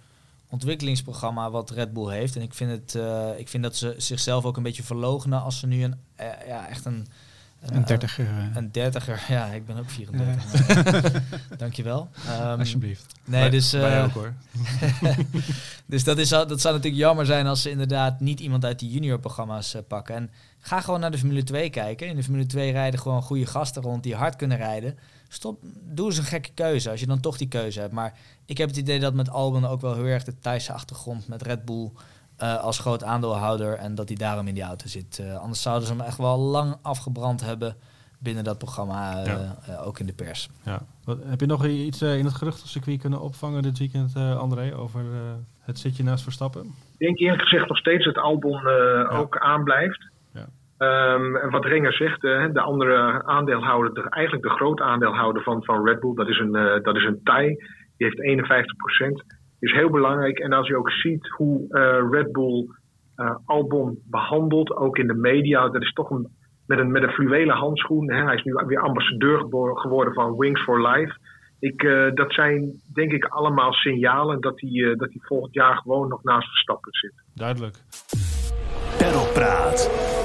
ontwikkelingsprogramma 0.52 1.50
wat 1.50 1.70
Red 1.70 1.94
Bull 1.94 2.12
heeft. 2.12 2.36
En 2.36 2.42
ik 2.42 2.54
vind, 2.54 2.72
het, 2.72 2.96
uh, 2.96 3.30
ik 3.38 3.48
vind 3.48 3.64
dat 3.64 3.76
ze 3.76 3.96
zichzelf 3.98 4.46
ook 4.46 4.58
een 4.58 4.64
beetje 4.64 4.84
verlogenen 4.84 5.42
als 5.42 5.60
ze 5.60 5.68
nu 5.68 5.84
een, 5.84 5.96
uh, 6.20 6.26
ja, 6.48 6.68
echt 6.68 6.86
een... 6.86 7.08
Een, 7.62 7.76
een 7.76 7.86
dertiger. 7.86 8.26
Uh, 8.26 8.56
een 8.56 8.72
dertiger, 8.72 9.24
ja, 9.36 9.46
ik 9.46 9.66
ben 9.66 9.78
ook 9.78 9.90
34. 9.90 11.12
Dankjewel. 11.58 12.10
Um, 12.42 12.60
Alsjeblieft. 12.60 13.06
Nee, 13.26 13.50
dus... 13.50 13.72
Wij 13.72 14.04
ook 14.04 14.12
hoor. 14.12 14.34
dus 15.86 16.04
dat, 16.04 16.18
is, 16.18 16.30
dat 16.30 16.62
zou 16.62 16.76
natuurlijk 16.76 17.04
jammer 17.04 17.26
zijn 17.26 17.48
als 17.48 17.62
ze 17.62 17.70
inderdaad 17.70 18.20
niet 18.20 18.40
iemand 18.40 18.66
uit 18.66 18.80
die 18.80 18.90
juniorprogramma's 18.90 19.76
pakken. 19.88 20.16
En 20.16 20.30
ga 20.60 20.82
gewoon 20.82 21.00
naar 21.00 21.12
de 21.12 21.18
Formule 21.18 21.44
2 21.44 21.70
kijken. 21.70 22.08
In 22.08 22.16
de 22.16 22.24
Formule 22.24 22.46
2 22.46 22.72
rijden 22.72 23.00
gewoon 23.00 23.22
goede 23.22 23.46
gasten 23.46 23.82
rond 23.82 24.04
die 24.04 24.16
hard 24.16 24.36
kunnen 24.36 24.58
rijden. 24.58 24.98
Stop, 25.34 25.60
doe 25.82 26.06
eens 26.06 26.18
een 26.18 26.24
gekke 26.24 26.54
keuze 26.54 26.90
als 26.90 27.00
je 27.00 27.06
dan 27.06 27.20
toch 27.20 27.38
die 27.38 27.48
keuze 27.48 27.80
hebt. 27.80 27.94
Maar 27.94 28.14
ik 28.46 28.58
heb 28.58 28.68
het 28.68 28.78
idee 28.78 29.00
dat 29.00 29.14
met 29.14 29.30
Albon 29.30 29.66
ook 29.66 29.82
wel 29.82 29.94
heel 29.94 30.06
erg 30.06 30.24
de 30.24 30.40
Thaise 30.40 30.74
achtergrond 30.74 31.28
met 31.28 31.42
Red 31.42 31.66
Bull 31.66 31.92
uh, 32.42 32.60
als 32.60 32.80
groot 32.80 33.04
aandeelhouder 33.04 33.74
en 33.74 33.96
dat 33.96 34.08
hij 34.08 34.18
daarom 34.18 34.48
in 34.48 34.54
die 34.54 34.64
auto 34.64 34.88
zit. 34.88 35.20
Uh, 35.22 35.38
anders 35.38 35.62
zouden 35.62 35.88
ze 35.88 35.94
hem 35.94 36.02
echt 36.02 36.18
wel 36.18 36.38
lang 36.38 36.76
afgebrand 36.82 37.42
hebben 37.42 37.76
binnen 38.20 38.44
dat 38.44 38.58
programma, 38.58 39.26
uh, 39.26 39.34
ja. 39.68 39.78
ook 39.78 40.00
in 40.00 40.06
de 40.06 40.14
pers. 40.14 40.50
Ja. 40.64 40.82
Wat, 41.04 41.18
heb 41.24 41.40
je 41.40 41.46
nog 41.46 41.66
iets 41.66 42.02
in 42.02 42.26
het 42.26 42.34
geruchtencircuit 42.34 43.02
kunnen 43.02 43.22
opvangen 43.22 43.62
dit 43.62 43.78
weekend, 43.78 44.16
André, 44.16 44.76
over 44.76 45.02
het 45.60 45.80
zitje 45.80 46.04
naast 46.04 46.24
Verstappen? 46.24 46.62
Ik 46.98 47.08
denk 47.08 47.20
eerlijk 47.20 47.42
gezegd 47.42 47.68
nog 47.68 47.78
steeds 47.78 48.06
dat 48.06 48.18
Albon 48.18 48.62
ja. 48.62 49.08
ook 49.08 49.38
aanblijft. 49.38 50.11
Um, 50.82 51.36
en 51.36 51.50
wat 51.50 51.66
Renger 51.66 51.94
zegt, 51.94 52.24
uh, 52.24 52.46
de 52.54 52.62
andere 52.62 53.24
aandeelhouder, 53.24 53.94
de, 53.94 54.10
eigenlijk 54.10 54.44
de 54.44 54.50
grote 54.50 54.84
aandeelhouder 54.84 55.44
van, 55.44 55.64
van 55.64 55.86
Red 55.88 56.00
Bull, 56.00 56.14
dat 56.14 56.28
is 56.28 56.40
een, 56.40 56.56
uh, 56.56 56.84
dat 56.84 56.96
is 56.96 57.04
een 57.04 57.20
Thai. 57.24 57.48
Die 57.98 58.08
heeft 58.08 58.22
51%. 58.22 59.26
Is 59.60 59.72
heel 59.72 59.90
belangrijk. 59.90 60.40
En 60.40 60.54
als 60.54 60.68
je 60.68 60.78
ook 60.78 60.92
ziet 60.92 61.28
hoe 61.28 61.66
uh, 61.70 62.12
Red 62.12 62.32
Bull 62.32 62.68
Albon 63.46 64.00
behandelt, 64.10 64.76
ook 64.76 64.98
in 64.98 65.08
de 65.08 65.14
media, 65.14 65.70
dat 65.70 65.82
is 65.82 65.94
toch 65.94 66.10
een, 66.10 66.28
met, 66.68 66.80
een, 66.80 66.92
met 66.92 67.04
een 67.04 67.12
fluwelen 67.12 67.56
handschoen. 67.56 68.12
Hè. 68.12 68.24
Hij 68.24 68.36
is 68.36 68.44
nu 68.44 68.54
weer 68.54 68.80
ambassadeur 68.80 69.40
geworden 69.74 70.14
van 70.14 70.38
Wings 70.38 70.64
for 70.64 70.88
Life. 70.88 71.18
Ik, 71.60 71.82
dat 72.14 72.34
zijn 72.34 72.82
denk 72.94 73.12
ik 73.12 73.26
allemaal 73.26 73.74
signalen 73.74 74.42
dat 74.42 74.62
hij, 74.62 74.96
dat 74.96 75.10
hij 75.10 75.22
volgend 75.22 75.54
jaar 75.54 75.78
gewoon 75.78 76.08
nog 76.08 76.24
naast 76.24 76.48
Verstappen 76.48 76.94
zit. 76.94 77.14
Duidelijk. 77.34 77.76
Perlpraat. 78.98 80.21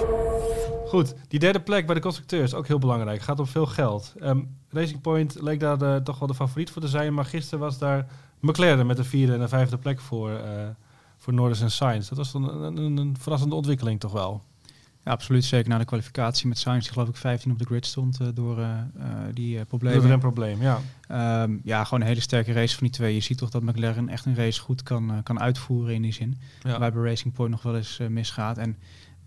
Goed, 0.87 1.15
die 1.29 1.39
derde 1.39 1.61
plek 1.61 1.87
bij 1.87 1.95
de 1.95 2.01
constructeurs, 2.01 2.55
ook 2.55 2.67
heel 2.67 2.79
belangrijk. 2.79 3.21
Gaat 3.21 3.39
om 3.39 3.47
veel 3.47 3.67
geld. 3.67 4.15
Um, 4.23 4.57
Racing 4.71 5.01
Point 5.01 5.37
leek 5.41 5.61
daar 5.61 5.79
de, 5.79 6.01
toch 6.05 6.19
wel 6.19 6.29
de 6.29 6.35
favoriet 6.35 6.71
voor 6.71 6.83
te 6.83 6.89
zijn. 6.89 7.15
Maar 7.15 7.25
gisteren 7.25 7.59
was 7.59 7.79
daar 7.79 8.07
McLaren 8.41 8.87
met 8.87 8.97
de 8.97 9.05
vierde 9.05 9.33
en 9.33 9.39
de 9.39 9.49
vijfde 9.49 9.79
plek 9.79 10.01
voor, 10.01 10.31
uh, 10.31 10.39
voor 11.19 11.33
Norris 11.33 11.61
en 11.61 11.71
Sainz. 11.71 12.09
Dat 12.09 12.19
was 12.19 12.35
een, 12.35 12.43
een, 12.43 12.97
een, 12.97 13.17
verrassende 13.19 13.55
ontwikkeling 13.55 14.01
toch 14.01 14.13
wel. 14.13 14.43
Ja, 15.05 15.13
absoluut. 15.13 15.45
Zeker 15.45 15.69
na 15.69 15.79
de 15.79 15.85
kwalificatie 15.85 16.49
met 16.49 16.59
Sainz, 16.59 16.85
die 16.85 16.93
geloof 16.93 17.09
ik 17.09 17.17
15 17.17 17.51
op 17.51 17.59
de 17.59 17.65
grid 17.65 17.87
stond 17.87 18.21
uh, 18.21 18.29
door 18.35 18.59
uh, 18.59 18.81
die 19.33 19.65
problemen. 19.65 20.03
Door 20.03 20.11
een 20.11 20.19
probleem, 20.19 20.63
ja. 20.63 20.81
Um, 21.43 21.61
ja, 21.65 21.85
gewoon 21.85 22.01
een 22.01 22.07
hele 22.07 22.21
sterke 22.21 22.53
race 22.53 22.75
van 22.75 22.87
die 22.87 22.97
twee. 22.97 23.15
Je 23.15 23.21
ziet 23.21 23.39
toch 23.39 23.51
dat 23.51 23.63
McLaren 23.63 24.09
echt 24.09 24.25
een 24.25 24.37
race 24.37 24.61
goed 24.61 24.83
kan, 24.83 25.21
kan 25.23 25.41
uitvoeren 25.41 25.95
in 25.95 26.03
die 26.03 26.13
zin. 26.13 26.39
Ja. 26.63 26.79
Waar 26.79 26.93
bij 26.93 27.03
Racing 27.03 27.35
Point 27.35 27.51
nog 27.51 27.63
wel 27.63 27.77
eens 27.77 28.01
misgaat. 28.09 28.59
En 28.59 28.77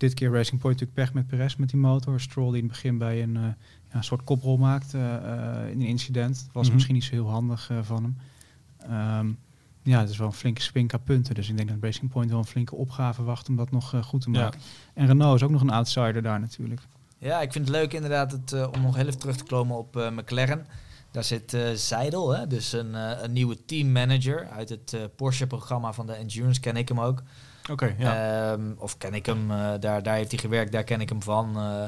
dit 0.00 0.14
keer 0.14 0.32
Racing 0.32 0.60
Point 0.60 0.80
natuurlijk 0.80 0.94
pech 0.94 1.14
met 1.14 1.26
Perez 1.26 1.54
met 1.54 1.70
die 1.70 1.80
motor. 1.80 2.20
Stroll 2.20 2.52
die 2.52 2.56
in 2.56 2.62
het 2.62 2.72
begin 2.72 2.98
bij 2.98 3.22
een, 3.22 3.34
uh, 3.34 3.42
ja, 3.42 3.96
een 3.96 4.04
soort 4.04 4.24
koprol 4.24 4.56
maakt 4.56 4.94
uh, 4.94 5.00
uh, 5.00 5.70
in 5.70 5.80
een 5.80 5.86
incident. 5.86 6.34
Dat 6.34 6.44
was 6.44 6.54
mm 6.54 6.62
-hmm. 6.62 6.74
misschien 6.74 6.94
niet 6.94 7.04
zo 7.04 7.10
heel 7.10 7.30
handig 7.30 7.70
van 7.82 8.02
hem. 8.02 9.18
Um, 9.18 9.38
ja, 9.82 10.00
het 10.00 10.10
is 10.10 10.16
wel 10.16 10.26
een 10.26 10.32
flinke 10.32 10.60
spin 10.60 10.86
qua 10.86 10.98
punten. 10.98 11.34
Dus 11.34 11.48
ik 11.48 11.56
denk 11.56 11.68
dat 11.68 11.78
Racing 11.80 12.10
Point 12.10 12.30
wel 12.30 12.38
een 12.38 12.44
flinke 12.44 12.74
opgave 12.74 13.22
wacht 13.22 13.48
om 13.48 13.56
dat 13.56 13.70
nog 13.70 13.94
goed 14.02 14.20
te 14.20 14.30
maken. 14.30 14.60
Ja. 14.60 15.00
En 15.00 15.06
Renault 15.06 15.36
is 15.36 15.42
ook 15.42 15.50
nog 15.50 15.60
een 15.60 15.70
outsider 15.70 16.22
daar 16.22 16.40
natuurlijk. 16.40 16.80
Ja, 17.18 17.40
ik 17.40 17.52
vind 17.52 17.68
het 17.68 17.76
leuk 17.76 17.92
inderdaad 17.92 18.32
het, 18.32 18.52
om 18.76 18.82
nog 18.82 18.96
heel 18.96 19.06
even 19.06 19.18
terug 19.18 19.36
te 19.36 19.44
komen 19.44 19.76
op 19.76 19.94
McLaren. 19.94 20.66
Daar 21.10 21.24
zit 21.24 21.54
uh, 21.54 21.68
Seidel, 21.74 22.34
hè? 22.36 22.46
dus 22.46 22.72
een, 22.72 22.90
uh, 22.90 23.10
een 23.22 23.32
nieuwe 23.32 23.64
teammanager 23.64 24.48
uit 24.48 24.68
het 24.68 24.92
uh, 24.92 25.00
Porsche-programma 25.16 25.92
van 25.92 26.06
de 26.06 26.12
Endurance, 26.12 26.60
ken 26.60 26.76
ik 26.76 26.88
hem 26.88 27.00
ook. 27.00 27.22
Oké, 27.70 27.94
ja. 27.98 28.52
um, 28.52 28.74
of 28.78 28.98
ken 28.98 29.14
ik 29.14 29.26
hem, 29.26 29.50
uh, 29.50 29.72
daar, 29.80 30.02
daar 30.02 30.14
heeft 30.14 30.30
hij 30.30 30.40
gewerkt, 30.40 30.72
daar 30.72 30.84
ken 30.84 31.00
ik 31.00 31.08
hem 31.08 31.22
van. 31.22 31.56
Uh, 31.56 31.82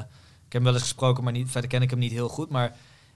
ik 0.45 0.59
heb 0.59 0.63
hem 0.63 0.63
wel 0.63 0.73
eens 0.73 0.81
gesproken, 0.81 1.23
maar 1.23 1.33
niet, 1.33 1.51
verder 1.51 1.69
ken 1.69 1.81
ik 1.81 1.89
hem 1.89 1.99
niet 1.99 2.11
heel 2.11 2.29
goed. 2.29 2.49
Maar 2.49 2.75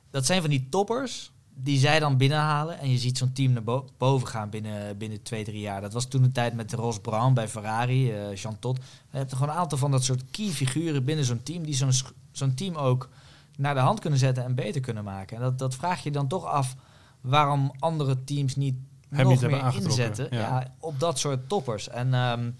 dat 0.09 0.25
zijn 0.25 0.41
van 0.41 0.49
die 0.49 0.67
toppers 0.69 1.31
die 1.53 1.79
zij 1.79 1.99
dan 1.99 2.17
binnenhalen. 2.17 2.79
En 2.79 2.91
je 2.91 2.97
ziet 2.97 3.17
zo'n 3.17 3.33
team 3.33 3.51
naar 3.51 3.63
bo 3.63 3.89
boven 3.97 4.27
gaan 4.27 4.49
binnen, 4.49 4.97
binnen 4.97 5.21
twee, 5.21 5.43
drie 5.43 5.59
jaar. 5.59 5.81
Dat 5.81 5.93
was 5.93 6.05
toen 6.05 6.23
een 6.23 6.31
tijd 6.31 6.53
met 6.53 6.73
Ross 6.73 6.99
Brown 6.99 7.33
bij 7.33 7.47
Ferrari, 7.47 8.11
uh, 8.11 8.35
Jean 8.35 8.59
Todt. 8.59 8.79
Je 9.11 9.17
hebt 9.17 9.33
gewoon 9.33 9.49
een 9.49 9.55
aantal 9.55 9.77
van 9.77 9.91
dat 9.91 10.03
soort 10.03 10.23
key 10.31 10.49
figuren 10.49 11.03
binnen 11.03 11.25
zo'n 11.25 11.43
team... 11.43 11.63
die 11.63 11.75
zo'n 11.75 11.91
zo'n 12.31 12.53
team 12.53 12.75
ook 12.75 13.09
naar 13.57 13.73
de 13.73 13.79
hand 13.79 13.99
kunnen 13.99 14.19
zetten 14.19 14.43
en 14.43 14.55
beter 14.55 14.81
kunnen 14.81 15.03
maken. 15.03 15.37
En 15.37 15.43
dat, 15.43 15.59
dat 15.59 15.75
vraag 15.75 16.03
je 16.03 16.11
dan 16.11 16.27
toch 16.27 16.45
af 16.45 16.75
waarom 17.21 17.71
andere 17.79 18.23
teams 18.23 18.55
niet 18.55 18.75
Hem 19.09 19.27
nog 19.27 19.41
meer 19.41 19.75
inzetten 19.83 20.27
ja. 20.29 20.39
ja. 20.39 20.73
op 20.79 20.99
dat 20.99 21.19
soort 21.19 21.49
toppers. 21.49 21.89
En 21.89 22.13
um, 22.13 22.55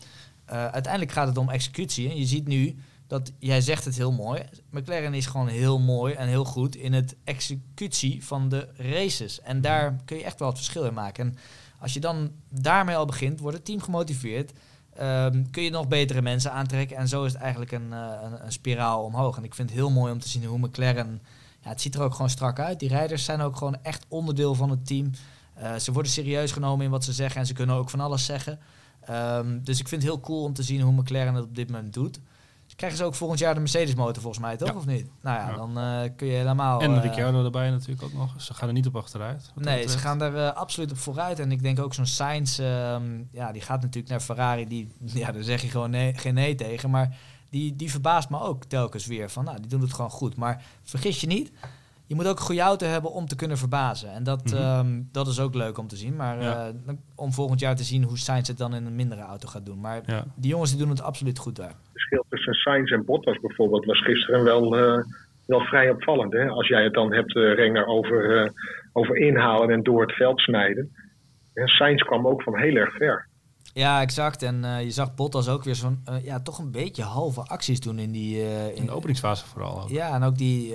uh, 0.49 0.65
uiteindelijk 0.65 1.11
gaat 1.11 1.27
het 1.27 1.37
om 1.37 1.49
executie. 1.49 2.09
En 2.09 2.17
je 2.17 2.25
ziet 2.25 2.47
nu 2.47 2.75
dat, 3.07 3.31
jij 3.39 3.61
zegt 3.61 3.85
het 3.85 3.95
heel 3.95 4.11
mooi, 4.11 4.43
McLaren 4.69 5.13
is 5.13 5.25
gewoon 5.25 5.47
heel 5.47 5.79
mooi 5.79 6.13
en 6.13 6.27
heel 6.27 6.45
goed 6.45 6.75
in 6.75 6.93
het 6.93 7.15
executie 7.23 8.25
van 8.25 8.49
de 8.49 8.67
races. 8.75 9.41
En 9.41 9.61
daar 9.61 9.95
kun 10.05 10.17
je 10.17 10.23
echt 10.23 10.39
wel 10.39 10.47
het 10.47 10.57
verschil 10.57 10.83
in 10.83 10.93
maken. 10.93 11.25
En 11.25 11.37
Als 11.79 11.93
je 11.93 11.99
dan 11.99 12.31
daarmee 12.49 12.95
al 12.95 13.05
begint, 13.05 13.39
wordt 13.39 13.57
het 13.57 13.65
team 13.65 13.81
gemotiveerd. 13.81 14.51
Ehm, 14.93 15.43
kun 15.51 15.63
je 15.63 15.69
nog 15.69 15.87
betere 15.87 16.21
mensen 16.21 16.51
aantrekken. 16.51 16.97
En 16.97 17.07
zo 17.07 17.23
is 17.23 17.33
het 17.33 17.41
eigenlijk 17.41 17.71
een, 17.71 17.87
uh, 17.91 18.13
een, 18.23 18.45
een, 18.45 18.51
spiraal 18.51 19.03
omhoog. 19.03 19.37
En 19.37 19.43
ik 19.43 19.55
vind 19.55 19.69
het 19.69 19.77
heel 19.79 19.89
mooi 19.89 20.11
om 20.11 20.19
te 20.19 20.29
zien 20.29 20.45
hoe 20.45 20.59
McLaren... 20.59 21.21
Ja, 21.61 21.69
het 21.69 21.81
ziet 21.81 21.95
er 21.95 22.01
ook 22.01 22.11
gewoon 22.11 22.29
strak 22.29 22.59
uit. 22.59 22.79
Die 22.79 22.89
rijders 22.89 23.23
zijn 23.23 23.41
ook 23.41 23.57
gewoon 23.57 23.77
echt 23.81 24.05
onderdeel 24.07 24.55
van 24.55 24.69
het 24.69 24.87
team. 24.87 25.11
Uh, 25.61 25.75
ze 25.75 25.91
worden 25.91 26.11
serieus 26.11 26.51
genomen 26.51 26.85
in 26.85 26.91
wat 26.91 27.03
ze 27.03 27.13
zeggen. 27.13 27.41
En 27.41 27.47
ze 27.47 27.53
kunnen 27.53 27.75
ook 27.75 27.89
van 27.89 27.99
alles 27.99 28.25
zeggen. 28.25 28.59
Um, 29.09 29.63
dus 29.63 29.79
ik 29.79 29.87
vind 29.87 30.01
het 30.01 30.11
heel 30.11 30.21
cool 30.21 30.43
om 30.43 30.53
te 30.53 30.63
zien 30.63 30.81
hoe 30.81 30.93
McLaren 30.93 31.33
het 31.33 31.43
op 31.43 31.55
dit 31.55 31.69
moment 31.69 31.93
doet 31.93 32.19
krijgen 32.77 32.97
ze 32.97 33.03
ook 33.03 33.15
volgend 33.15 33.39
jaar 33.39 33.53
de 33.53 33.59
Mercedes 33.59 33.95
motor 33.95 34.21
volgens 34.21 34.43
mij, 34.43 34.57
toch? 34.57 34.75
Of 34.75 34.85
niet? 34.85 35.09
Nou 35.21 35.37
ja, 35.37 35.55
dan 35.55 35.77
uh, 35.77 36.09
kun 36.15 36.27
je 36.27 36.33
helemaal... 36.33 36.81
En 36.81 36.91
uh, 36.91 37.01
Ricciardo 37.01 37.45
erbij 37.45 37.69
natuurlijk 37.69 38.03
ook 38.03 38.13
nog. 38.13 38.41
Ze 38.41 38.53
gaan 38.53 38.67
er 38.67 38.73
niet 38.73 38.87
op 38.87 38.95
achteruit. 38.95 39.51
Nee, 39.55 39.87
ze 39.87 39.97
gaan 39.97 40.21
er 40.21 40.33
uh, 40.33 40.53
absoluut 40.53 40.91
op 40.91 40.97
vooruit. 40.97 41.39
En 41.39 41.51
ik 41.51 41.61
denk 41.61 41.79
ook 41.79 41.93
zo'n 41.93 42.05
Sainz, 42.05 42.59
ehm, 42.59 43.23
ja, 43.31 43.51
die 43.51 43.61
gaat 43.61 43.81
natuurlijk 43.81 44.09
naar 44.09 44.19
Ferrari. 44.19 44.67
Die, 44.67 44.91
ja, 45.21 45.31
daar 45.31 45.43
zeg 45.43 45.61
je 45.61 45.69
gewoon 45.69 45.89
nee, 45.89 46.13
geen 46.13 46.33
nee 46.33 46.55
tegen. 46.55 46.89
Maar 46.89 47.17
die, 47.49 47.75
die 47.75 47.91
verbaast 47.91 48.29
me 48.29 48.39
ook 48.39 48.63
telkens 48.63 49.05
weer. 49.05 49.29
Van, 49.29 49.43
nou, 49.43 49.59
die 49.59 49.69
doen 49.69 49.81
het 49.81 49.93
gewoon 49.93 50.11
goed. 50.11 50.35
Maar 50.35 50.63
vergis 50.83 51.21
je 51.21 51.27
niet, 51.27 51.51
je 52.07 52.15
moet 52.15 52.27
ook 52.27 52.39
een 52.39 52.45
goede 52.45 52.61
auto 52.61 52.85
hebben 52.85 53.11
om 53.11 53.27
te 53.27 53.35
kunnen 53.35 53.57
verbazen. 53.57 54.11
En 54.11 54.23
dat, 54.23 54.51
mm 54.51 54.57
-hmm. 54.57 55.09
dat 55.11 55.27
is 55.27 55.39
ook 55.39 55.55
leuk 55.55 55.77
om 55.77 55.87
te 55.87 55.95
zien. 55.95 56.15
Maar 56.15 56.41
ja. 56.41 56.67
uh, 56.67 56.93
om 57.15 57.33
volgend 57.33 57.59
jaar 57.59 57.75
te 57.75 57.83
zien 57.83 58.03
hoe 58.03 58.17
Sainz 58.17 58.47
het 58.47 58.57
dan 58.57 58.75
in 58.75 58.85
een 58.85 58.95
mindere 58.95 59.21
auto 59.21 59.47
gaat 59.47 59.65
doen. 59.65 59.79
Maar 59.79 60.01
ja. 60.05 60.25
die 60.35 60.49
jongens 60.49 60.69
die 60.69 60.79
doen 60.79 60.89
het 60.89 61.01
absoluut 61.01 61.39
goed 61.39 61.55
daar. 61.55 61.67
Het 61.67 61.91
verschil 61.91 62.25
tussen 62.29 62.53
Sainz 62.53 62.91
en 62.91 63.05
Bottas 63.05 63.39
bijvoorbeeld 63.39 63.85
was 63.85 64.03
gisteren 64.03 64.43
wel, 64.43 64.77
uh, 64.77 65.03
wel 65.45 65.59
vrij 65.59 65.89
opvallend. 65.89 66.33
Hè? 66.33 66.49
Als 66.49 66.67
jij 66.67 66.83
het 66.83 66.93
dan 66.93 67.13
hebt, 67.13 67.35
uh, 67.35 67.53
Renger, 67.53 67.85
over, 67.85 68.51
over 68.93 69.17
inhalen 69.17 69.69
en 69.69 69.83
door 69.83 70.01
het 70.01 70.11
veld 70.11 70.39
snijden. 70.39 70.95
En 71.53 71.67
Sainz 71.67 72.01
kwam 72.03 72.27
ook 72.27 72.41
van 72.41 72.57
heel 72.57 72.75
erg 72.75 72.95
ver. 72.95 73.27
Ja, 73.73 74.01
exact. 74.01 74.43
En 74.43 74.63
uh, 74.63 74.81
je 74.81 74.91
zag 74.91 75.15
Bottas 75.15 75.49
ook 75.49 75.63
weer 75.63 75.75
zo'n, 75.75 76.03
uh, 76.09 76.25
ja, 76.25 76.39
toch 76.39 76.59
een 76.59 76.71
beetje 76.71 77.03
halve 77.03 77.41
acties 77.41 77.79
doen 77.79 77.99
in 77.99 78.11
die... 78.11 78.37
Uh, 78.37 78.75
in 78.75 78.85
de 78.85 78.91
openingsfase 78.91 79.45
vooral 79.45 79.81
ook. 79.81 79.89
Ja, 79.89 80.13
en 80.13 80.23
ook 80.23 80.37
die... 80.37 80.73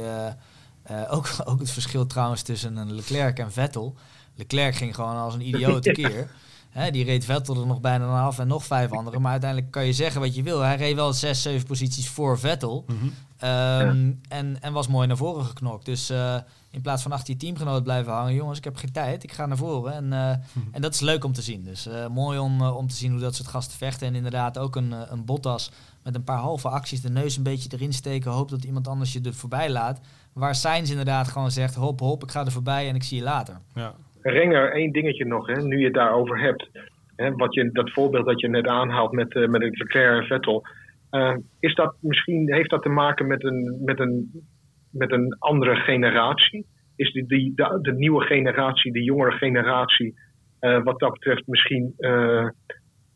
Uh, 0.91 1.13
ook, 1.13 1.29
ook 1.45 1.61
het 1.61 1.71
verschil 1.71 2.07
trouwens 2.07 2.43
tussen 2.43 2.77
een 2.77 2.95
Leclerc 2.95 3.39
en 3.39 3.53
Vettel. 3.53 3.97
Leclerc 4.35 4.75
ging 4.75 4.95
gewoon 4.95 5.17
als 5.17 5.35
een 5.35 5.47
idioot 5.47 5.93
keer. 5.93 6.31
Hè, 6.73 6.91
die 6.91 7.05
reed 7.05 7.25
Vettel 7.25 7.61
er 7.61 7.67
nog 7.67 7.81
bijna 7.81 8.21
af 8.21 8.39
en 8.39 8.47
nog 8.47 8.65
vijf 8.65 8.93
anderen. 8.99 9.21
Maar 9.23 9.31
uiteindelijk 9.31 9.71
kan 9.71 9.87
je 9.87 9.93
zeggen 9.93 10.21
wat 10.21 10.35
je 10.35 10.43
wil. 10.43 10.61
Hij 10.61 10.77
reed 10.77 10.95
wel 10.95 11.13
zes, 11.13 11.43
zeven 11.43 11.67
posities 11.67 12.09
voor 12.09 12.39
Vettel. 12.39 12.85
Mm 12.87 12.99
-hmm. 12.99 13.09
um, 13.49 14.07
ja. 14.07 14.15
en, 14.29 14.57
en 14.61 14.73
was 14.73 14.89
mooi 14.89 15.07
naar 15.07 15.17
voren 15.17 15.45
geknokt. 15.45 15.85
Dus 15.85 16.11
uh, 16.11 16.37
in 16.71 16.81
plaats 16.81 17.03
van 17.03 17.13
achter 17.13 17.33
je 17.33 17.39
teamgenoot 17.41 17.83
blijven 17.83 18.13
hangen. 18.13 18.35
Jongens, 18.35 18.59
ik 18.59 18.65
heb 18.65 18.77
geen 18.77 18.93
tijd. 18.93 19.23
Ik 19.23 19.33
ga 19.33 19.47
naar 19.47 19.57
voren. 19.57 19.93
En, 19.93 20.05
uh, 20.05 20.11
mm 20.11 20.43
-hmm. 20.53 20.69
en 20.73 20.83
dat 20.83 20.95
is 20.95 21.01
leuk 21.01 21.25
om 21.25 21.33
te 21.33 21.43
zien. 21.43 21.65
Dus 21.65 21.89
mooi 22.11 22.39
om, 22.39 22.63
om 22.63 22.89
te 22.89 22.95
zien 22.95 23.11
hoe 23.11 23.21
dat 23.21 23.35
soort 23.35 23.49
gasten 23.49 23.79
vechten. 23.79 24.07
En 24.07 24.15
inderdaad 24.15 24.59
ook 24.59 24.77
een, 24.77 24.95
een 25.13 25.25
Bottas 25.25 25.71
met 26.03 26.15
een 26.15 26.25
paar 26.25 26.39
halve 26.39 26.69
acties. 26.69 27.01
De 27.01 27.11
neus 27.11 27.37
een 27.37 27.43
beetje 27.43 27.69
erin 27.73 27.93
steken. 27.93 28.31
Hoop 28.31 28.49
dat 28.49 28.65
iemand 28.65 28.89
anders 28.89 29.13
je 29.13 29.21
er 29.21 29.35
voorbij 29.35 29.71
laat. 29.71 30.01
Waar 30.33 30.55
Sainz 30.55 30.91
inderdaad 30.91 31.29
gewoon 31.29 31.51
zegt, 31.51 31.75
hop 31.75 32.01
hop, 32.01 32.23
ik 32.23 32.31
ga 32.31 32.45
er 32.45 32.53
voorbij 32.53 32.89
en 32.89 32.95
ik 32.95 33.03
zie 33.03 33.19
je 33.19 33.25
later. 33.25 33.57
Ja. 33.75 33.95
Renger, 34.21 34.73
één 34.73 34.93
dingetje 34.93 35.25
nog, 35.25 35.47
hè, 35.47 35.63
nu 35.63 35.79
je 35.79 35.85
het 35.85 35.95
daarover 35.95 36.41
hebt. 36.41 36.69
Hè, 37.17 37.31
wat 37.33 37.55
je, 37.55 37.73
dat 37.73 37.91
voorbeeld 37.91 38.27
dat 38.27 38.41
je 38.41 38.49
net 38.49 38.67
aanhaalt 38.67 39.13
met, 39.13 39.35
uh, 39.35 39.49
met 39.49 39.63
Leclerc 39.63 40.21
en 40.21 40.27
Vettel. 40.27 40.67
Uh, 41.11 41.37
is 41.61 41.75
dat 41.75 41.95
misschien, 42.01 42.53
heeft 42.55 42.71
dat 42.71 42.83
te 42.83 42.89
maken 42.89 43.27
met 43.27 43.45
een, 43.45 43.79
met 43.85 44.01
een, 44.01 44.45
met 44.91 45.13
een 45.13 45.37
andere 45.39 45.75
generatie? 45.75 46.67
Is 46.97 47.13
die, 47.13 47.27
die, 47.27 47.53
de, 47.55 47.79
de 47.83 47.93
nieuwe 47.93 48.25
generatie, 48.25 48.93
de 48.93 49.03
jongere 49.03 49.37
generatie, 49.37 50.15
uh, 50.61 50.83
wat 50.83 50.99
dat 50.99 51.13
betreft 51.13 51.47
misschien 51.47 51.95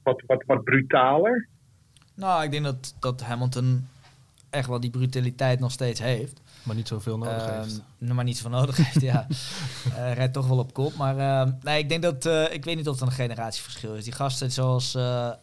wat, 0.02 0.22
wat, 0.26 0.42
wat 0.46 0.64
brutaler? 0.64 1.48
Nou, 2.14 2.44
ik 2.44 2.50
denk 2.50 2.64
dat, 2.64 2.96
dat 3.00 3.22
Hamilton 3.22 3.88
echt 4.50 4.68
wel 4.68 4.80
die 4.80 4.90
brutaliteit 4.90 5.60
nog 5.60 5.70
steeds 5.70 6.00
heeft. 6.00 6.40
Maar 6.66 6.76
niet 6.76 6.88
zoveel 6.88 7.18
nodig 7.18 7.46
uh, 7.46 7.60
heeft. 7.60 7.82
Maar 7.98 8.24
niet 8.24 8.36
zoveel 8.36 8.58
nodig 8.58 8.76
heeft, 8.76 9.00
ja. 9.00 9.26
uh, 9.88 10.12
rijdt 10.12 10.32
toch 10.32 10.46
wel 10.46 10.58
op 10.58 10.72
kop. 10.72 10.94
Maar 10.94 11.16
uh, 11.18 11.52
nee, 11.62 11.78
ik 11.78 11.88
denk 11.88 12.02
dat... 12.02 12.26
Uh, 12.26 12.52
ik 12.52 12.64
weet 12.64 12.76
niet 12.76 12.88
of 12.88 13.00
het 13.00 13.08
een 13.08 13.14
generatieverschil 13.14 13.94
is. 13.94 14.04
Die 14.04 14.12
gasten 14.12 14.52
zoals 14.52 14.94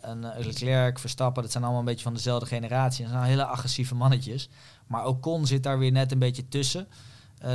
een 0.01 0.25
Leclerc, 0.37 0.99
Verstappen... 0.99 1.43
dat 1.43 1.51
zijn 1.51 1.63
allemaal 1.63 1.81
een 1.81 1.87
beetje 1.87 2.03
van 2.03 2.13
dezelfde 2.13 2.45
generatie. 2.45 3.03
Dat 3.03 3.13
zijn 3.13 3.25
hele 3.25 3.45
agressieve 3.45 3.95
mannetjes. 3.95 4.49
Maar 4.87 5.05
Ocon 5.05 5.47
zit 5.47 5.63
daar 5.63 5.79
weer 5.79 5.91
net 5.91 6.11
een 6.11 6.19
beetje 6.19 6.47
tussen. 6.47 6.87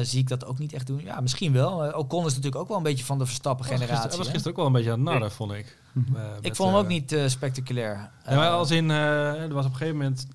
zie 0.03 0.21
ik 0.21 0.29
dat 0.29 0.45
ook 0.45 0.59
niet 0.59 0.73
echt 0.73 0.87
doen? 0.87 1.01
Ja, 1.05 1.21
misschien 1.21 1.53
wel. 1.53 1.93
Ocon 1.93 2.27
is 2.27 2.35
natuurlijk 2.35 2.63
ook 2.63 2.69
wel 2.69 2.77
een 2.77 2.83
beetje 2.83 3.05
van 3.05 3.19
de 3.19 3.27
Verstappen-generatie. 3.27 4.09
Dat 4.09 4.17
was 4.17 4.29
gisteren 4.29 4.51
ook 4.51 4.57
wel 4.57 4.67
een 4.67 4.73
beetje 4.73 4.93
aan 4.93 5.03
narren, 5.03 5.33
vond 5.33 5.53
ik. 5.53 5.79
ik 6.41 6.57
vond 6.57 6.71
hem 6.71 6.79
ook 6.79 6.89
niet 6.89 7.17
spectaculair. 7.27 8.11
Ja, 8.27 8.35
maar 8.35 8.51
als 8.51 8.71
in... 8.71 8.91
er 8.91 9.55
was 9.55 9.65
op 9.65 9.71
een 9.71 9.77
gegeven 9.77 9.97
moment 9.97 10.27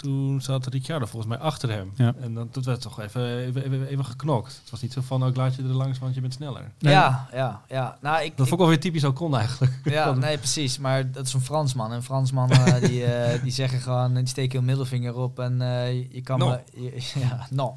toen 0.00 0.40
zat 0.40 0.66
Ricciardo 0.66 1.06
volgens 1.06 1.32
mij 1.32 1.40
achter 1.40 1.70
hem. 1.70 1.92
Ja. 1.94 2.14
En 2.20 2.34
dan 2.34 2.50
toen 2.50 2.62
werd 2.62 2.80
toch 2.80 3.00
even, 3.00 3.38
even, 3.38 3.64
even, 3.64 3.86
even, 3.86 4.04
geknokt. 4.04 4.58
Het 4.60 4.70
was 4.70 4.82
niet 4.82 4.92
zo 4.92 5.00
van, 5.00 5.24
ook 5.24 5.36
laat 5.36 5.54
je 5.54 5.62
er 5.62 5.68
langs, 5.68 5.98
want 5.98 6.14
je 6.14 6.20
bent 6.20 6.32
sneller. 6.32 6.72
Nee. 6.78 6.92
Ja, 6.92 7.28
ja, 7.32 7.62
ja. 7.68 7.98
Nou, 8.00 8.24
ik, 8.24 8.36
dat 8.36 8.48
vond 8.48 8.50
ik 8.50 8.58
wel 8.58 8.68
weer 8.68 8.80
typisch 8.80 9.04
Ocon 9.04 9.36
eigenlijk. 9.36 9.78
Ja, 9.90 10.12
nee, 10.12 10.38
precies. 10.38 10.78
Maar 10.78 11.10
dat 11.10 11.26
is 11.26 11.32
een 11.32 11.40
Fransman. 11.40 11.92
En 11.92 12.02
Fransmannen 12.02 12.68
uh, 12.68 12.80
die, 12.88 13.02
uh, 13.02 13.42
die 13.42 13.52
zeggen 13.52 13.80
gewoon, 13.80 14.14
die 14.14 14.26
steken 14.26 14.58
een 14.58 14.64
middelvinger 14.64 15.16
op 15.16 15.38
en 15.38 15.60
uh, 15.60 16.12
je 16.12 16.20
kan 16.22 16.38
no. 16.38 16.48
me... 16.48 16.60
Je, 16.74 17.10
ja, 17.20 17.46
no. 17.50 17.74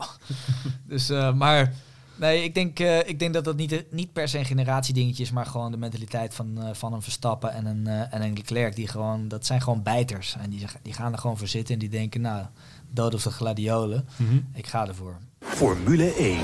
dus, 0.88 1.10
maar... 1.36 1.74
Nee, 2.16 2.44
ik 2.44 2.54
denk, 2.54 2.80
uh, 2.80 3.08
ik 3.08 3.20
denk 3.20 3.34
dat 3.34 3.44
dat 3.44 3.56
niet, 3.56 3.86
niet 3.92 4.14
per 4.14 4.28
se 4.28 4.38
een 4.38 4.46
generatiedingetje 4.46 5.24
is, 5.24 5.32
maar 5.32 5.46
gewoon 5.46 5.72
de 5.72 5.78
mentaliteit 5.78 6.34
van, 6.34 6.56
uh, 6.58 6.70
van 6.74 6.94
een 6.94 7.02
Verstappen 7.02 7.54
en 7.54 7.66
een, 7.66 7.86
uh, 7.88 8.14
en 8.14 8.22
een 8.22 8.34
Leclerc. 8.34 8.76
Die 8.76 8.88
gewoon, 8.88 9.28
dat 9.28 9.46
zijn 9.46 9.62
gewoon 9.62 9.84
bijters. 9.84 10.36
En 10.40 10.50
die, 10.50 10.66
die 10.82 10.94
gaan 10.94 11.12
er 11.12 11.18
gewoon 11.18 11.38
voor 11.38 11.48
zitten 11.48 11.74
en 11.74 11.80
die 11.80 11.90
denken, 11.90 12.22
nou, 12.22 12.46
dood 12.90 13.14
of 13.14 13.24
de 13.24 13.32
gladiolen. 13.32 14.08
Mm 14.16 14.28
-hmm. 14.28 14.48
Ik 14.54 14.68
ga 14.68 14.88
ervoor. 14.88 15.18
Formule 15.40 16.14
1. 16.14 16.40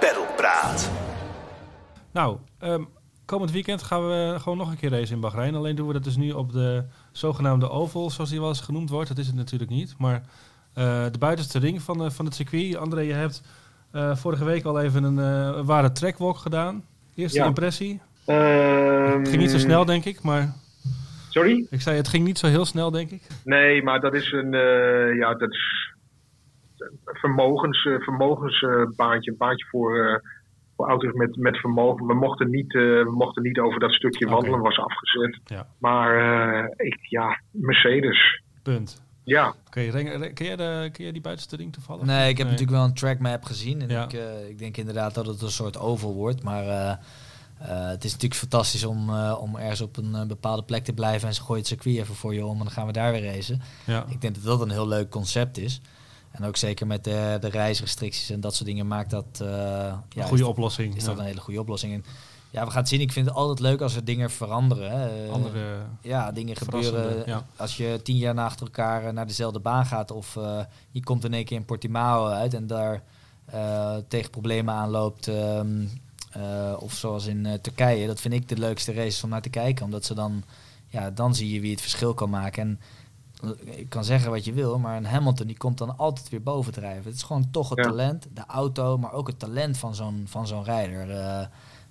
Pedalpraat. 0.00 0.90
Nou, 2.10 2.38
um, 2.62 2.88
komend 3.24 3.50
weekend 3.50 3.82
gaan 3.82 4.06
we 4.06 4.36
gewoon 4.38 4.58
nog 4.58 4.70
een 4.70 4.76
keer 4.76 4.90
racen 4.90 5.14
in 5.14 5.20
Bahrein. 5.20 5.54
Alleen 5.54 5.76
doen 5.76 5.86
we 5.86 5.92
dat 5.92 6.04
dus 6.04 6.16
nu 6.16 6.32
op 6.32 6.52
de 6.52 6.84
zogenaamde 7.12 7.70
oval, 7.70 8.10
zoals 8.10 8.30
die 8.30 8.40
wel 8.40 8.48
eens 8.48 8.60
genoemd 8.60 8.90
wordt. 8.90 9.08
Dat 9.08 9.18
is 9.18 9.26
het 9.26 9.36
natuurlijk 9.36 9.70
niet. 9.70 9.94
Maar 9.98 10.22
de 10.74 11.18
buitenste 11.18 11.58
ring 11.58 11.82
van, 11.82 12.12
van 12.12 12.24
het 12.24 12.34
circuit. 12.34 12.76
André, 12.76 13.00
je 13.00 13.12
hebt... 13.12 13.42
Uh, 13.94 14.16
vorige 14.16 14.44
week 14.44 14.64
al 14.64 14.80
even 14.80 15.04
een 15.04 15.18
uh, 15.18 15.66
ware 15.66 15.92
trackwalk 15.92 16.36
gedaan. 16.36 16.84
Eerste 17.14 17.38
ja. 17.38 17.46
impressie? 17.46 18.00
Um, 18.26 19.18
het 19.18 19.28
ging 19.28 19.40
niet 19.40 19.50
zo 19.50 19.58
snel, 19.58 19.84
denk 19.84 20.04
ik, 20.04 20.22
maar... 20.22 20.54
Sorry? 21.28 21.66
Ik 21.70 21.80
zei, 21.80 21.96
het 21.96 22.08
ging 22.08 22.24
niet 22.24 22.38
zo 22.38 22.46
heel 22.46 22.64
snel, 22.64 22.90
denk 22.90 23.10
ik. 23.10 23.22
Nee, 23.44 23.82
maar 23.82 24.00
dat 24.00 24.14
is 24.14 24.32
een... 24.32 24.52
Uh, 24.52 25.16
ja, 25.16 25.34
dat 25.34 25.50
is 25.50 25.92
vermogens, 27.04 27.88
vermogensbaantje. 27.98 29.30
Een 29.30 29.36
baantje 29.36 29.66
voor, 29.70 30.22
voor 30.76 30.88
auto's 30.88 31.12
met, 31.12 31.36
met 31.36 31.56
vermogen. 31.56 32.06
We 32.06 32.14
mochten, 32.14 32.50
niet, 32.50 32.72
we 32.72 33.12
mochten 33.14 33.42
niet 33.42 33.58
over 33.58 33.80
dat 33.80 33.92
stukje 33.92 34.24
okay. 34.24 34.36
wandelen, 34.36 34.60
was 34.60 34.78
afgezet. 34.78 35.40
Ja. 35.44 35.66
Maar 35.78 36.64
ik, 36.76 36.98
ja, 37.00 37.40
Mercedes. 37.50 38.42
Punt. 38.62 39.02
Ja. 39.24 39.54
Okay, 39.66 39.90
ken, 39.90 40.04
jij 40.46 40.56
de, 40.56 40.90
ken 40.92 41.04
jij 41.04 41.12
die 41.12 41.20
buitenste 41.20 41.56
ring 41.56 41.72
toevallig? 41.72 42.04
Nee, 42.04 42.28
ik 42.28 42.38
heb 42.38 42.46
nee. 42.46 42.56
natuurlijk 42.56 42.70
wel 42.70 42.84
een 42.84 42.94
trackmap 42.94 43.44
gezien. 43.44 43.82
En 43.82 43.88
ja. 43.88 44.04
ik, 44.04 44.12
uh, 44.12 44.48
ik 44.48 44.58
denk 44.58 44.76
inderdaad 44.76 45.14
dat 45.14 45.26
het 45.26 45.42
een 45.42 45.50
soort 45.50 45.78
oval 45.78 46.14
wordt. 46.14 46.42
Maar 46.42 46.64
uh, 46.64 46.72
uh, 46.72 47.88
het 47.88 48.04
is 48.04 48.12
natuurlijk 48.12 48.40
fantastisch 48.40 48.84
om, 48.84 49.10
om 49.30 49.56
ergens 49.56 49.80
op 49.80 49.96
een 49.96 50.28
bepaalde 50.28 50.62
plek 50.62 50.84
te 50.84 50.92
blijven. 50.92 51.28
En 51.28 51.34
ze 51.34 51.40
gooien 51.40 51.58
het 51.58 51.66
circuit 51.66 51.96
even 51.96 52.14
voor 52.14 52.34
je 52.34 52.46
om 52.46 52.58
en 52.58 52.64
dan 52.64 52.72
gaan 52.72 52.86
we 52.86 52.92
daar 52.92 53.12
weer 53.12 53.24
racen. 53.24 53.62
Ja. 53.84 54.04
Ik 54.08 54.20
denk 54.20 54.34
dat 54.34 54.44
dat 54.44 54.60
een 54.60 54.70
heel 54.70 54.88
leuk 54.88 55.10
concept 55.10 55.58
is. 55.58 55.80
En 56.30 56.44
ook 56.44 56.56
zeker 56.56 56.86
met 56.86 57.04
de, 57.04 57.36
de 57.40 57.48
reisrestricties 57.48 58.30
en 58.30 58.40
dat 58.40 58.54
soort 58.54 58.68
dingen 58.68 58.86
maakt 58.86 59.10
dat... 59.10 59.26
ja, 59.38 60.02
een 60.14 60.22
goede 60.22 60.42
is 60.42 60.48
oplossing. 60.48 60.88
Dat, 60.88 60.96
is 60.96 61.04
dat 61.04 61.18
een 61.18 61.24
hele 61.24 61.40
goede 61.40 61.60
oplossing. 61.60 61.92
En, 61.92 62.04
ja, 62.54 62.64
we 62.64 62.70
gaan 62.70 62.80
het 62.80 62.88
zien. 62.88 63.00
Ik 63.00 63.12
vind 63.12 63.26
het 63.26 63.34
altijd 63.34 63.58
leuk 63.58 63.80
als 63.80 63.96
er 63.96 64.04
dingen 64.04 64.30
veranderen. 64.30 64.90
Hè. 64.90 65.28
Andere 65.28 65.78
ja, 66.00 66.32
dingen 66.32 66.56
gebeuren. 66.56 67.22
Ja. 67.26 67.46
Als 67.56 67.76
je 67.76 68.00
tien 68.02 68.16
jaar 68.16 68.34
na 68.34 68.44
achter 68.44 68.66
elkaar 68.66 69.12
naar 69.12 69.26
dezelfde 69.26 69.60
baan 69.60 69.86
gaat... 69.86 70.10
of 70.10 70.36
uh, 70.36 70.60
je 70.90 71.02
komt 71.02 71.24
in 71.24 71.34
één 71.34 71.44
keer 71.44 71.56
in 71.56 71.64
Portimao 71.64 72.26
uit... 72.26 72.54
en 72.54 72.66
daar 72.66 73.02
uh, 73.54 73.96
tegen 74.08 74.30
problemen 74.30 74.74
aanloopt... 74.74 75.26
Um, 75.26 75.90
uh, 76.36 76.76
of 76.78 76.92
zoals 76.92 77.26
in 77.26 77.58
Turkije. 77.62 78.06
Dat 78.06 78.20
vind 78.20 78.34
ik 78.34 78.48
de 78.48 78.58
leukste 78.58 78.92
races 78.92 79.24
om 79.24 79.30
naar 79.30 79.42
te 79.42 79.48
kijken. 79.48 79.84
Omdat 79.84 80.04
ze 80.04 80.14
dan... 80.14 80.42
Ja, 80.86 81.10
dan 81.10 81.34
zie 81.34 81.52
je 81.52 81.60
wie 81.60 81.70
het 81.70 81.80
verschil 81.80 82.14
kan 82.14 82.30
maken. 82.30 82.62
En 82.62 82.80
ik 83.64 83.88
kan 83.88 84.04
zeggen 84.04 84.30
wat 84.30 84.44
je 84.44 84.52
wil, 84.52 84.78
maar 84.78 84.96
een 84.96 85.06
Hamilton 85.06 85.46
die 85.46 85.56
komt 85.56 85.78
dan 85.78 85.98
altijd 85.98 86.28
weer 86.28 86.42
bovendrijven. 86.42 87.04
Het 87.04 87.14
is 87.14 87.22
gewoon 87.22 87.50
toch 87.50 87.68
het 87.68 87.78
ja. 87.78 87.84
talent, 87.84 88.26
de 88.32 88.44
auto, 88.46 88.98
maar 88.98 89.12
ook 89.12 89.26
het 89.26 89.38
talent 89.38 89.78
van 89.78 89.94
zo'n 89.94 90.24
van 90.28 90.46
zo'n 90.46 90.64
rijder. 90.64 91.08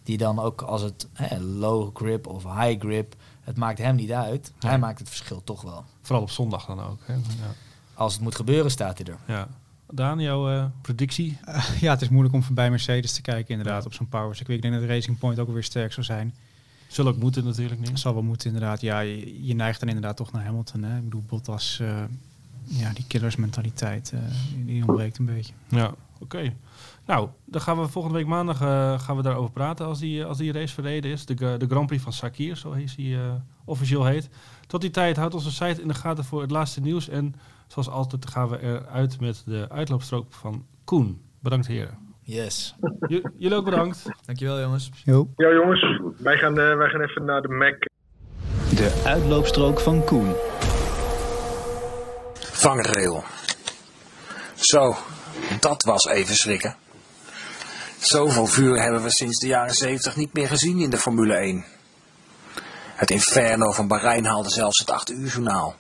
Die 0.04 0.18
dan 0.18 0.40
ook 0.40 0.62
als 0.62 0.82
het 0.82 1.08
hè, 1.14 1.40
low 1.40 1.96
grip 1.96 2.28
of 2.28 2.44
high 2.44 2.80
grip, 2.80 3.16
het 3.42 3.58
maakt 3.58 3.78
hem 3.78 3.96
niet 3.96 4.12
uit. 4.12 4.52
Ja. 4.60 4.70
Hij 4.70 4.80
maakt 4.80 5.00
het 5.00 5.08
verschil 5.08 5.42
toch 5.44 5.62
wel. 5.62 5.84
Vooral 6.02 6.24
op 6.24 6.30
zondag 6.30 6.66
dan 6.66 6.80
ook. 6.82 7.00
Hè? 7.06 7.14
Ja. 7.14 7.22
Als 7.94 8.14
het 8.14 8.22
moet 8.22 8.36
gebeuren, 8.36 8.72
staat 8.72 8.98
hij 8.98 9.08
er. 9.08 9.20
Ja. 9.28 9.48
Daan, 9.92 10.20
jouw 10.20 10.52
uh, 10.52 10.66
predictie? 10.82 11.38
Uh, 11.48 11.82
ja, 11.82 11.92
het 11.92 12.02
is 12.02 12.10
moeilijk 12.10 12.36
om 12.36 12.44
voorbij 12.44 12.70
Mercedes 12.70 13.14
te 13.14 13.22
kijken 13.22 13.50
inderdaad 13.50 13.82
ja. 13.82 13.88
op 13.88 13.94
zo'n 13.94 14.10
power 14.10 14.36
circuit. 14.36 14.58
Ik 14.58 14.64
denk 14.64 14.74
dat 14.74 14.84
de 14.84 14.94
Racing 14.94 15.18
Point 15.18 15.40
ook 15.40 15.54
weer 15.54 15.64
sterk 15.64 15.94
zou 15.94 16.06
zijn. 16.06 16.34
Zullen 16.88 17.14
ook 17.14 17.20
moeten 17.20 17.44
natuurlijk 17.44 17.82
niet. 17.82 18.00
Zal 18.00 18.14
wel 18.14 18.24
moeten 18.24 18.48
inderdaad. 18.48 18.82
Ja, 18.82 19.00
je, 19.00 19.46
je 19.46 19.56
neigt 19.56 19.80
dan 19.80 19.90
inderdaad 19.90 20.18
toch 20.18 20.32
naar 20.32 20.44
Hamilton. 20.44 20.84
Hè? 20.84 20.98
Ik 20.98 21.04
bedoel, 21.04 21.24
Bottas, 21.28 21.80
uh, 21.82 22.04
ja, 22.64 22.94
die 22.94 23.06
killersmentaliteit, 23.08 24.12
uh, 24.14 24.20
die 24.66 24.88
ontbreekt 24.88 25.18
een 25.18 25.26
beetje. 25.26 25.54
Ja, 25.70 25.94
oké. 26.20 26.54
Nou, 27.06 27.30
dan 27.46 27.62
gaan 27.62 27.80
we 27.80 27.88
volgende 27.88 28.18
week 28.18 28.28
maandag 28.28 28.62
uh, 28.62 29.00
gaan 29.00 29.16
we 29.16 29.22
daarover 29.22 29.52
praten 29.52 29.86
als 29.86 30.00
die, 30.00 30.26
als 30.26 30.38
die 30.38 30.52
race 30.52 30.74
verreden 30.74 31.12
is. 31.12 31.26
De, 31.26 31.36
de 31.36 31.68
Grand 31.68 31.88
Prix 31.88 32.04
van 32.04 32.14
Sakir, 32.14 32.56
zo 32.56 32.72
heet 32.72 32.96
hij 32.98 33.18
officieel 33.66 34.06
heet. 34.06 34.30
Tot 34.68 34.82
die 34.82 34.90
tijd 34.90 35.18
houdt 35.18 35.34
onze 35.34 35.52
site 35.52 35.82
in 35.82 35.88
de 35.88 35.94
gaten 35.94 36.24
voor 36.24 36.42
het 36.42 36.52
laatste 36.52 36.82
nieuws. 36.82 37.10
En 37.10 37.36
zoals 37.68 37.90
altijd 37.90 38.30
gaan 38.30 38.50
we 38.50 38.62
eruit 38.62 39.20
met 39.20 39.44
de 39.46 39.66
uitloopstrook 39.70 40.34
van 40.34 40.66
Koen. 40.84 41.22
Bedankt 41.40 41.68
heren. 41.68 41.98
Yes. 42.22 42.76
jullie 43.38 43.56
ook 43.56 43.66
bedankt. 43.66 44.06
Dankjewel 44.26 44.60
jongens. 44.60 44.90
Jo. 45.04 45.30
Ja 45.36 45.54
jongens, 45.54 46.02
wij 46.18 46.38
gaan, 46.38 46.60
uh, 46.60 46.76
wij 46.76 46.90
gaan 46.90 47.02
even 47.02 47.26
naar 47.26 47.42
de 47.42 47.48
Mac. 47.48 47.80
De 48.76 49.02
uitloopstrook 49.06 49.80
van 49.80 50.04
Koen. 50.04 50.34
Vangrail. 52.34 53.24
Zo, 54.56 54.96
dat 55.60 55.84
was 55.84 56.06
even 56.06 56.36
schrikken. 56.36 56.76
Zoveel 58.04 58.46
vuur 58.46 58.82
hebben 58.82 59.04
we 59.04 59.12
sinds 59.12 59.40
de 59.40 59.48
jaren 59.48 59.74
70 59.74 60.16
niet 60.16 60.34
meer 60.34 60.48
gezien 60.48 60.80
in 60.80 60.90
de 60.90 60.98
Formule 60.98 61.34
1. 61.34 61.66
Het 62.96 63.12
inferno 63.12 63.72
van 63.72 63.88
Bahrein 63.88 64.26
haalde 64.26 64.50
zelfs 64.50 64.80
het 64.80 64.92
8 64.92 65.12
uur 65.12 65.30
journaal. 65.30 65.76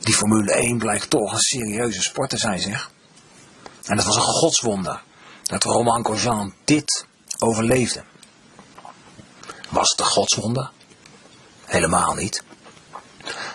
Die 0.00 0.14
Formule 0.14 0.52
1 0.52 0.78
blijkt 0.78 1.10
toch 1.10 1.32
een 1.32 1.38
serieuze 1.38 2.02
sport 2.02 2.30
te 2.30 2.38
zijn, 2.38 2.60
zeg. 2.60 2.90
En 3.84 3.96
het 3.96 4.06
was 4.06 4.16
een 4.16 4.22
godswonder 4.22 5.02
dat 5.42 5.64
Romain 5.64 6.04
Grosjean 6.04 6.54
dit 6.64 7.06
overleefde. 7.38 8.02
Was 9.68 9.90
het 9.90 10.00
een 10.00 10.06
godswonder? 10.06 10.70
Helemaal 11.64 12.14
niet. 12.14 12.42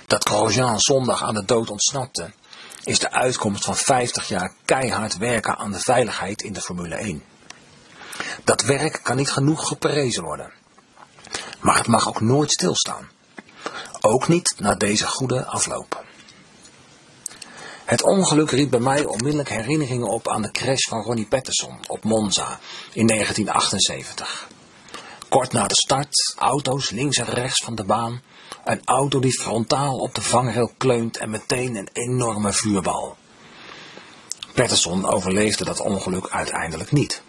Dat 0.08 0.28
Grosjean 0.28 0.80
zondag 0.80 1.24
aan 1.24 1.34
de 1.34 1.46
dood 1.46 1.70
ontsnapte, 1.70 2.34
is 2.84 3.00
de 3.00 3.12
uitkomst 3.12 3.66
van 3.66 3.76
50 3.76 4.28
jaar 4.28 4.54
keihard 4.66 5.18
werken 5.18 5.58
aan 5.58 5.72
de 5.72 5.80
veiligheid 5.80 6.42
in 6.42 6.54
de 6.54 6.62
Formule 6.62 6.96
1. 6.96 7.24
Dat 8.44 8.62
werk 8.62 9.00
kan 9.04 9.16
niet 9.16 9.32
genoeg 9.32 9.68
geprezen 9.68 10.24
worden. 10.24 10.52
Maar 11.60 11.78
het 11.78 11.88
mag 11.88 12.08
ook 12.08 12.22
nooit 12.22 12.52
stilstaan. 12.52 13.10
Ook 14.02 14.28
niet 14.28 14.54
na 14.58 14.76
deze 14.76 15.08
goede 15.08 15.46
afloop. 15.46 16.04
Het 17.86 18.04
ongeluk 18.04 18.52
riep 18.52 18.70
bij 18.70 18.80
mij 18.80 19.06
onmiddellijk 19.06 19.50
herinneringen 19.50 20.08
op 20.08 20.28
aan 20.28 20.42
de 20.42 20.52
crash 20.52 20.88
van 20.90 21.02
Ronnie 21.02 21.28
Patterson 21.28 21.80
op 21.88 22.04
Monza 22.04 22.60
in 22.94 23.08
1978. 23.08 24.48
Kort 25.30 25.52
na 25.52 25.68
de 25.68 25.76
start, 25.76 26.36
auto's 26.38 26.90
links 26.90 27.18
en 27.18 27.26
rechts 27.26 27.64
van 27.64 27.76
de 27.76 27.84
baan, 27.84 28.22
een 28.64 28.82
auto 28.86 29.20
die 29.20 29.40
frontaal 29.40 29.98
op 29.98 30.16
de 30.16 30.22
vangrail 30.22 30.72
kleunt 30.78 31.18
en 31.18 31.30
meteen 31.30 31.76
een 31.76 31.90
enorme 31.94 32.54
vuurbal. 32.54 33.18
Patterson 34.54 35.06
overleefde 35.06 35.66
dat 35.66 35.80
ongeluk 35.80 36.30
uiteindelijk 36.30 36.92
niet. 36.92 37.22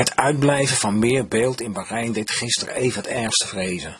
Het 0.00 0.16
uitblijven 0.16 0.76
van 0.76 0.98
meer 0.98 1.28
beeld 1.28 1.60
in 1.60 1.72
Bahrein 1.72 2.12
deed 2.12 2.30
gisteren 2.30 2.74
even 2.74 3.02
het 3.02 3.10
ergste 3.10 3.46
vrezen. 3.46 3.96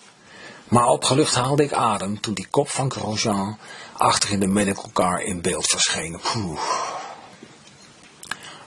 Maar 0.68 0.86
opgelucht 0.86 1.34
haalde 1.34 1.62
ik 1.62 1.72
adem 1.72 2.20
toen 2.20 2.34
die 2.34 2.46
kop 2.50 2.68
van 2.68 2.90
Grosjean 2.90 3.58
achter 3.92 4.32
in 4.32 4.40
de 4.40 4.46
medical 4.46 4.90
car 4.92 5.22
in 5.22 5.40
beeld 5.40 5.66
verscheen. 5.66 6.20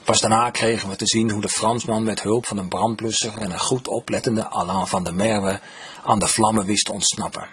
Pas 0.04 0.20
daarna 0.20 0.50
kregen 0.50 0.88
we 0.88 0.96
te 0.96 1.06
zien 1.06 1.30
hoe 1.30 1.40
de 1.40 1.48
Fransman 1.48 2.04
met 2.04 2.22
hulp 2.22 2.46
van 2.46 2.58
een 2.58 2.68
brandblusser 2.68 3.38
en 3.38 3.50
een 3.50 3.60
goed 3.60 3.88
oplettende 3.88 4.48
Alain 4.48 4.86
van 4.86 5.04
der 5.04 5.14
Merwe 5.14 5.60
aan 6.04 6.18
de 6.18 6.28
vlammen 6.28 6.64
wist 6.64 6.84
te 6.84 6.92
ontsnappen. 6.92 7.48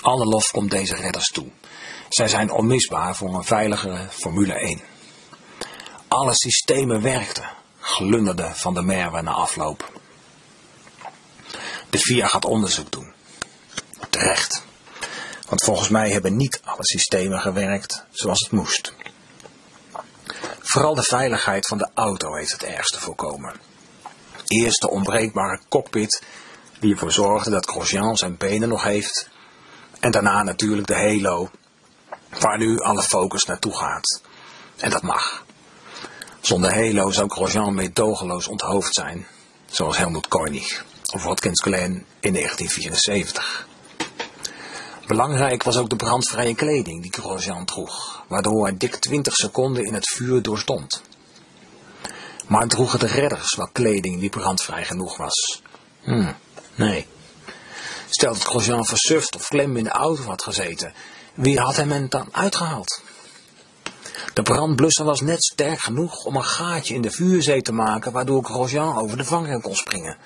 Alle 0.00 0.24
lof 0.24 0.50
komt 0.50 0.70
deze 0.70 0.96
redders 0.96 1.28
toe. 1.28 1.46
Zij 2.08 2.28
zijn 2.28 2.50
onmisbaar 2.50 3.16
voor 3.16 3.34
een 3.34 3.44
veiligere 3.44 4.06
Formule 4.10 4.54
1. 4.54 4.80
Alle 6.08 6.34
systemen 6.34 7.02
werkten, 7.02 7.58
glunderde 7.80 8.50
van 8.54 8.74
der 8.74 8.84
Merwe 8.84 9.22
na 9.22 9.32
afloop. 9.32 10.00
De 11.90 11.98
VIA 11.98 12.26
gaat 12.26 12.44
onderzoek 12.44 12.92
doen. 12.92 13.12
Terecht. 14.10 14.62
Want 15.48 15.64
volgens 15.64 15.88
mij 15.88 16.10
hebben 16.10 16.36
niet 16.36 16.60
alle 16.64 16.84
systemen 16.84 17.40
gewerkt 17.40 18.04
zoals 18.10 18.40
het 18.40 18.50
moest. 18.50 18.92
Vooral 20.60 20.94
de 20.94 21.02
veiligheid 21.02 21.66
van 21.66 21.78
de 21.78 21.88
auto 21.94 22.34
heeft 22.34 22.52
het 22.52 22.62
ergste 22.62 23.00
voorkomen. 23.00 23.54
Eerst 24.46 24.80
de 24.80 24.90
onbreekbare 24.90 25.60
cockpit 25.68 26.22
die 26.80 26.92
ervoor 26.92 27.12
zorgde 27.12 27.50
dat 27.50 27.70
Grosjean 27.70 28.16
zijn 28.16 28.36
benen 28.36 28.68
nog 28.68 28.82
heeft. 28.82 29.28
En 30.00 30.10
daarna 30.10 30.42
natuurlijk 30.42 30.86
de 30.86 30.94
halo 30.94 31.50
waar 32.40 32.58
nu 32.58 32.78
alle 32.78 33.02
focus 33.02 33.44
naartoe 33.44 33.76
gaat. 33.76 34.20
En 34.76 34.90
dat 34.90 35.02
mag. 35.02 35.44
Zonder 36.40 36.74
halo 36.74 37.10
zou 37.10 37.30
Grosjean 37.30 37.74
meedogenloos 37.74 38.46
onthoofd 38.46 38.94
zijn, 38.94 39.26
zoals 39.66 39.96
Helmut 39.96 40.28
Koenig 40.28 40.84
of 41.12 41.24
Watkins 41.24 41.62
Glen 41.62 42.04
in 42.20 42.32
1974. 42.32 43.68
Belangrijk 45.06 45.62
was 45.62 45.76
ook 45.76 45.88
de 45.88 45.96
brandvrije 45.96 46.54
kleding 46.54 47.02
die 47.02 47.12
Grosjean 47.22 47.64
droeg, 47.64 48.24
waardoor 48.28 48.62
hij 48.64 48.76
dik 48.76 48.96
20 48.96 49.34
seconden 49.34 49.84
in 49.84 49.94
het 49.94 50.08
vuur 50.08 50.42
doorstond. 50.42 51.02
Maar 52.46 52.68
droegen 52.68 52.98
de 52.98 53.06
redders 53.06 53.56
wel 53.56 53.68
kleding 53.72 54.20
die 54.20 54.30
brandvrij 54.30 54.84
genoeg 54.84 55.16
was? 55.16 55.62
Hm, 56.00 56.32
nee. 56.74 57.06
Stel 58.08 58.32
dat 58.32 58.42
Grosjean 58.44 58.86
versuft 58.86 59.34
of 59.34 59.48
klem 59.48 59.76
in 59.76 59.84
de 59.84 59.90
auto 59.90 60.22
had 60.22 60.42
gezeten, 60.42 60.92
wie 61.34 61.58
had 61.58 61.76
hem 61.76 62.08
dan 62.08 62.28
uitgehaald? 62.32 63.02
De 64.34 64.42
brandblusser 64.42 65.04
was 65.04 65.20
net 65.20 65.44
sterk 65.44 65.80
genoeg 65.80 66.24
om 66.24 66.36
een 66.36 66.44
gaatje 66.44 66.94
in 66.94 67.02
de 67.02 67.10
vuurzee 67.10 67.62
te 67.62 67.72
maken, 67.72 68.12
waardoor 68.12 68.44
Grosjean 68.44 68.96
over 68.96 69.16
de 69.16 69.24
vangrail 69.24 69.60
kon 69.60 69.74
springen. 69.74 70.16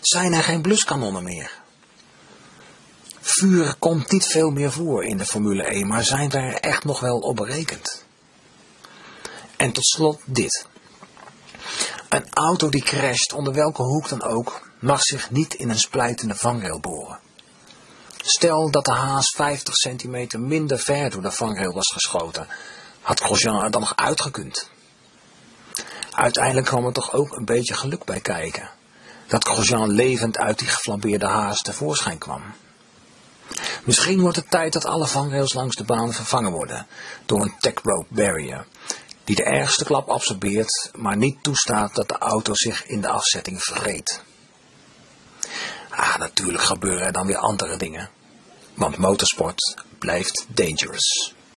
Zijn 0.00 0.32
er 0.32 0.42
geen 0.42 0.62
bluskanonnen 0.62 1.22
meer? 1.22 1.50
Vuur 3.20 3.74
komt 3.78 4.10
niet 4.10 4.26
veel 4.26 4.50
meer 4.50 4.72
voor 4.72 5.04
in 5.04 5.16
de 5.16 5.26
Formule 5.26 5.62
1, 5.62 5.86
maar 5.86 6.04
zijn 6.04 6.30
er 6.30 6.54
echt 6.54 6.84
nog 6.84 7.00
wel 7.00 7.18
op 7.18 7.36
berekend? 7.36 8.04
En 9.56 9.72
tot 9.72 9.86
slot 9.86 10.20
dit. 10.24 10.66
Een 12.08 12.26
auto 12.32 12.68
die 12.68 12.82
crasht, 12.82 13.32
onder 13.32 13.52
welke 13.52 13.82
hoek 13.82 14.08
dan 14.08 14.22
ook, 14.22 14.68
mag 14.78 15.02
zich 15.02 15.30
niet 15.30 15.54
in 15.54 15.68
een 15.68 15.78
splijtende 15.78 16.34
vangrail 16.34 16.80
boren. 16.80 17.18
Stel 18.16 18.70
dat 18.70 18.84
de 18.84 18.92
haas 18.92 19.30
50 19.36 19.74
centimeter 19.74 20.40
minder 20.40 20.78
ver 20.78 21.10
door 21.10 21.22
de 21.22 21.32
vangrail 21.32 21.72
was 21.72 21.92
geschoten, 21.92 22.46
had 23.04 23.20
Grosjean 23.20 23.64
er 23.64 23.70
dan 23.70 23.80
nog 23.80 23.96
uitgekund. 23.96 24.68
Uiteindelijk 26.10 26.66
kwam 26.66 26.86
er 26.86 26.92
toch 26.92 27.12
ook 27.12 27.36
een 27.36 27.44
beetje 27.44 27.74
geluk 27.74 28.04
bij 28.04 28.20
kijken. 28.20 28.70
Dat 29.26 29.48
Grosjean 29.48 29.90
levend 29.90 30.38
uit 30.38 30.58
die 30.58 30.68
geflambeerde 30.68 31.26
haas 31.26 31.62
tevoorschijn 31.62 32.18
kwam. 32.18 32.42
Misschien 33.84 34.20
wordt 34.20 34.36
het 34.36 34.50
tijd 34.50 34.72
dat 34.72 34.84
alle 34.84 35.06
vangrails 35.06 35.52
langs 35.52 35.76
de 35.76 35.84
baan 35.84 36.12
vervangen 36.12 36.52
worden 36.52 36.86
door 37.26 37.42
een 37.42 37.54
tech 37.58 37.74
rope 37.82 38.14
barrier, 38.14 38.66
die 39.24 39.36
de 39.36 39.44
ergste 39.44 39.84
klap 39.84 40.08
absorbeert, 40.08 40.90
maar 40.92 41.16
niet 41.16 41.42
toestaat 41.42 41.94
dat 41.94 42.08
de 42.08 42.18
auto 42.18 42.54
zich 42.54 42.86
in 42.86 43.00
de 43.00 43.08
afzetting 43.08 43.62
vreet. 43.62 44.22
Ah, 45.88 46.16
natuurlijk 46.16 46.62
gebeuren 46.64 47.06
er 47.06 47.12
dan 47.12 47.26
weer 47.26 47.36
andere 47.36 47.76
dingen, 47.76 48.10
want 48.74 48.96
motorsport 48.96 49.76
blijft 49.98 50.46
dangerous. 50.48 51.34